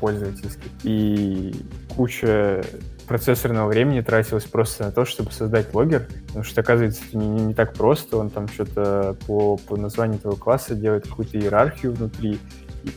пользовательских, 0.00 0.70
и 0.82 1.54
куча 1.94 2.64
процессорного 3.06 3.68
времени 3.68 4.00
тратилось 4.00 4.44
просто 4.44 4.84
на 4.84 4.92
то, 4.92 5.04
чтобы 5.04 5.32
создать 5.32 5.74
логер, 5.74 6.08
потому 6.28 6.44
что, 6.44 6.60
оказывается, 6.60 7.02
это 7.08 7.18
не, 7.18 7.28
не, 7.28 7.44
не 7.46 7.54
так 7.54 7.74
просто, 7.74 8.16
он 8.16 8.30
там 8.30 8.48
что-то 8.48 9.16
по, 9.26 9.56
по 9.56 9.76
названию 9.76 10.18
этого 10.18 10.36
класса 10.36 10.74
делает 10.74 11.06
какую-то 11.06 11.38
иерархию 11.38 11.92
внутри, 11.92 12.38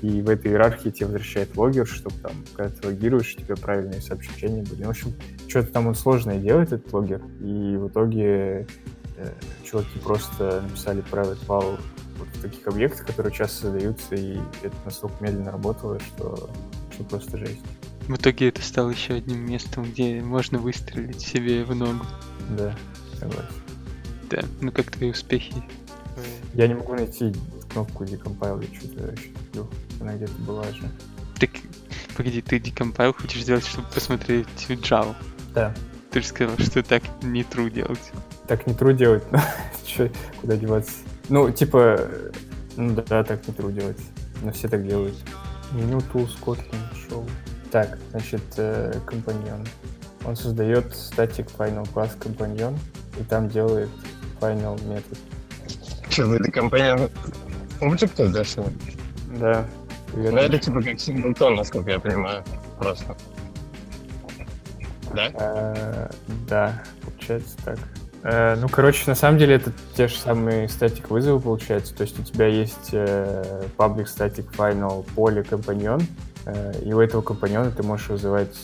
и 0.01 0.21
в 0.21 0.29
этой 0.29 0.51
иерархии 0.51 0.89
тебе 0.89 1.07
возвращает 1.07 1.55
логер, 1.57 1.85
чтобы 1.85 2.15
там, 2.21 2.31
когда 2.55 2.73
ты 2.73 2.87
логируешь, 2.87 3.35
у 3.37 3.41
тебя 3.41 3.55
правильные 3.55 4.01
сообщения 4.01 4.63
были. 4.63 4.83
В 4.83 4.89
общем, 4.89 5.13
что-то 5.47 5.71
там 5.71 5.87
он 5.87 5.95
сложное 5.95 6.37
делает, 6.37 6.71
этот 6.71 6.91
логер, 6.91 7.21
и 7.39 7.77
в 7.77 7.89
итоге 7.89 8.67
э, 9.17 9.31
чуваки 9.63 9.99
просто 9.99 10.61
написали 10.61 11.03
private 11.11 11.45
в 11.45 11.79
таких 12.49 12.67
объектах, 12.67 13.05
которые 13.05 13.33
часто 13.33 13.63
создаются, 13.63 14.15
и 14.15 14.37
это 14.63 14.75
настолько 14.85 15.23
медленно 15.23 15.51
работало, 15.51 15.99
что, 15.99 16.49
что 16.93 17.03
просто 17.03 17.37
жесть. 17.37 17.61
В 18.07 18.15
итоге 18.15 18.49
это 18.49 18.61
стало 18.61 18.91
еще 18.91 19.15
одним 19.15 19.39
местом, 19.39 19.83
где 19.85 20.21
можно 20.21 20.59
выстрелить 20.59 21.21
себе 21.21 21.63
в 21.63 21.73
ногу. 21.73 22.05
Да, 22.51 22.75
согласен. 23.19 23.45
Да, 24.29 24.43
ну 24.61 24.71
как 24.71 24.91
твои 24.91 25.11
успехи? 25.11 25.53
Я 26.53 26.67
не 26.67 26.75
могу 26.75 26.93
найти 26.93 27.33
кнопку 27.71 28.03
decompile, 28.03 28.65
я 28.65 28.79
что-то 28.79 29.11
еще 29.11 29.29
куплю. 29.29 29.69
Она 29.99 30.15
где-то 30.15 30.33
была 30.39 30.63
же. 30.71 30.89
Так, 31.39 31.49
погоди, 32.15 32.41
ты 32.41 32.57
decompile 32.57 33.13
хочешь 33.13 33.41
сделать, 33.41 33.65
чтобы 33.65 33.87
посмотреть 33.89 34.47
Java? 34.69 35.15
Да. 35.53 35.73
Ты 36.11 36.21
же 36.21 36.27
сказал, 36.27 36.57
что 36.59 36.81
так 36.83 37.03
не 37.23 37.41
true 37.41 37.69
делать. 37.69 38.11
Так 38.47 38.67
не 38.67 38.73
true 38.73 38.93
делать, 38.93 39.23
но 39.31 39.39
что, 39.85 40.09
куда 40.39 40.55
деваться? 40.55 40.93
Ну, 41.29 41.51
типа, 41.51 41.99
ну 42.77 42.95
да, 43.07 43.23
так 43.23 43.47
не 43.47 43.53
true 43.53 43.71
делать. 43.71 43.99
Но 44.41 44.51
все 44.51 44.67
так 44.67 44.85
делают. 44.85 45.15
Меню 45.71 45.99
Tools 46.13 46.31
Kotlin 46.43 46.81
Show. 46.93 47.27
Так, 47.71 47.97
значит, 48.11 48.43
э, 48.57 48.93
компаньон. 49.05 49.65
Он 50.25 50.35
создает 50.35 50.85
static 50.93 51.49
final 51.57 51.87
class 51.93 52.17
компаньон, 52.19 52.77
и 53.19 53.23
там 53.23 53.49
делает 53.49 53.89
final 54.39 54.81
метод. 54.87 55.17
Что, 56.09 56.27
вы 56.27 56.37
это 56.37 56.51
компания 56.51 57.09
Object, 57.81 58.31
да, 58.31 58.43
что 58.43 58.61
ли? 58.61 58.67
Да. 59.39 59.65
Ну, 60.13 60.37
это 60.37 60.57
типа 60.57 60.81
как 60.81 60.99
синглтон, 60.99 61.55
насколько 61.55 61.91
я 61.91 61.99
понимаю, 61.99 62.43
просто. 62.79 63.17
Да? 65.13 65.29
Э, 65.33 66.09
да, 66.47 66.83
получается 67.01 67.57
так. 67.65 67.79
Э, 68.25 68.55
ну, 68.55 68.67
короче, 68.67 69.03
на 69.05 69.13
самом 69.13 69.37
деле 69.37 69.55
это 69.55 69.71
те 69.95 70.07
же 70.07 70.17
самые 70.17 70.67
статик 70.67 71.11
вызовы, 71.11 71.39
получается. 71.39 71.95
То 71.95 72.01
есть 72.01 72.19
у 72.19 72.23
тебя 72.23 72.47
есть 72.47 72.89
э, 72.91 73.63
public 73.77 74.05
static 74.05 74.51
final 74.51 75.05
поле 75.13 75.43
компаньон, 75.43 76.01
э, 76.47 76.81
и 76.83 76.91
у 76.91 76.99
этого 76.99 77.21
компаньона 77.21 77.69
ты 77.69 77.83
можешь 77.83 78.09
вызывать 78.09 78.57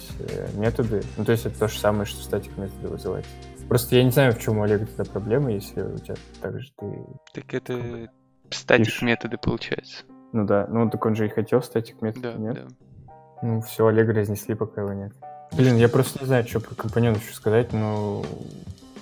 методы. 0.56 1.04
Ну, 1.16 1.26
то 1.26 1.32
есть 1.32 1.46
это 1.46 1.60
то 1.60 1.68
же 1.68 1.78
самое, 1.78 2.06
что 2.06 2.24
статик 2.24 2.58
методы 2.58 2.88
вызывать. 2.88 3.26
Просто 3.70 3.96
я 3.96 4.04
не 4.04 4.10
знаю, 4.10 4.34
в 4.34 4.40
чем 4.40 4.58
у 4.58 4.64
Олега 4.64 4.88
тогда 4.88 5.12
проблема, 5.12 5.52
если 5.52 5.84
у 5.84 5.98
тебя 6.00 6.16
так 6.42 6.60
же 6.60 6.72
ты... 6.78 7.06
Так 7.32 7.54
это 7.54 8.10
статик 8.50 9.02
методы 9.04 9.38
получается. 9.38 10.04
Ну 10.34 10.46
да, 10.46 10.66
ну 10.70 10.90
так 10.90 11.06
он 11.06 11.16
же 11.16 11.28
и 11.28 11.30
хотел 11.30 11.62
статик 11.62 12.02
метод, 12.02 12.22
Да, 12.22 12.34
нет? 12.34 12.56
да. 12.56 13.12
Ну, 13.44 13.62
все, 13.62 13.86
Олега 13.86 14.14
разнесли, 14.14 14.56
пока 14.56 14.82
его 14.82 14.94
нет. 14.94 15.14
Блин, 15.52 15.78
я 15.78 15.88
просто 15.88 16.20
не 16.20 16.26
знаю, 16.26 16.48
что 16.48 16.60
про 16.62 16.74
компаньон 16.74 17.16
еще 17.16 17.34
сказать, 17.34 17.74
но... 17.74 18.24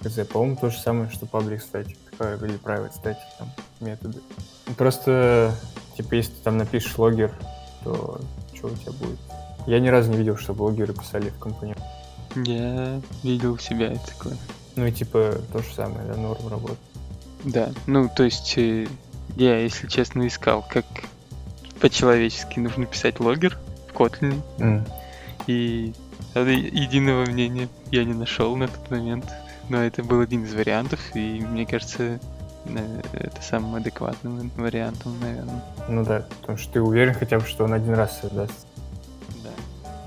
хз, 0.03 0.27
по-моему, 0.27 0.55
то 0.55 0.69
же 0.69 0.77
самое, 0.77 1.09
что 1.09 1.25
public 1.25 1.61
static, 1.61 1.97
э, 2.19 2.37
или 2.41 2.59
private 2.59 2.91
static, 2.91 3.17
там, 3.37 3.51
методы. 3.79 4.19
Просто, 4.77 5.55
типа, 5.97 6.15
если 6.15 6.31
ты 6.31 6.43
там 6.43 6.57
напишешь 6.57 6.97
логер, 6.97 7.33
то 7.83 8.19
что 8.53 8.67
у 8.67 8.75
тебя 8.75 8.91
будет? 8.93 9.19
Я 9.65 9.79
ни 9.79 9.87
разу 9.87 10.11
не 10.11 10.17
видел, 10.17 10.37
чтобы 10.37 10.63
логеры 10.63 10.93
писали 10.93 11.29
в 11.29 11.37
компаньон. 11.39 11.77
Я 12.35 13.01
видел 13.23 13.53
у 13.53 13.57
себя 13.57 13.95
такое. 14.07 14.37
Ну 14.75 14.85
и 14.85 14.91
типа 14.91 15.35
то 15.51 15.59
же 15.59 15.73
самое, 15.73 16.07
да, 16.07 16.15
норм 16.15 16.47
работы. 16.47 16.77
Да, 17.43 17.71
ну 17.85 18.09
то 18.13 18.23
есть 18.23 18.57
э, 18.57 18.87
я, 19.35 19.59
если 19.59 19.87
честно, 19.87 20.27
искал, 20.27 20.65
как 20.67 20.85
по-человечески 21.79 22.59
нужно 22.59 22.85
писать 22.85 23.19
логер 23.19 23.57
в 23.89 23.95
Kotlin, 23.95 24.41
и 25.47 25.93
правда, 26.33 26.51
единого 26.51 27.25
мнения 27.25 27.69
я 27.91 28.03
не 28.03 28.13
нашел 28.13 28.55
на 28.55 28.67
тот 28.67 28.91
момент, 28.91 29.25
но 29.69 29.83
это 29.83 30.03
был 30.03 30.21
один 30.21 30.43
из 30.43 30.53
вариантов, 30.53 30.99
и 31.13 31.41
мне 31.41 31.65
кажется, 31.65 32.19
это 32.65 33.41
самым 33.41 33.75
адекватным 33.75 34.51
вариантом, 34.57 35.19
наверное. 35.19 35.63
Ну 35.87 36.03
да, 36.03 36.25
потому 36.41 36.57
что 36.57 36.73
ты 36.73 36.81
уверен 36.81 37.13
хотя 37.13 37.39
бы, 37.39 37.45
что 37.45 37.63
он 37.63 37.73
один 37.73 37.93
раз 37.93 38.19
создаст. 38.19 38.67
Да. 39.43 39.51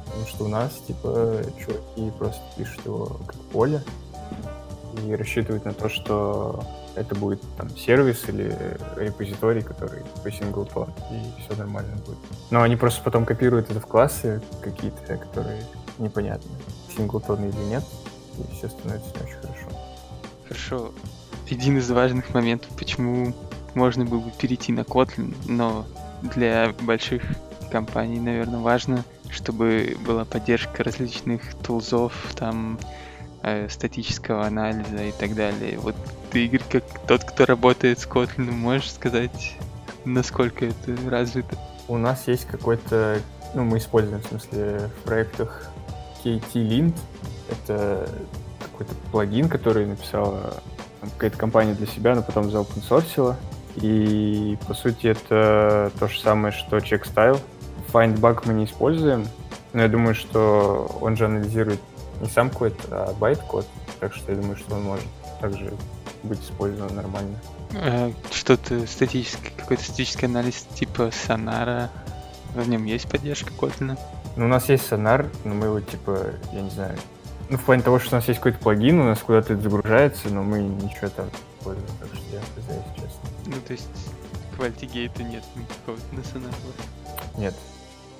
Потому 0.06 0.26
что 0.26 0.44
у 0.44 0.48
нас, 0.48 0.72
типа, 0.86 1.42
чуваки 1.58 2.10
просто 2.18 2.42
пишут 2.56 2.84
его 2.84 3.06
как 3.26 3.36
поле 3.52 3.82
и 5.06 5.14
рассчитывают 5.14 5.64
на 5.64 5.72
то, 5.72 5.88
что 5.88 6.62
это 6.94 7.14
будет 7.14 7.40
там 7.56 7.70
сервис 7.70 8.28
или 8.28 8.54
репозиторий, 8.96 9.62
который 9.62 10.02
по 10.22 10.30
синглтон, 10.30 10.92
и 11.10 11.40
все 11.40 11.56
нормально 11.56 11.96
будет. 12.06 12.18
Но 12.50 12.62
они 12.62 12.76
просто 12.76 13.02
потом 13.02 13.24
копируют 13.24 13.70
это 13.70 13.80
в 13.80 13.86
классы 13.86 14.42
какие-то, 14.60 15.16
которые 15.16 15.62
непонятны, 15.98 16.50
синглтоны 16.94 17.46
или 17.46 17.64
нет, 17.70 17.84
и 18.38 18.54
все 18.54 18.68
становится 18.68 19.08
не 19.14 19.22
очень 19.22 19.40
хорошо. 19.40 19.68
Хорошо. 20.48 20.92
Один 21.50 21.78
из 21.78 21.90
важных 21.90 22.32
моментов, 22.34 22.70
почему 22.78 23.34
можно 23.74 24.04
было 24.04 24.20
бы 24.20 24.30
перейти 24.30 24.72
на 24.72 24.80
Kotlin, 24.80 25.34
но 25.46 25.86
для 26.22 26.74
больших 26.82 27.22
компаний, 27.70 28.20
наверное, 28.20 28.60
важно, 28.60 29.04
чтобы 29.30 29.96
была 30.06 30.24
поддержка 30.24 30.84
различных 30.84 31.54
тулзов, 31.56 32.12
там, 32.36 32.78
э, 33.42 33.68
статического 33.68 34.46
анализа 34.46 35.04
и 35.04 35.12
так 35.12 35.34
далее. 35.34 35.78
Вот 35.78 35.96
ты, 36.30 36.44
Игорь, 36.44 36.62
как 36.70 36.84
тот, 37.06 37.24
кто 37.24 37.46
работает 37.46 37.98
с 37.98 38.06
Kotlin, 38.06 38.50
можешь 38.50 38.92
сказать, 38.92 39.56
насколько 40.04 40.66
это 40.66 40.96
развито? 41.10 41.56
У 41.88 41.96
нас 41.96 42.28
есть 42.28 42.46
какой-то, 42.46 43.18
ну, 43.54 43.64
мы 43.64 43.78
используем, 43.78 44.22
в 44.22 44.26
смысле, 44.26 44.90
в 44.98 45.04
проектах 45.04 45.68
KT-Lint. 46.24 46.94
Это 47.52 48.08
какой-то 48.60 48.94
плагин, 49.10 49.48
который 49.48 49.86
написала 49.86 50.54
какая-то 51.00 51.36
компания 51.36 51.74
для 51.74 51.86
себя, 51.86 52.14
но 52.14 52.22
потом 52.22 52.50
заопенсорсила. 52.50 53.36
И, 53.76 54.58
по 54.66 54.74
сути, 54.74 55.08
это 55.08 55.90
то 55.98 56.08
же 56.08 56.20
самое, 56.20 56.52
что 56.52 56.76
CheckStyle. 56.78 57.40
FindBug 57.92 58.42
мы 58.46 58.54
не 58.54 58.64
используем, 58.64 59.26
но 59.72 59.82
я 59.82 59.88
думаю, 59.88 60.14
что 60.14 60.96
он 61.00 61.16
же 61.16 61.26
анализирует 61.26 61.80
не 62.20 62.28
сам 62.28 62.50
код, 62.50 62.74
а 62.90 63.12
байт-код. 63.14 63.66
Так 64.00 64.14
что 64.14 64.32
я 64.32 64.38
думаю, 64.38 64.56
что 64.56 64.74
он 64.74 64.82
может 64.84 65.06
также 65.40 65.72
быть 66.22 66.40
использован 66.40 66.94
нормально. 66.94 67.36
Э, 67.72 68.12
Что-то 68.30 68.86
статический, 68.86 69.50
какой-то 69.56 69.82
статический 69.82 70.28
анализ 70.28 70.66
типа 70.74 71.10
Сонара, 71.10 71.90
в 72.54 72.68
нем 72.68 72.84
есть 72.84 73.08
поддержка 73.08 73.50
Kotlin? 73.58 73.98
Ну, 74.36 74.46
у 74.46 74.48
нас 74.48 74.68
есть 74.68 74.86
сонар, 74.86 75.26
но 75.44 75.54
мы 75.54 75.66
его, 75.66 75.80
типа, 75.80 76.18
я 76.52 76.62
не 76.62 76.70
знаю, 76.70 76.96
ну, 77.52 77.58
в 77.58 77.64
плане 77.64 77.82
того, 77.82 77.98
что 77.98 78.14
у 78.14 78.18
нас 78.18 78.26
есть 78.28 78.40
какой-то 78.40 78.58
плагин, 78.58 78.98
у 78.98 79.04
нас 79.04 79.18
куда-то 79.18 79.52
это 79.52 79.62
загружается, 79.62 80.30
но 80.30 80.42
мы 80.42 80.62
ничего 80.62 81.08
там 81.10 81.26
не 81.26 81.58
используем, 81.58 81.90
так 82.00 82.08
что 82.08 82.24
я 82.32 82.40
если 82.40 82.94
честно. 82.94 83.28
Ну, 83.44 83.56
то 83.66 83.72
есть 83.72 83.88
quality 84.56 84.95
gate 84.95 85.17
а 85.17 85.22
нет 85.22 85.44
никакого 85.54 85.98
на 86.12 86.24
Сонару. 86.24 86.54
Нет. 87.36 87.54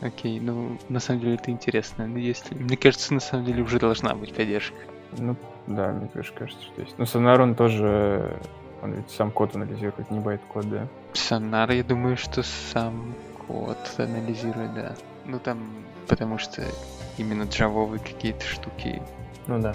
Окей, 0.03 0.39
ну, 0.39 0.79
на 0.91 1.01
самом 1.01 1.21
деле 1.21 1.37
это 1.37 1.51
интересно. 1.51 2.07
Ну, 2.07 2.19
если... 2.19 2.55
Мне 2.55 2.77
кажется, 2.77 3.15
на 3.15 3.21
самом 3.21 3.47
деле 3.47 3.63
уже 3.63 3.79
должна 3.79 4.15
быть 4.15 4.35
поддержка. 4.35 4.77
Ну, 5.17 5.35
да, 5.67 5.93
мне 5.93 6.09
тоже 6.09 6.31
кажется, 6.35 6.63
что 6.63 6.83
есть. 6.83 6.99
Но 6.99 7.07
сонар, 7.07 7.41
он 7.41 7.55
тоже, 7.55 8.39
он 8.83 8.93
ведь 8.93 9.11
сам 9.11 9.31
код 9.31 9.57
анализирует, 9.57 10.11
не 10.11 10.21
байт-код, 10.21 10.69
да? 10.69 10.89
Сонар, 11.15 11.71
я 11.71 11.85
думаю, 11.85 12.19
что 12.19 12.43
сам 12.43 13.15
код 13.47 13.79
анализирует, 13.97 14.75
да. 14.75 14.95
Ну, 15.25 15.39
там, 15.39 15.59
потому 16.07 16.39
что 16.39 16.63
именно 17.19 17.45
джавовые 17.45 18.01
какие-то 18.01 18.45
штуки. 18.45 19.03
Ну 19.47 19.61
да. 19.61 19.75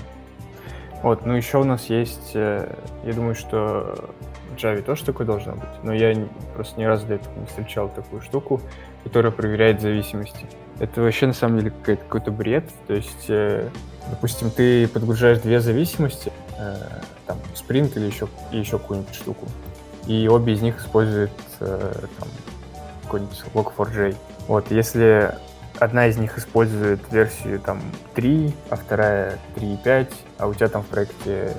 Вот, 1.03 1.25
ну 1.25 1.33
еще 1.33 1.59
у 1.59 1.63
нас 1.63 1.89
есть, 1.89 2.31
э, 2.33 2.73
я 3.03 3.13
думаю, 3.13 3.35
что 3.35 4.11
в 4.49 4.55
Java 4.55 4.81
тоже 4.81 5.05
такое 5.05 5.27
должно 5.27 5.53
быть, 5.53 5.83
но 5.83 5.93
я 5.93 6.15
просто 6.55 6.79
ни 6.79 6.85
разу 6.85 7.05
до 7.05 7.15
этого 7.15 7.39
не 7.39 7.45
встречал 7.45 7.89
такую 7.89 8.21
штуку, 8.21 8.61
которая 9.03 9.31
проверяет 9.31 9.79
зависимости. 9.79 10.47
Это 10.79 11.01
вообще 11.01 11.27
на 11.27 11.33
самом 11.33 11.59
деле 11.59 11.71
какой-то 11.85 12.31
бред. 12.31 12.65
То 12.87 12.95
есть, 12.95 13.25
э, 13.29 13.69
допустим, 14.09 14.49
ты 14.49 14.87
подгружаешь 14.87 15.39
две 15.39 15.59
зависимости, 15.59 16.31
э, 16.57 16.75
там, 17.27 17.37
Sprint 17.53 17.95
или 17.95 18.05
еще, 18.05 18.27
и 18.51 18.57
еще 18.57 18.79
какую-нибудь 18.79 19.13
штуку, 19.13 19.45
и 20.07 20.27
обе 20.27 20.53
из 20.53 20.61
них 20.61 20.79
используют 20.79 21.31
там, 21.59 22.29
какой-нибудь 23.03 23.43
Log4j. 23.53 24.15
Вот, 24.47 24.71
если 24.71 25.35
одна 25.79 26.07
из 26.07 26.17
них 26.17 26.37
использует 26.37 26.99
версию 27.11 27.59
там 27.59 27.81
3, 28.15 28.53
а 28.69 28.75
вторая 28.75 29.39
3.5, 29.55 30.13
а 30.37 30.47
у 30.47 30.53
тебя 30.53 30.67
там 30.67 30.83
в 30.83 30.87
проекте 30.87 31.53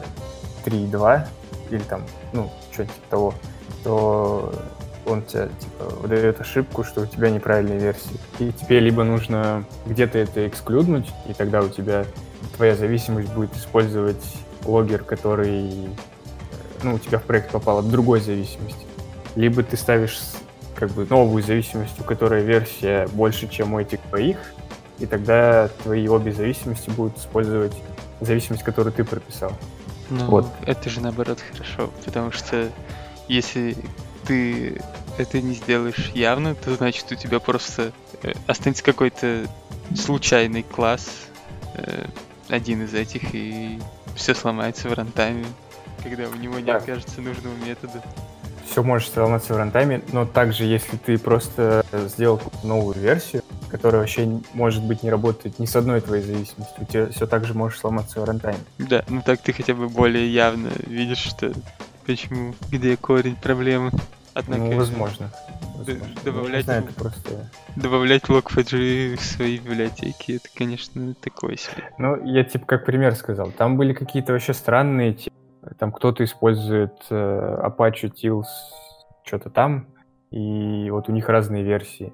3.2 0.65 1.27
или 1.71 1.81
там, 1.81 2.03
ну, 2.33 2.51
что-нибудь 2.73 2.95
типа 2.95 3.07
того, 3.11 3.35
то 3.85 4.55
он 5.07 5.23
тебе 5.23 5.49
типа 5.61 5.85
выдает 6.01 6.41
ошибку, 6.41 6.85
что 6.85 7.03
у 7.03 7.07
тебя 7.07 7.31
неправильная 7.31 7.79
версия. 7.79 8.15
И 8.39 8.53
тебе 8.53 8.81
либо 8.81 9.05
нужно 9.05 9.65
где-то 9.87 10.19
это 10.19 10.47
эксклюднуть, 10.47 11.09
и 11.27 11.33
тогда 11.33 11.63
у 11.63 11.69
тебя 11.69 12.05
твоя 12.57 12.75
зависимость 12.75 13.33
будет 13.33 13.55
использовать 13.57 14.23
логер, 14.65 15.03
который 15.03 15.71
э, 15.71 15.89
ну, 16.83 16.95
у 16.95 16.99
тебя 16.99 17.19
в 17.19 17.23
проект 17.23 17.51
попал 17.51 17.79
от 17.79 17.89
другой 17.89 18.21
зависимости. 18.21 18.87
Либо 19.35 19.63
ты 19.63 19.77
ставишь 19.77 20.19
как 20.79 20.91
бы 20.91 21.05
новую 21.05 21.43
зависимость, 21.43 21.99
у 22.01 22.05
которой 22.05 22.45
версия 22.45 23.09
больше, 23.09 23.49
чем 23.49 23.75
у 23.75 23.81
этих 23.81 24.01
твоих, 24.03 24.39
и 25.01 25.07
тогда 25.07 25.69
твои 25.83 26.07
обе 26.07 26.33
зависимости 26.33 26.89
будут 26.91 27.19
использовать 27.19 27.75
зависимость, 28.21 28.63
которую 28.63 28.93
ты 28.93 29.05
прописал. 29.05 29.53
Ну, 30.09 30.25
вот. 30.27 30.47
это 30.65 30.89
же 30.89 31.01
наоборот 31.01 31.39
хорошо, 31.53 31.91
потому 32.05 32.31
что 32.31 32.71
если 33.27 33.77
ты 34.27 34.81
это 35.19 35.41
не 35.41 35.55
сделаешь 35.55 36.13
явно, 36.15 36.55
то 36.55 36.75
значит 36.75 37.11
у 37.11 37.17
тебя 37.17 37.41
просто 37.41 37.93
э, 38.23 38.33
останется 38.47 38.85
какой-то 38.85 39.47
случайный 39.97 40.63
класс, 40.63 41.09
э, 41.75 42.07
один 42.49 42.85
из 42.85 42.95
этих, 42.95 43.35
и 43.35 43.81
все 44.15 44.35
сломается 44.35 44.89
в 44.89 44.93
рантайме, 44.93 45.45
когда 46.03 46.29
у 46.29 46.35
него 46.35 46.59
не 46.59 46.67
да. 46.67 46.77
окажется 46.77 47.21
нужного 47.21 47.55
метода. 47.67 48.03
Все 48.71 48.83
может 48.83 49.13
сломаться 49.13 49.55
в 49.55 49.57
рантайме, 49.57 50.03
но 50.13 50.27
также, 50.27 50.65
если 50.65 50.97
ты 50.97 51.19
просто 51.19 51.85
сделал 51.93 52.41
новую 52.63 52.97
версию, 52.97 53.43
которая 53.71 54.01
вообще, 54.01 54.41
может 54.53 54.83
быть, 54.83 55.03
не 55.03 55.11
работает 55.11 55.59
ни 55.59 55.67
с 55.67 55.75
одной 55.75 56.01
твоей 56.01 56.23
зависимостью, 56.23 56.77
у 56.79 56.85
тебя 56.85 57.07
все 57.09 57.27
так 57.27 57.45
же 57.45 57.55
может 57.55 57.79
сломаться 57.79 58.21
в 58.21 58.25
рантайме. 58.25 58.61
Да, 58.79 59.05
ну 59.09 59.23
так 59.25 59.41
ты 59.41 59.53
хотя 59.53 59.75
бы 59.75 59.89
более 59.89 60.33
явно 60.33 60.71
видишь, 60.87 61.19
что 61.19 61.53
почему, 62.07 62.55
где 62.71 62.97
корень 62.97 63.37
проблемы. 63.37 63.91
Однако, 64.35 64.63
ну, 64.63 64.77
возможно. 64.77 65.33
возможно. 65.77 66.15
Добавлять, 66.25 66.65
знаю, 66.65 66.85
это 66.85 66.93
просто... 66.93 67.51
добавлять 67.75 68.23
Log4j 68.25 69.17
в 69.17 69.25
свои 69.25 69.59
библиотеки, 69.59 70.33
это, 70.37 70.49
конечно, 70.55 71.15
такое 71.15 71.57
себе. 71.57 71.91
Ну, 71.99 72.25
я 72.25 72.45
типа 72.45 72.65
как 72.65 72.85
пример 72.85 73.17
сказал. 73.17 73.51
Там 73.51 73.77
были 73.77 73.93
какие-то 73.93 74.33
вообще 74.33 74.55
странные, 74.55 75.15
типа, 75.15 75.35
там 75.79 75.93
кто-то 75.93 76.25
использует 76.25 76.95
э, 77.11 77.63
Apache 77.65 78.13
Tils 78.13 78.45
что-то 79.25 79.51
там, 79.51 79.89
и 80.31 80.89
вот 80.91 81.09
у 81.09 81.13
них 81.13 81.29
разные 81.29 81.63
версии. 81.63 82.13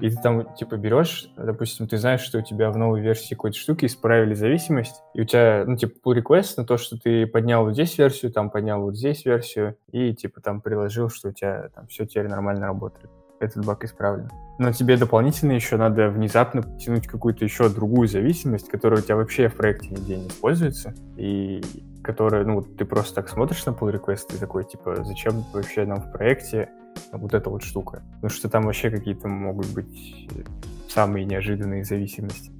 И 0.00 0.10
ты 0.10 0.16
там, 0.20 0.54
типа, 0.54 0.76
берешь, 0.76 1.30
допустим, 1.36 1.86
ты 1.86 1.96
знаешь, 1.96 2.20
что 2.20 2.38
у 2.38 2.42
тебя 2.42 2.70
в 2.70 2.76
новой 2.76 3.00
версии 3.00 3.34
какой-то 3.34 3.56
штуки 3.56 3.86
исправили 3.86 4.34
зависимость, 4.34 5.02
и 5.14 5.22
у 5.22 5.24
тебя, 5.24 5.64
ну, 5.66 5.76
типа, 5.76 5.94
pull 6.04 6.20
request 6.20 6.54
на 6.56 6.64
то, 6.64 6.76
что 6.76 6.98
ты 6.98 7.26
поднял 7.26 7.64
вот 7.64 7.74
здесь 7.74 7.96
версию, 7.96 8.32
там 8.32 8.50
поднял 8.50 8.82
вот 8.82 8.96
здесь 8.96 9.24
версию, 9.24 9.76
и, 9.92 10.12
типа, 10.14 10.40
там 10.40 10.60
приложил, 10.60 11.08
что 11.08 11.28
у 11.28 11.32
тебя 11.32 11.70
там 11.74 11.86
все 11.86 12.04
теперь 12.04 12.28
нормально 12.28 12.66
работает. 12.66 13.10
Этот 13.40 13.64
баг 13.66 13.84
исправлен. 13.84 14.30
Но 14.58 14.72
тебе 14.72 14.96
дополнительно 14.96 15.52
еще 15.52 15.76
надо 15.76 16.08
внезапно 16.08 16.62
потянуть 16.62 17.06
какую-то 17.06 17.44
еще 17.44 17.68
другую 17.68 18.08
зависимость, 18.08 18.68
которая 18.68 19.00
у 19.00 19.02
тебя 19.02 19.16
вообще 19.16 19.48
в 19.48 19.56
проекте 19.56 19.90
нигде 19.90 20.16
не 20.16 20.28
используется, 20.28 20.94
и 21.16 21.62
которая, 22.02 22.44
ну, 22.44 22.62
ты 22.62 22.84
просто 22.84 23.16
так 23.16 23.28
смотришь 23.28 23.66
на 23.66 23.70
pull 23.70 23.92
request 23.92 24.34
и 24.34 24.38
такой, 24.38 24.64
типа, 24.64 25.04
зачем 25.04 25.44
вообще 25.52 25.84
нам 25.84 26.00
в 26.00 26.12
проекте 26.12 26.70
вот 27.12 27.34
эта 27.34 27.50
вот 27.50 27.62
штука. 27.62 28.02
Потому 28.14 28.30
что 28.30 28.48
там 28.48 28.64
вообще 28.64 28.90
какие-то 28.90 29.28
могут 29.28 29.68
быть 29.74 30.28
самые 30.88 31.24
неожиданные 31.26 31.84
зависимости. 31.84 32.50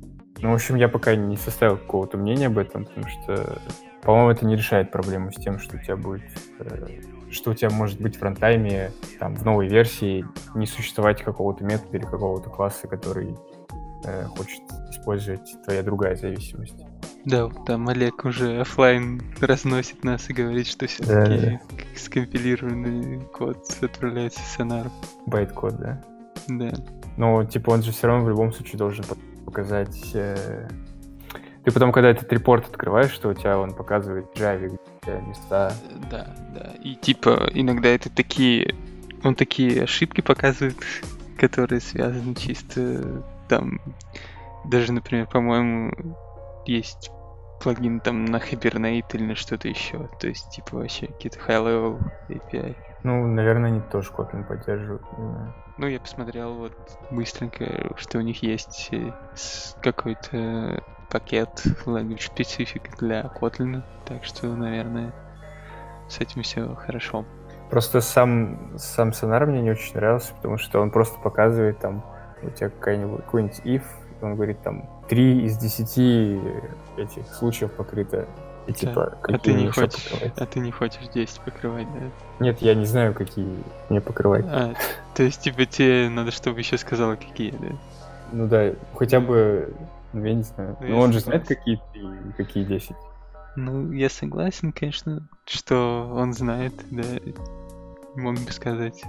Ну, 0.42 0.50
в 0.50 0.54
общем, 0.54 0.74
я 0.74 0.88
пока 0.88 1.14
не 1.14 1.36
составил 1.36 1.78
какого-то 1.78 2.18
мнения 2.18 2.48
об 2.48 2.58
этом, 2.58 2.84
потому 2.84 3.06
что, 3.08 3.58
по-моему, 4.02 4.30
это 4.30 4.44
не 4.44 4.56
решает 4.56 4.90
проблему 4.90 5.32
с 5.32 5.36
тем, 5.36 5.58
что 5.58 5.76
у 5.76 5.80
тебя 5.80 5.96
будет, 5.96 6.22
э, 6.58 7.00
что 7.30 7.50
у 7.50 7.54
тебя 7.54 7.70
может 7.70 8.00
быть 8.00 8.16
в 8.16 8.22
рантайме, 8.22 8.92
там, 9.18 9.34
в 9.34 9.44
новой 9.44 9.68
версии 9.68 10.24
не 10.54 10.66
существовать 10.66 11.22
какого-то 11.22 11.64
метода 11.64 11.96
или 11.96 12.04
какого-то 12.04 12.50
класса, 12.50 12.88
который 12.88 13.36
э, 14.04 14.24
хочет 14.26 14.62
использовать 14.90 15.56
твоя 15.64 15.82
другая 15.82 16.16
зависимость. 16.16 16.76
Да, 17.24 17.48
там 17.66 17.88
Олег 17.88 18.24
уже 18.24 18.60
офлайн 18.60 19.20
разносит 19.40 20.04
нас 20.04 20.30
и 20.30 20.32
говорит, 20.32 20.68
что 20.68 20.86
все-таки 20.86 21.40
да. 21.40 21.60
скомпилированный 21.96 23.20
код 23.32 23.66
отправляется 23.80 24.40
в 24.40 24.46
сонар. 24.46 24.86
Байт-код, 25.26 25.76
да? 25.76 26.04
Да. 26.46 26.72
Но, 27.16 27.44
типа, 27.44 27.70
он 27.70 27.82
же 27.82 27.90
все 27.90 28.06
равно 28.06 28.24
в 28.24 28.28
любом 28.28 28.52
случае 28.52 28.78
должен 28.78 29.04
показать... 29.44 30.12
Э... 30.14 30.68
Ты 31.64 31.72
потом, 31.72 31.90
когда 31.90 32.10
этот 32.10 32.32
репорт 32.32 32.68
открываешь, 32.68 33.10
что 33.10 33.30
у 33.30 33.34
тебя 33.34 33.58
он 33.58 33.74
показывает 33.74 34.26
Java, 34.36 34.78
тебя 35.06 35.20
места... 35.20 35.72
Да, 36.10 36.26
да. 36.54 36.72
И, 36.82 36.94
типа, 36.94 37.48
иногда 37.54 37.88
это 37.88 38.10
такие... 38.10 38.74
Он 39.22 39.34
такие 39.34 39.82
ошибки 39.84 40.20
показывает, 40.20 40.76
которые 41.38 41.80
связаны 41.80 42.34
чисто 42.34 43.22
там... 43.48 43.80
Даже, 44.64 44.92
например, 44.92 45.26
по-моему, 45.26 45.92
есть 46.66 47.10
плагин 47.60 48.00
там 48.00 48.24
на 48.24 48.36
Hibernate 48.36 49.06
или 49.14 49.24
на 49.24 49.34
что-то 49.36 49.68
еще. 49.68 50.08
То 50.20 50.28
есть, 50.28 50.50
типа, 50.50 50.76
вообще 50.76 51.06
какие-то 51.06 51.38
high-level 51.38 52.00
API. 52.28 52.76
Ну, 53.04 53.26
наверное, 53.28 53.70
они 53.70 53.80
тоже 53.80 54.10
Kotlin 54.10 54.44
поддерживают. 54.44 55.02
Ну, 55.78 55.86
я 55.86 56.00
посмотрел 56.00 56.54
вот 56.54 56.72
быстренько, 57.10 57.92
что 57.96 58.18
у 58.18 58.22
них 58.22 58.42
есть 58.42 58.88
э, 58.92 59.12
какой-то 59.82 60.82
пакет 61.16 61.62
language 61.86 62.30
specific 62.30 62.82
для 62.98 63.22
Kotlin. 63.40 63.82
Так 64.04 64.22
что, 64.22 64.48
наверное, 64.48 65.14
с 66.10 66.20
этим 66.20 66.42
все 66.42 66.74
хорошо. 66.74 67.24
Просто 67.70 68.02
сам, 68.02 68.74
сам 68.76 69.14
сонар 69.14 69.46
мне 69.46 69.62
не 69.62 69.70
очень 69.70 69.94
нравился, 69.94 70.34
потому 70.34 70.58
что 70.58 70.80
он 70.80 70.90
просто 70.90 71.18
показывает 71.18 71.78
там 71.78 72.04
у 72.42 72.50
тебя 72.50 72.68
какой-нибудь 72.68 73.60
if, 73.64 73.82
он 74.20 74.34
говорит 74.34 74.60
там 74.62 74.90
3 75.08 75.46
из 75.46 75.56
10 75.56 76.42
этих 76.98 77.26
случаев 77.34 77.72
покрыто. 77.72 78.28
И, 78.66 78.72
типа, 78.74 79.16
а 79.22 79.38
ты 79.38 79.54
не 79.54 79.70
хочешь, 79.70 80.10
покрывать. 80.10 80.38
а 80.38 80.46
ты 80.46 80.60
не 80.60 80.70
хочешь 80.70 81.08
10 81.14 81.40
покрывать, 81.40 81.86
да? 81.94 82.10
Нет, 82.40 82.60
я 82.60 82.74
не 82.74 82.84
знаю, 82.84 83.14
какие 83.14 83.48
мне 83.88 84.02
покрывать. 84.02 84.44
А, 84.48 84.74
то 85.14 85.22
есть, 85.22 85.40
типа, 85.40 85.64
тебе 85.64 86.10
надо, 86.10 86.30
чтобы 86.30 86.58
еще 86.58 86.76
сказала, 86.76 87.16
какие, 87.16 87.52
да? 87.52 87.68
Ну 88.32 88.48
да, 88.48 88.72
хотя 88.94 89.20
бы, 89.20 89.72
ну 90.12 90.24
я 90.24 90.34
не 90.34 90.42
знаю. 90.42 90.76
Ну, 90.80 90.88
ну 90.88 90.98
он 90.98 91.12
же 91.12 91.20
знает, 91.20 91.46
какие 91.46 91.80
3 91.92 92.02
и 92.02 92.32
какие 92.36 92.64
10. 92.64 92.96
Ну, 93.56 93.90
я 93.92 94.10
согласен, 94.10 94.72
конечно, 94.72 95.28
что 95.46 96.12
он 96.14 96.34
знает, 96.34 96.74
да, 96.90 97.04
мог 98.14 98.34
бы 98.34 98.52
сказать. 98.52 99.02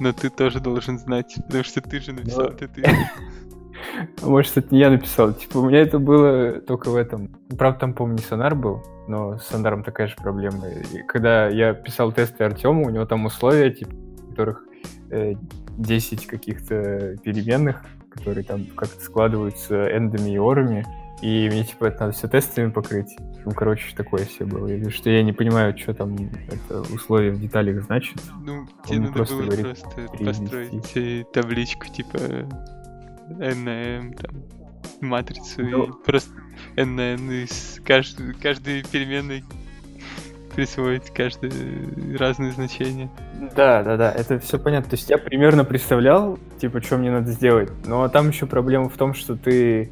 Но 0.00 0.12
ты 0.12 0.28
тоже 0.28 0.60
должен 0.60 0.98
знать, 0.98 1.34
потому 1.46 1.64
что 1.64 1.80
ты 1.80 2.00
же 2.00 2.12
написал, 2.12 2.50
ты, 2.50 2.68
ты. 2.68 2.82
Может, 4.22 4.58
это 4.58 4.74
не 4.74 4.80
я 4.80 4.90
написал. 4.90 5.32
Типа, 5.32 5.58
у 5.58 5.68
меня 5.68 5.80
это 5.80 5.98
было 5.98 6.60
только 6.60 6.90
в 6.90 6.96
этом. 6.96 7.28
Правда, 7.56 7.80
там, 7.80 7.94
помню, 7.94 8.16
не 8.16 8.22
сонар 8.22 8.54
был, 8.54 8.82
но 9.08 9.38
с 9.38 9.46
сонаром 9.46 9.82
такая 9.84 10.08
же 10.08 10.16
проблема. 10.16 10.68
И 10.68 11.02
когда 11.06 11.48
я 11.48 11.74
писал 11.74 12.12
тесты 12.12 12.44
Артему, 12.44 12.86
у 12.86 12.90
него 12.90 13.06
там 13.06 13.24
условия, 13.24 13.70
типа, 13.70 13.92
которых 14.30 14.64
э, 15.10 15.34
10 15.78 16.26
каких-то 16.26 17.16
переменных, 17.22 17.84
которые 18.14 18.44
там 18.44 18.66
как-то 18.76 19.00
складываются 19.02 19.88
эндами 19.90 20.30
и 20.30 20.38
орами, 20.38 20.86
и 21.22 21.48
мне, 21.50 21.64
типа, 21.64 21.86
это 21.86 22.00
надо 22.00 22.12
все 22.12 22.28
тестами 22.28 22.70
покрыть. 22.70 23.16
Ну, 23.44 23.52
короче, 23.52 23.94
такое 23.96 24.24
все 24.24 24.44
было. 24.44 24.68
Или 24.68 24.88
что 24.90 25.10
я 25.10 25.22
не 25.22 25.32
понимаю, 25.32 25.76
что 25.76 25.94
там 25.94 26.16
это 26.48 26.80
условие 26.92 27.32
в 27.32 27.40
деталях 27.40 27.82
значит. 27.84 28.20
Ну, 28.44 28.66
тебе 28.86 29.00
надо 29.00 29.12
просто 29.12 29.34
было 29.36 29.44
говорит, 29.44 29.64
просто 29.64 30.24
построить 30.24 31.32
табличку, 31.32 31.86
типа, 31.88 32.18
NM, 33.28 34.16
там, 34.16 34.42
матрицу 35.00 35.62
ну, 35.62 35.84
и 35.84 36.04
просто 36.04 36.30
NN 36.76 37.44
из 37.44 37.80
каждой, 37.84 38.34
каждой 38.34 38.84
переменной 38.84 39.44
присвоить 40.54 41.10
каждое 41.10 41.52
разное 42.18 42.52
значение. 42.52 43.10
Да, 43.56 43.82
да, 43.82 43.96
да, 43.96 44.12
это 44.12 44.38
все 44.38 44.58
понятно. 44.58 44.90
То 44.90 44.96
есть 44.96 45.10
я 45.10 45.18
примерно 45.18 45.64
представлял, 45.64 46.38
типа, 46.60 46.80
что 46.80 46.96
мне 46.96 47.10
надо 47.10 47.30
сделать. 47.32 47.70
Но 47.84 48.08
там 48.08 48.28
еще 48.28 48.46
проблема 48.46 48.88
в 48.88 48.96
том, 48.96 49.14
что 49.14 49.36
ты 49.36 49.90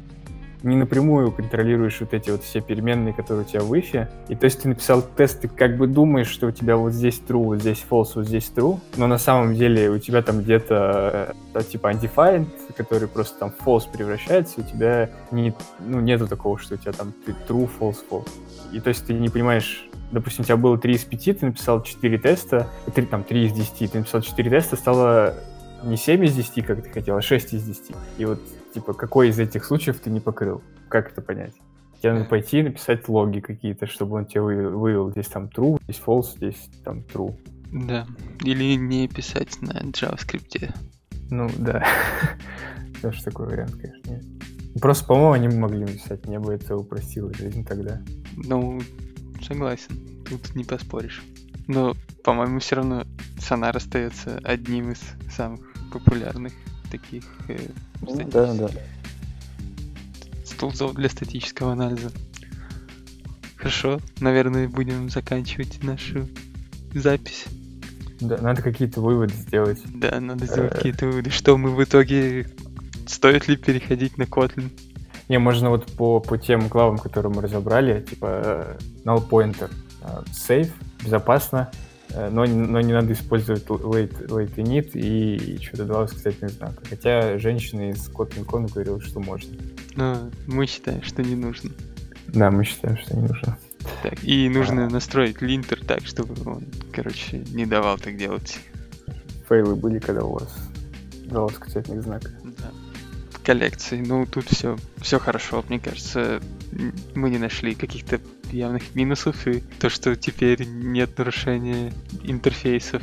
не 0.63 0.75
напрямую 0.75 1.31
контролируешь 1.31 1.99
вот 1.99 2.13
эти 2.13 2.29
вот 2.29 2.43
все 2.43 2.61
переменные, 2.61 3.13
которые 3.13 3.45
у 3.45 3.47
тебя 3.47 3.61
в 3.61 3.73
if. 3.73 4.07
И 4.29 4.35
то 4.35 4.45
есть 4.45 4.61
ты 4.61 4.69
написал 4.69 5.01
тест, 5.01 5.41
ты 5.41 5.47
как 5.47 5.77
бы 5.77 5.87
думаешь, 5.87 6.27
что 6.27 6.47
у 6.47 6.51
тебя 6.51 6.77
вот 6.77 6.93
здесь 6.93 7.21
true, 7.27 7.43
вот 7.43 7.61
здесь 7.61 7.85
false, 7.89 8.11
вот 8.15 8.25
здесь 8.25 8.51
true, 8.55 8.79
но 8.97 9.07
на 9.07 9.17
самом 9.17 9.55
деле 9.55 9.89
у 9.89 9.99
тебя 9.99 10.21
там 10.21 10.41
где-то 10.41 11.35
э, 11.53 11.63
типа 11.63 11.91
undefined, 11.91 12.47
который 12.77 13.07
просто 13.07 13.39
там 13.39 13.53
false 13.65 13.91
превращается, 13.91 14.61
у 14.61 14.63
тебя 14.63 15.09
не, 15.31 15.53
ну, 15.79 15.99
нету 15.99 16.27
такого, 16.27 16.57
что 16.57 16.75
у 16.75 16.77
тебя 16.77 16.93
там 16.93 17.13
ты 17.25 17.35
true, 17.47 17.69
false, 17.79 17.97
false. 18.09 18.29
И 18.71 18.79
то 18.79 18.89
есть 18.89 19.05
ты 19.05 19.13
не 19.13 19.29
понимаешь, 19.29 19.87
допустим, 20.11 20.43
у 20.43 20.45
тебя 20.45 20.57
было 20.57 20.77
3 20.77 20.93
из 20.93 21.03
5, 21.03 21.39
ты 21.39 21.45
написал 21.45 21.83
4 21.83 22.17
теста, 22.19 22.67
3, 22.93 23.05
там 23.07 23.23
3 23.23 23.45
из 23.45 23.51
10, 23.51 23.91
ты 23.91 23.97
написал 23.97 24.21
4 24.21 24.49
теста, 24.49 24.75
стало 24.77 25.35
не 25.83 25.97
7 25.97 26.23
из 26.25 26.33
10, 26.35 26.65
как 26.65 26.83
ты 26.83 26.89
хотел, 26.89 27.17
а 27.17 27.21
6 27.21 27.53
из 27.53 27.63
10. 27.63 27.95
И 28.17 28.25
вот, 28.25 28.39
типа, 28.73 28.93
какой 28.93 29.29
из 29.29 29.39
этих 29.39 29.65
случаев 29.65 29.99
ты 29.99 30.09
не 30.09 30.19
покрыл? 30.19 30.61
Как 30.89 31.11
это 31.11 31.21
понять? 31.21 31.53
Тебе 32.01 32.13
надо 32.13 32.25
пойти 32.25 32.59
и 32.59 32.63
написать 32.63 33.07
логи 33.07 33.39
какие-то, 33.39 33.87
чтобы 33.87 34.17
он 34.17 34.25
тебе 34.25 34.41
вывел, 34.41 35.11
здесь 35.11 35.27
там 35.27 35.45
true, 35.45 35.79
здесь 35.83 36.01
false, 36.05 36.35
здесь 36.35 36.69
там 36.83 36.99
true. 36.99 37.33
Да. 37.71 38.05
Или 38.43 38.75
не 38.75 39.07
писать 39.07 39.61
на 39.61 39.79
JavaScript. 39.79 40.75
Ну, 41.29 41.49
да. 41.57 41.85
Тоже 43.01 43.23
такой 43.23 43.47
вариант, 43.47 43.75
конечно, 43.75 44.11
нет. 44.11 44.23
Просто, 44.81 45.05
по-моему, 45.05 45.31
они 45.31 45.47
могли 45.57 45.81
написать, 45.81 46.27
мне 46.27 46.39
бы 46.39 46.53
это 46.53 46.75
упростило 46.75 47.33
жизнь 47.33 47.65
тогда. 47.65 48.01
Ну, 48.35 48.81
согласен. 49.41 49.97
Тут 50.27 50.55
не 50.55 50.63
поспоришь. 50.63 51.23
Но, 51.67 51.95
по-моему, 52.23 52.59
все 52.59 52.77
равно 52.77 53.05
Сонар 53.39 53.77
остается 53.77 54.39
одним 54.43 54.91
из 54.91 55.01
самых 55.31 55.61
популярных 55.91 56.53
таких 56.93 57.23
э, 57.47 57.57
Ну, 58.01 58.29
да, 58.29 58.53
да. 58.53 58.69
столзов 60.45 60.93
для 60.93 61.09
статического 61.09 61.71
анализа. 61.73 62.11
Хорошо, 63.55 63.99
наверное, 64.19 64.67
будем 64.67 65.09
заканчивать 65.09 65.83
нашу 65.83 66.27
запись. 66.93 67.45
Да, 68.19 68.37
надо 68.37 68.61
какие-то 68.61 69.01
выводы 69.01 69.33
сделать. 69.33 69.79
Да, 69.95 70.19
надо 70.19 70.45
сделать 70.45 70.71
Э. 70.73 70.75
какие-то 70.75 71.07
выводы. 71.07 71.29
Что 71.29 71.57
мы 71.57 71.71
в 71.71 71.83
итоге... 71.83 72.47
Стоит 73.07 73.47
ли 73.47 73.57
переходить 73.57 74.17
на 74.17 74.23
Kotlin? 74.23 74.69
Не, 75.29 75.39
можно 75.39 75.69
вот 75.69 75.91
по, 75.93 76.19
по 76.19 76.37
тем 76.37 76.67
главам, 76.67 76.97
которые 76.97 77.33
мы 77.33 77.41
разобрали, 77.41 78.01
типа 78.01 78.27
э, 78.27 78.77
null 79.05 79.27
pointer, 79.27 79.69
э, 80.01 80.23
safe, 80.31 80.71
безопасно, 81.03 81.69
но, 82.29 82.45
не- 82.45 82.53
но 82.67 82.79
не 82.81 82.93
надо 82.93 83.13
использовать 83.13 83.63
late, 83.65 84.27
late 84.27 84.55
init 84.55 84.91
и 84.93 85.57
что-то 85.61 85.85
два 85.85 86.01
восклицательных 86.01 86.51
знака. 86.51 86.83
Хотя 86.89 87.37
женщина 87.39 87.89
из 87.91 88.07
Kotlin.com 88.09 88.67
говорила, 88.67 89.01
что 89.01 89.19
можно. 89.19 89.51
Но 89.95 90.29
мы 90.47 90.65
считаем, 90.67 91.01
что 91.03 91.21
не 91.23 91.35
нужно. 91.35 91.71
Да, 92.27 92.49
мы 92.51 92.63
считаем, 92.63 92.97
что 92.97 93.15
не 93.15 93.27
нужно. 93.27 93.57
Так, 94.01 94.23
и 94.23 94.47
нужно 94.49 94.85
А. 94.87 94.89
настроить 94.89 95.41
линтер 95.41 95.83
так, 95.85 96.05
чтобы 96.05 96.35
он, 96.49 96.63
короче, 96.91 97.39
не 97.51 97.65
давал 97.65 97.97
так 97.97 98.15
делать. 98.17 98.59
Фейлы 99.49 99.75
были, 99.75 99.99
когда 99.99 100.23
у 100.23 100.33
вас 100.33 100.55
два 101.25 101.41
восклицательных 101.43 102.03
знака. 102.03 102.31
Да. 102.43 102.71
Коллекции. 103.43 104.01
Ну, 104.05 104.25
тут 104.25 104.45
все, 104.45 104.77
все 105.01 105.19
хорошо, 105.19 105.63
мне 105.67 105.79
кажется. 105.79 106.41
Мы 107.13 107.29
не 107.29 107.37
нашли 107.37 107.75
каких-то 107.75 108.19
явных 108.53 108.95
минусов, 108.95 109.47
и 109.47 109.61
то, 109.79 109.89
что 109.89 110.15
теперь 110.15 110.65
нет 110.65 111.17
нарушения 111.17 111.91
интерфейсов, 112.23 113.01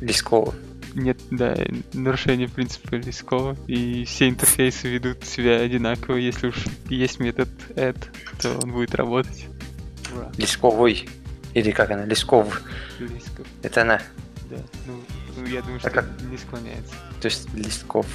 Лесково. 0.00 0.54
нет, 0.94 1.18
да, 1.30 1.56
нарушения 1.92 2.48
принципа 2.48 2.94
Лескова, 2.94 3.56
и 3.66 4.04
все 4.04 4.28
интерфейсы 4.28 4.88
ведут 4.88 5.24
себя 5.24 5.56
одинаково. 5.60 6.16
Если 6.16 6.48
уж 6.48 6.56
есть 6.88 7.18
метод 7.20 7.48
add, 7.76 7.98
то 8.40 8.58
он 8.62 8.72
будет 8.72 8.94
работать. 8.94 9.46
Ура. 10.14 10.30
Лесковый. 10.36 11.08
Или 11.54 11.70
как 11.72 11.90
она? 11.90 12.04
Лесков. 12.04 12.62
Лесков, 12.98 13.46
Это 13.62 13.82
она. 13.82 14.00
да. 14.50 14.56
Ну, 14.86 15.00
ну, 15.36 15.46
я 15.46 15.60
думаю, 15.62 15.76
А 15.78 15.80
что 15.80 15.90
как? 15.90 16.06
не 16.30 16.38
склоняется. 16.38 16.94
То 17.20 17.26
есть 17.26 17.52
Листков. 17.54 18.06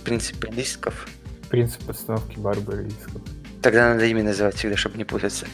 В 0.00 0.04
принципе, 0.04 0.50
Листков. 0.50 1.06
Принцип 1.50 1.82
постановки 1.84 2.38
Барбары 2.38 2.88
Исков. 2.88 3.22
Тогда 3.62 3.92
надо 3.92 4.06
имя 4.06 4.22
называть 4.24 4.56
всегда, 4.56 4.76
чтобы 4.76 4.96
не 4.98 5.04
путаться. 5.04 5.46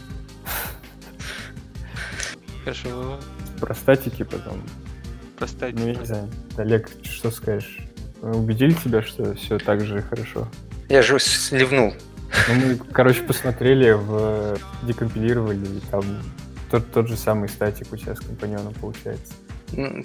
Хорошо, 2.64 3.18
Про 3.60 3.74
статики 3.74 4.22
потом. 4.24 4.62
простать. 5.38 5.74
Ну, 5.74 5.86
я 5.88 5.94
не 5.94 6.04
знаю. 6.04 6.28
Олег, 6.56 6.90
что 7.02 7.30
скажешь? 7.30 7.78
Убедили 8.20 8.72
тебя, 8.72 9.02
что 9.02 9.34
все 9.34 9.58
так 9.58 9.84
же 9.84 10.02
хорошо? 10.02 10.48
Я 10.88 11.02
же 11.02 11.18
сливнул. 11.20 11.94
Ну, 12.48 12.54
мы, 12.54 12.76
короче, 12.92 13.22
посмотрели, 13.22 13.92
в 13.92 14.58
декомпилировали, 14.82 15.64
и 15.78 15.80
там 15.90 16.02
тот, 16.70 16.90
тот 16.92 17.08
же 17.08 17.16
самый 17.16 17.48
статик 17.48 17.92
у 17.92 17.96
тебя 17.96 18.14
с 18.14 18.20
компаньоном 18.20 18.74
получается. 18.74 19.32
М, 19.72 20.04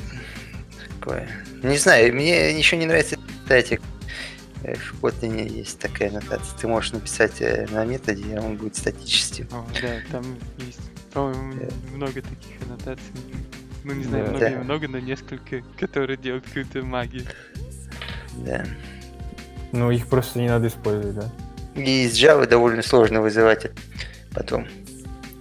Такое. 1.00 1.28
Не 1.64 1.78
знаю, 1.78 2.14
мне 2.14 2.54
ничего 2.54 2.80
не 2.80 2.86
нравится 2.86 3.18
статик. 3.46 3.82
В 4.64 5.02
Kotlin 5.04 5.48
есть 5.48 5.80
такая 5.80 6.10
нотация. 6.12 6.58
Ты 6.58 6.68
можешь 6.68 6.94
написать 6.94 7.42
э, 7.42 7.68
на 7.72 7.84
методе, 7.86 8.24
и 8.24 8.38
он 8.38 8.56
будет 8.58 8.76
статическим. 8.78 9.48
О, 9.52 9.66
да, 9.82 9.96
там 10.12 10.24
есть, 10.58 10.80
по-моему, 11.14 11.54
Э. 11.62 11.70
много 11.94 12.14
таких 12.22 12.62
аннотаций. 12.66 13.04
Ну, 13.84 13.94
не 13.94 14.04
знаю, 14.06 14.26
Да. 14.26 14.32
много 14.32 14.50
Да. 14.50 14.64
много, 14.64 14.88
но 14.88 15.00
несколько, 15.00 15.62
которые 15.78 16.16
делают 16.18 16.46
какую-то 16.46 16.82
магию. 16.84 17.24
Да. 18.38 18.66
Ну, 19.74 19.92
их 19.92 20.08
просто 20.08 20.40
не 20.40 20.48
надо 20.48 20.68
использовать, 20.68 21.16
да? 21.16 21.30
И 21.76 22.06
из 22.06 22.14
Java 22.14 22.48
довольно 22.48 22.82
сложно 22.84 23.22
вызывать 23.22 23.66
это 23.66 23.76
потом. 24.34 24.68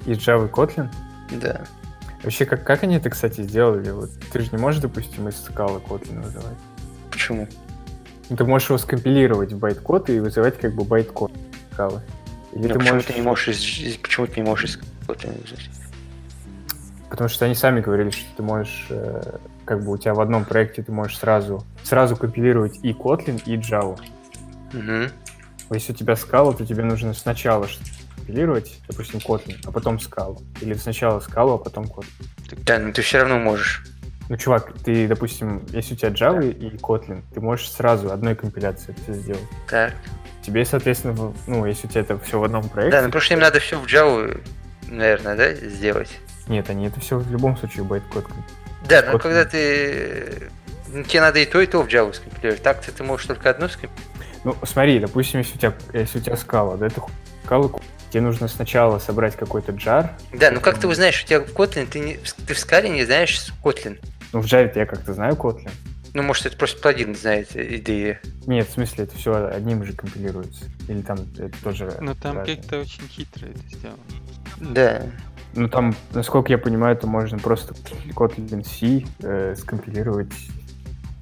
Из 0.07 0.19
Java 0.19 0.51
Kotlin? 0.51 0.89
Да. 1.31 1.65
Вообще, 2.25 2.45
как, 2.47 2.65
как 2.65 2.83
они 2.83 2.97
это, 2.97 3.11
кстати, 3.11 3.43
сделали? 3.43 3.91
Вот 3.91 4.11
ты 4.33 4.41
же 4.41 4.49
не 4.53 4.59
можешь, 4.59 4.81
допустим, 4.81 5.29
из 5.29 5.37
скалы 5.41 5.81
Kotlin 5.81 6.21
вызывать. 6.23 6.59
Почему? 7.11 7.47
Ну, 8.31 8.37
ты 8.37 8.45
можешь 8.45 8.69
его 8.69 8.79
скомпилировать 8.79 9.53
в 9.53 9.59
байт-код 9.59 10.11
и 10.11 10.21
вызывать 10.21 10.59
как 10.59 10.75
бы 10.75 10.85
байт-код 10.85 11.33
скалы. 11.73 12.01
Или 12.53 12.63
Ну, 12.63 12.69
ты 12.69 12.75
почему 12.79 12.95
можешь... 12.95 13.07
ты 13.07 13.15
не 13.15 13.23
можешь 13.23 13.57
почему 14.03 14.27
ты 14.27 14.41
не 14.41 14.51
можешь? 14.51 14.79
Потому 17.11 17.29
что 17.29 17.45
они 17.45 17.55
сами 17.55 17.81
говорили, 17.81 18.11
что 18.11 18.25
ты 18.37 18.43
можешь, 18.43 18.87
э, 18.89 19.37
как 19.67 19.85
бы 19.85 19.93
у 19.93 19.99
тебя 19.99 20.15
в 20.15 20.21
одном 20.21 20.45
проекте 20.45 20.83
ты 20.83 20.93
можешь 20.93 21.19
сразу, 21.19 21.65
сразу 21.83 22.17
компилировать 22.17 22.79
и 22.83 22.93
Kotlin, 22.93 23.43
и 23.45 23.57
Java. 23.57 24.01
Мгм. 24.73 25.11
Если 25.71 25.93
у 25.93 25.97
тебя 25.97 26.17
Scala, 26.17 26.53
то 26.53 26.65
тебе 26.65 26.85
нужно 26.85 27.13
сначала 27.13 27.69
что-то 27.69 27.91
компилировать, 28.17 28.79
допустим, 28.89 29.21
Kotlin, 29.21 29.59
а 29.67 29.73
потом 29.73 30.01
скалу. 30.01 30.41
Или 30.61 30.75
сначала 30.75 31.21
скалу, 31.21 31.55
а 31.55 31.59
потом 31.59 31.85
Kotlin. 31.85 32.59
Да, 32.65 32.79
но 32.79 32.93
ты 32.93 33.03
все 33.03 33.19
равно 33.19 33.39
можешь. 33.39 33.85
Ну, 34.33 34.39
чувак, 34.39 34.73
ты, 34.83 35.07
допустим, 35.07 35.63
если 35.73 35.93
у 35.93 35.97
тебя 35.99 36.09
Java 36.09 36.51
и 36.51 36.75
Kotlin, 36.79 37.23
ты 37.35 37.43
можешь 37.43 37.71
сразу 37.71 38.11
одной 38.11 38.35
компиляцией 38.35 38.97
это 39.03 39.13
сделать. 39.13 39.43
Так. 39.69 39.93
Тебе, 40.41 40.65
соответственно, 40.65 41.35
ну, 41.47 41.67
если 41.67 41.87
у 41.87 41.91
тебя 41.91 42.01
это 42.01 42.19
все 42.19 42.39
в 42.39 42.45
одном 42.45 42.67
проекте... 42.67 42.97
Да, 42.97 43.03
ну 43.03 43.09
потому 43.09 43.21
что 43.21 43.35
им 43.35 43.41
надо 43.41 43.61
все 43.61 43.79
в 43.79 43.85
Java, 43.85 44.43
наверное, 44.89 45.37
да, 45.37 45.53
сделать. 45.53 46.19
Нет, 46.49 46.71
они 46.71 46.87
это 46.87 46.99
все 46.99 47.19
в 47.19 47.31
любом 47.31 47.59
случае 47.59 47.85
байт-код. 47.85 48.25
Да, 48.89 49.03
но 49.03 49.19
Kotlin. 49.19 49.19
когда 49.19 49.45
ты... 49.45 50.49
ну, 50.89 51.03
Тебе 51.03 51.21
надо 51.21 51.39
и 51.39 51.45
то, 51.45 51.61
и 51.61 51.67
то 51.67 51.83
в 51.83 51.89
Java 51.89 52.15
скомпилировать. 52.15 52.63
Так 52.63 52.81
ты 52.81 53.05
можешь 53.05 53.27
только 53.27 53.51
одну 53.51 53.69
скомпилировать. 53.69 54.09
Ну, 54.45 54.57
смотри, 54.63 54.99
допустим, 54.99 55.41
если 55.41 55.57
у 55.57 55.59
тебя, 55.59 55.75
если 55.93 56.21
у 56.21 56.23
тебя 56.23 56.39
скала, 56.39 56.79
да, 56.79 56.87
это 56.87 57.03
ку- 57.03 57.83
тебе 58.13 58.23
нужно 58.23 58.47
сначала 58.49 58.99
собрать 58.99 59.37
какой-то 59.37 59.73
джар. 59.73 60.13
Да, 60.33 60.51
ну 60.51 60.61
как 60.61 60.79
ты 60.79 60.87
узнаешь, 60.87 61.23
у 61.23 61.27
тебя 61.27 61.41
в 61.41 61.49
Kotlin, 61.49 61.87
ты, 61.87 62.01
не, 62.01 62.19
ты 62.47 62.55
в 62.55 62.59
скале 62.59 62.89
не 62.89 63.05
знаешь 63.05 63.53
Kotlin. 63.65 63.99
Ну, 64.33 64.41
в 64.41 64.47
Java 64.47 64.73
я 64.75 64.87
как-то 64.87 65.13
знаю 65.15 65.35
Kotlin. 65.35 65.71
Ну, 66.15 66.23
может, 66.23 66.45
это 66.47 66.57
просто 66.57 66.81
плагин 66.81 67.15
знает 67.15 67.57
идеи. 67.57 68.19
Нет, 68.47 68.69
в 68.69 68.73
смысле, 68.73 69.05
это 69.05 69.17
все 69.17 69.47
одним 69.47 69.85
же 69.85 69.95
компилируется. 69.95 70.67
Или 70.89 71.01
там 71.01 71.19
это 71.39 71.51
тоже... 71.63 71.97
Но 72.01 72.15
там 72.15 72.39
разное. 72.39 72.57
как-то 72.57 72.81
очень 72.81 73.09
хитро 73.09 73.47
это 73.47 73.61
сделано. 73.69 74.03
Да. 74.61 75.03
Ну, 75.55 75.69
там, 75.69 75.95
насколько 76.13 76.51
я 76.51 76.59
понимаю, 76.59 76.97
это 76.97 77.07
можно 77.07 77.39
просто 77.39 77.75
Kotlin 78.15 78.65
C 78.65 79.07
э, 79.21 79.55
скомпилировать 79.57 80.33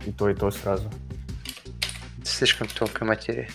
и 0.06 0.12
то, 0.12 0.28
и 0.28 0.34
то 0.34 0.50
сразу. 0.50 0.90
Слишком 2.24 2.66
тонкая 2.68 3.08
материя. 3.08 3.48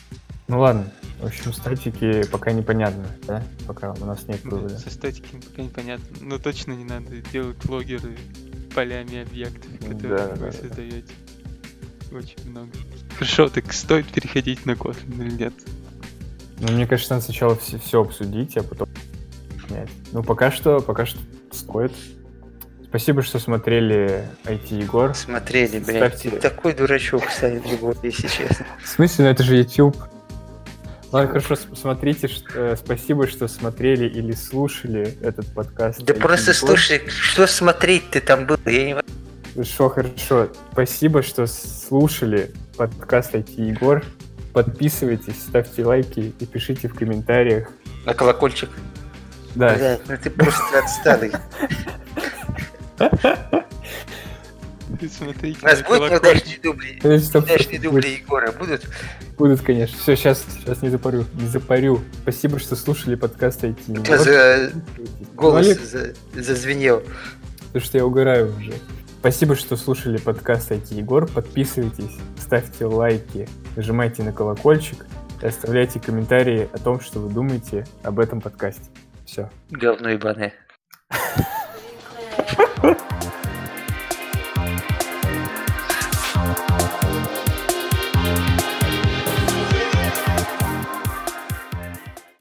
Ну 0.47 0.60
ладно, 0.60 0.91
в 1.20 1.26
общем, 1.26 1.53
статики 1.53 2.24
пока 2.30 2.51
непонятно, 2.51 3.08
да? 3.26 3.43
Пока 3.66 3.93
у 3.93 4.06
нас 4.06 4.28
нет 4.28 4.41
Да, 4.43 4.49
вывода. 4.51 4.78
Со 4.78 4.91
статиками 4.91 5.41
пока 5.41 5.64
непонятно. 5.64 6.06
Но 6.22 6.38
точно 6.38 6.74
не 6.74 6.84
надо 6.84 7.18
делать 7.32 7.58
логеры 7.68 8.16
полями 8.76 9.22
объектов, 9.24 9.72
которые 9.80 10.18
Да, 10.18 10.28
вы 10.28 10.36
да, 10.36 10.46
да. 10.46 10.52
создаете. 10.52 11.14
Очень 12.12 12.50
много. 12.50 12.70
Хорошо, 13.16 13.50
так 13.50 13.74
стоит 13.74 14.06
переходить 14.08 14.66
на 14.66 14.72
Kotlin 14.72 15.26
или 15.26 15.32
нет? 15.44 15.54
Ну, 16.60 16.72
мне 16.72 16.86
кажется, 16.88 17.14
надо 17.14 17.26
сначала 17.26 17.56
все, 17.56 17.78
все 17.80 18.02
обсудить, 18.02 18.56
а 18.58 18.64
потом 18.64 18.88
понять. 19.68 19.90
Ну, 20.12 20.24
пока 20.24 20.52
что, 20.52 20.80
пока 20.82 21.06
что 21.06 21.20
стоит. 21.52 21.92
Спасибо, 22.88 23.24
что 23.24 23.40
смотрели 23.40 24.26
IT 24.46 24.74
Егор. 24.82 25.14
Смотрели, 25.16 25.80
блядь. 25.80 26.14
Ставьте- 26.18 26.30
Ты 26.30 26.38
такой 26.40 26.74
дурачок, 26.74 27.26
кстати, 27.26 27.62
Егор, 27.70 27.96
если 28.04 28.28
честно. 28.28 28.66
В 28.82 28.88
смысле, 28.88 29.26
ну 29.26 29.32
это 29.32 29.44
же 29.44 29.58
YouTube. 29.58 29.98
Ладно, 31.16 31.30
хорошо, 31.30 31.55
с- 31.55 31.80
смотрите, 31.80 32.28
ш- 32.28 32.41
э, 32.55 32.76
спасибо, 32.78 33.26
что 33.26 33.47
смотрели 33.47 34.05
или 34.05 34.34
слушали 34.34 35.18
этот 35.22 35.47
подкаст. 35.53 36.03
Да 36.03 36.13
просто 36.13 36.53
слушай, 36.53 37.01
что 37.07 37.47
смотреть 37.47 38.09
ты 38.09 38.20
там 38.20 38.45
был? 38.45 38.57
Я 38.66 38.84
не... 38.84 38.95
Хорошо, 39.53 39.88
хорошо. 39.88 40.49
Спасибо, 40.74 41.24
что 41.24 41.47
слушали 41.47 42.51
подкаст 42.76 43.34
IT 43.34 43.51
Егор. 43.55 44.03
Подписывайтесь, 44.51 45.41
ставьте 45.41 45.86
лайки 45.86 46.34
и 46.38 46.45
пишите 46.45 46.89
в 46.89 46.95
комментариях. 46.95 47.70
На 48.05 48.13
колокольчик. 48.13 48.70
Да, 49.55 49.74
Блядь, 49.74 50.01
ну 50.09 50.18
ты 50.22 50.30
просто 50.30 50.80
отсталый. 50.80 51.32
Смотрите 55.12 55.58
У 55.62 55.66
нас 55.66 55.82
на 55.82 55.88
будут 55.88 56.12
неудачные 56.12 56.60
дубли? 56.62 57.00
Неудачные 57.04 57.80
дубли 57.80 58.08
Егора 58.22 58.52
будут? 58.52 58.86
Будут, 59.38 59.62
конечно. 59.62 59.98
Все, 59.98 60.16
сейчас, 60.16 60.46
сейчас 60.60 60.82
не 60.82 60.90
запарю. 60.90 61.26
Не 61.34 61.48
запарю. 61.48 62.02
Спасибо, 62.22 62.60
что 62.60 62.76
слушали 62.76 63.16
подкаст 63.16 63.64
IT. 63.64 63.78
У 63.88 64.04
тебя 64.04 64.18
за- 64.18 64.72
голос 65.34 65.68
за- 65.68 66.14
зазвенел. 66.34 67.04
потому 67.68 67.84
что 67.84 67.98
я 67.98 68.06
угораю 68.06 68.56
уже. 68.58 68.74
Спасибо, 69.20 69.56
что 69.56 69.76
слушали 69.76 70.18
подкаст 70.18 70.72
IT 70.72 70.94
Егор. 70.94 71.26
Подписывайтесь, 71.28 72.16
ставьте 72.40 72.86
лайки, 72.86 73.50
нажимайте 73.76 74.22
на 74.24 74.32
колокольчик 74.32 75.06
и 75.42 75.46
оставляйте 75.48 76.00
комментарии 76.00 76.70
о 76.74 76.78
том, 76.78 77.00
что 77.02 77.20
вы 77.20 77.34
думаете 77.34 77.86
об 78.04 78.20
этом 78.20 78.40
подкасте. 78.40 78.84
Все. 79.26 79.50
Говно 79.72 80.10
ебаное. 80.10 80.54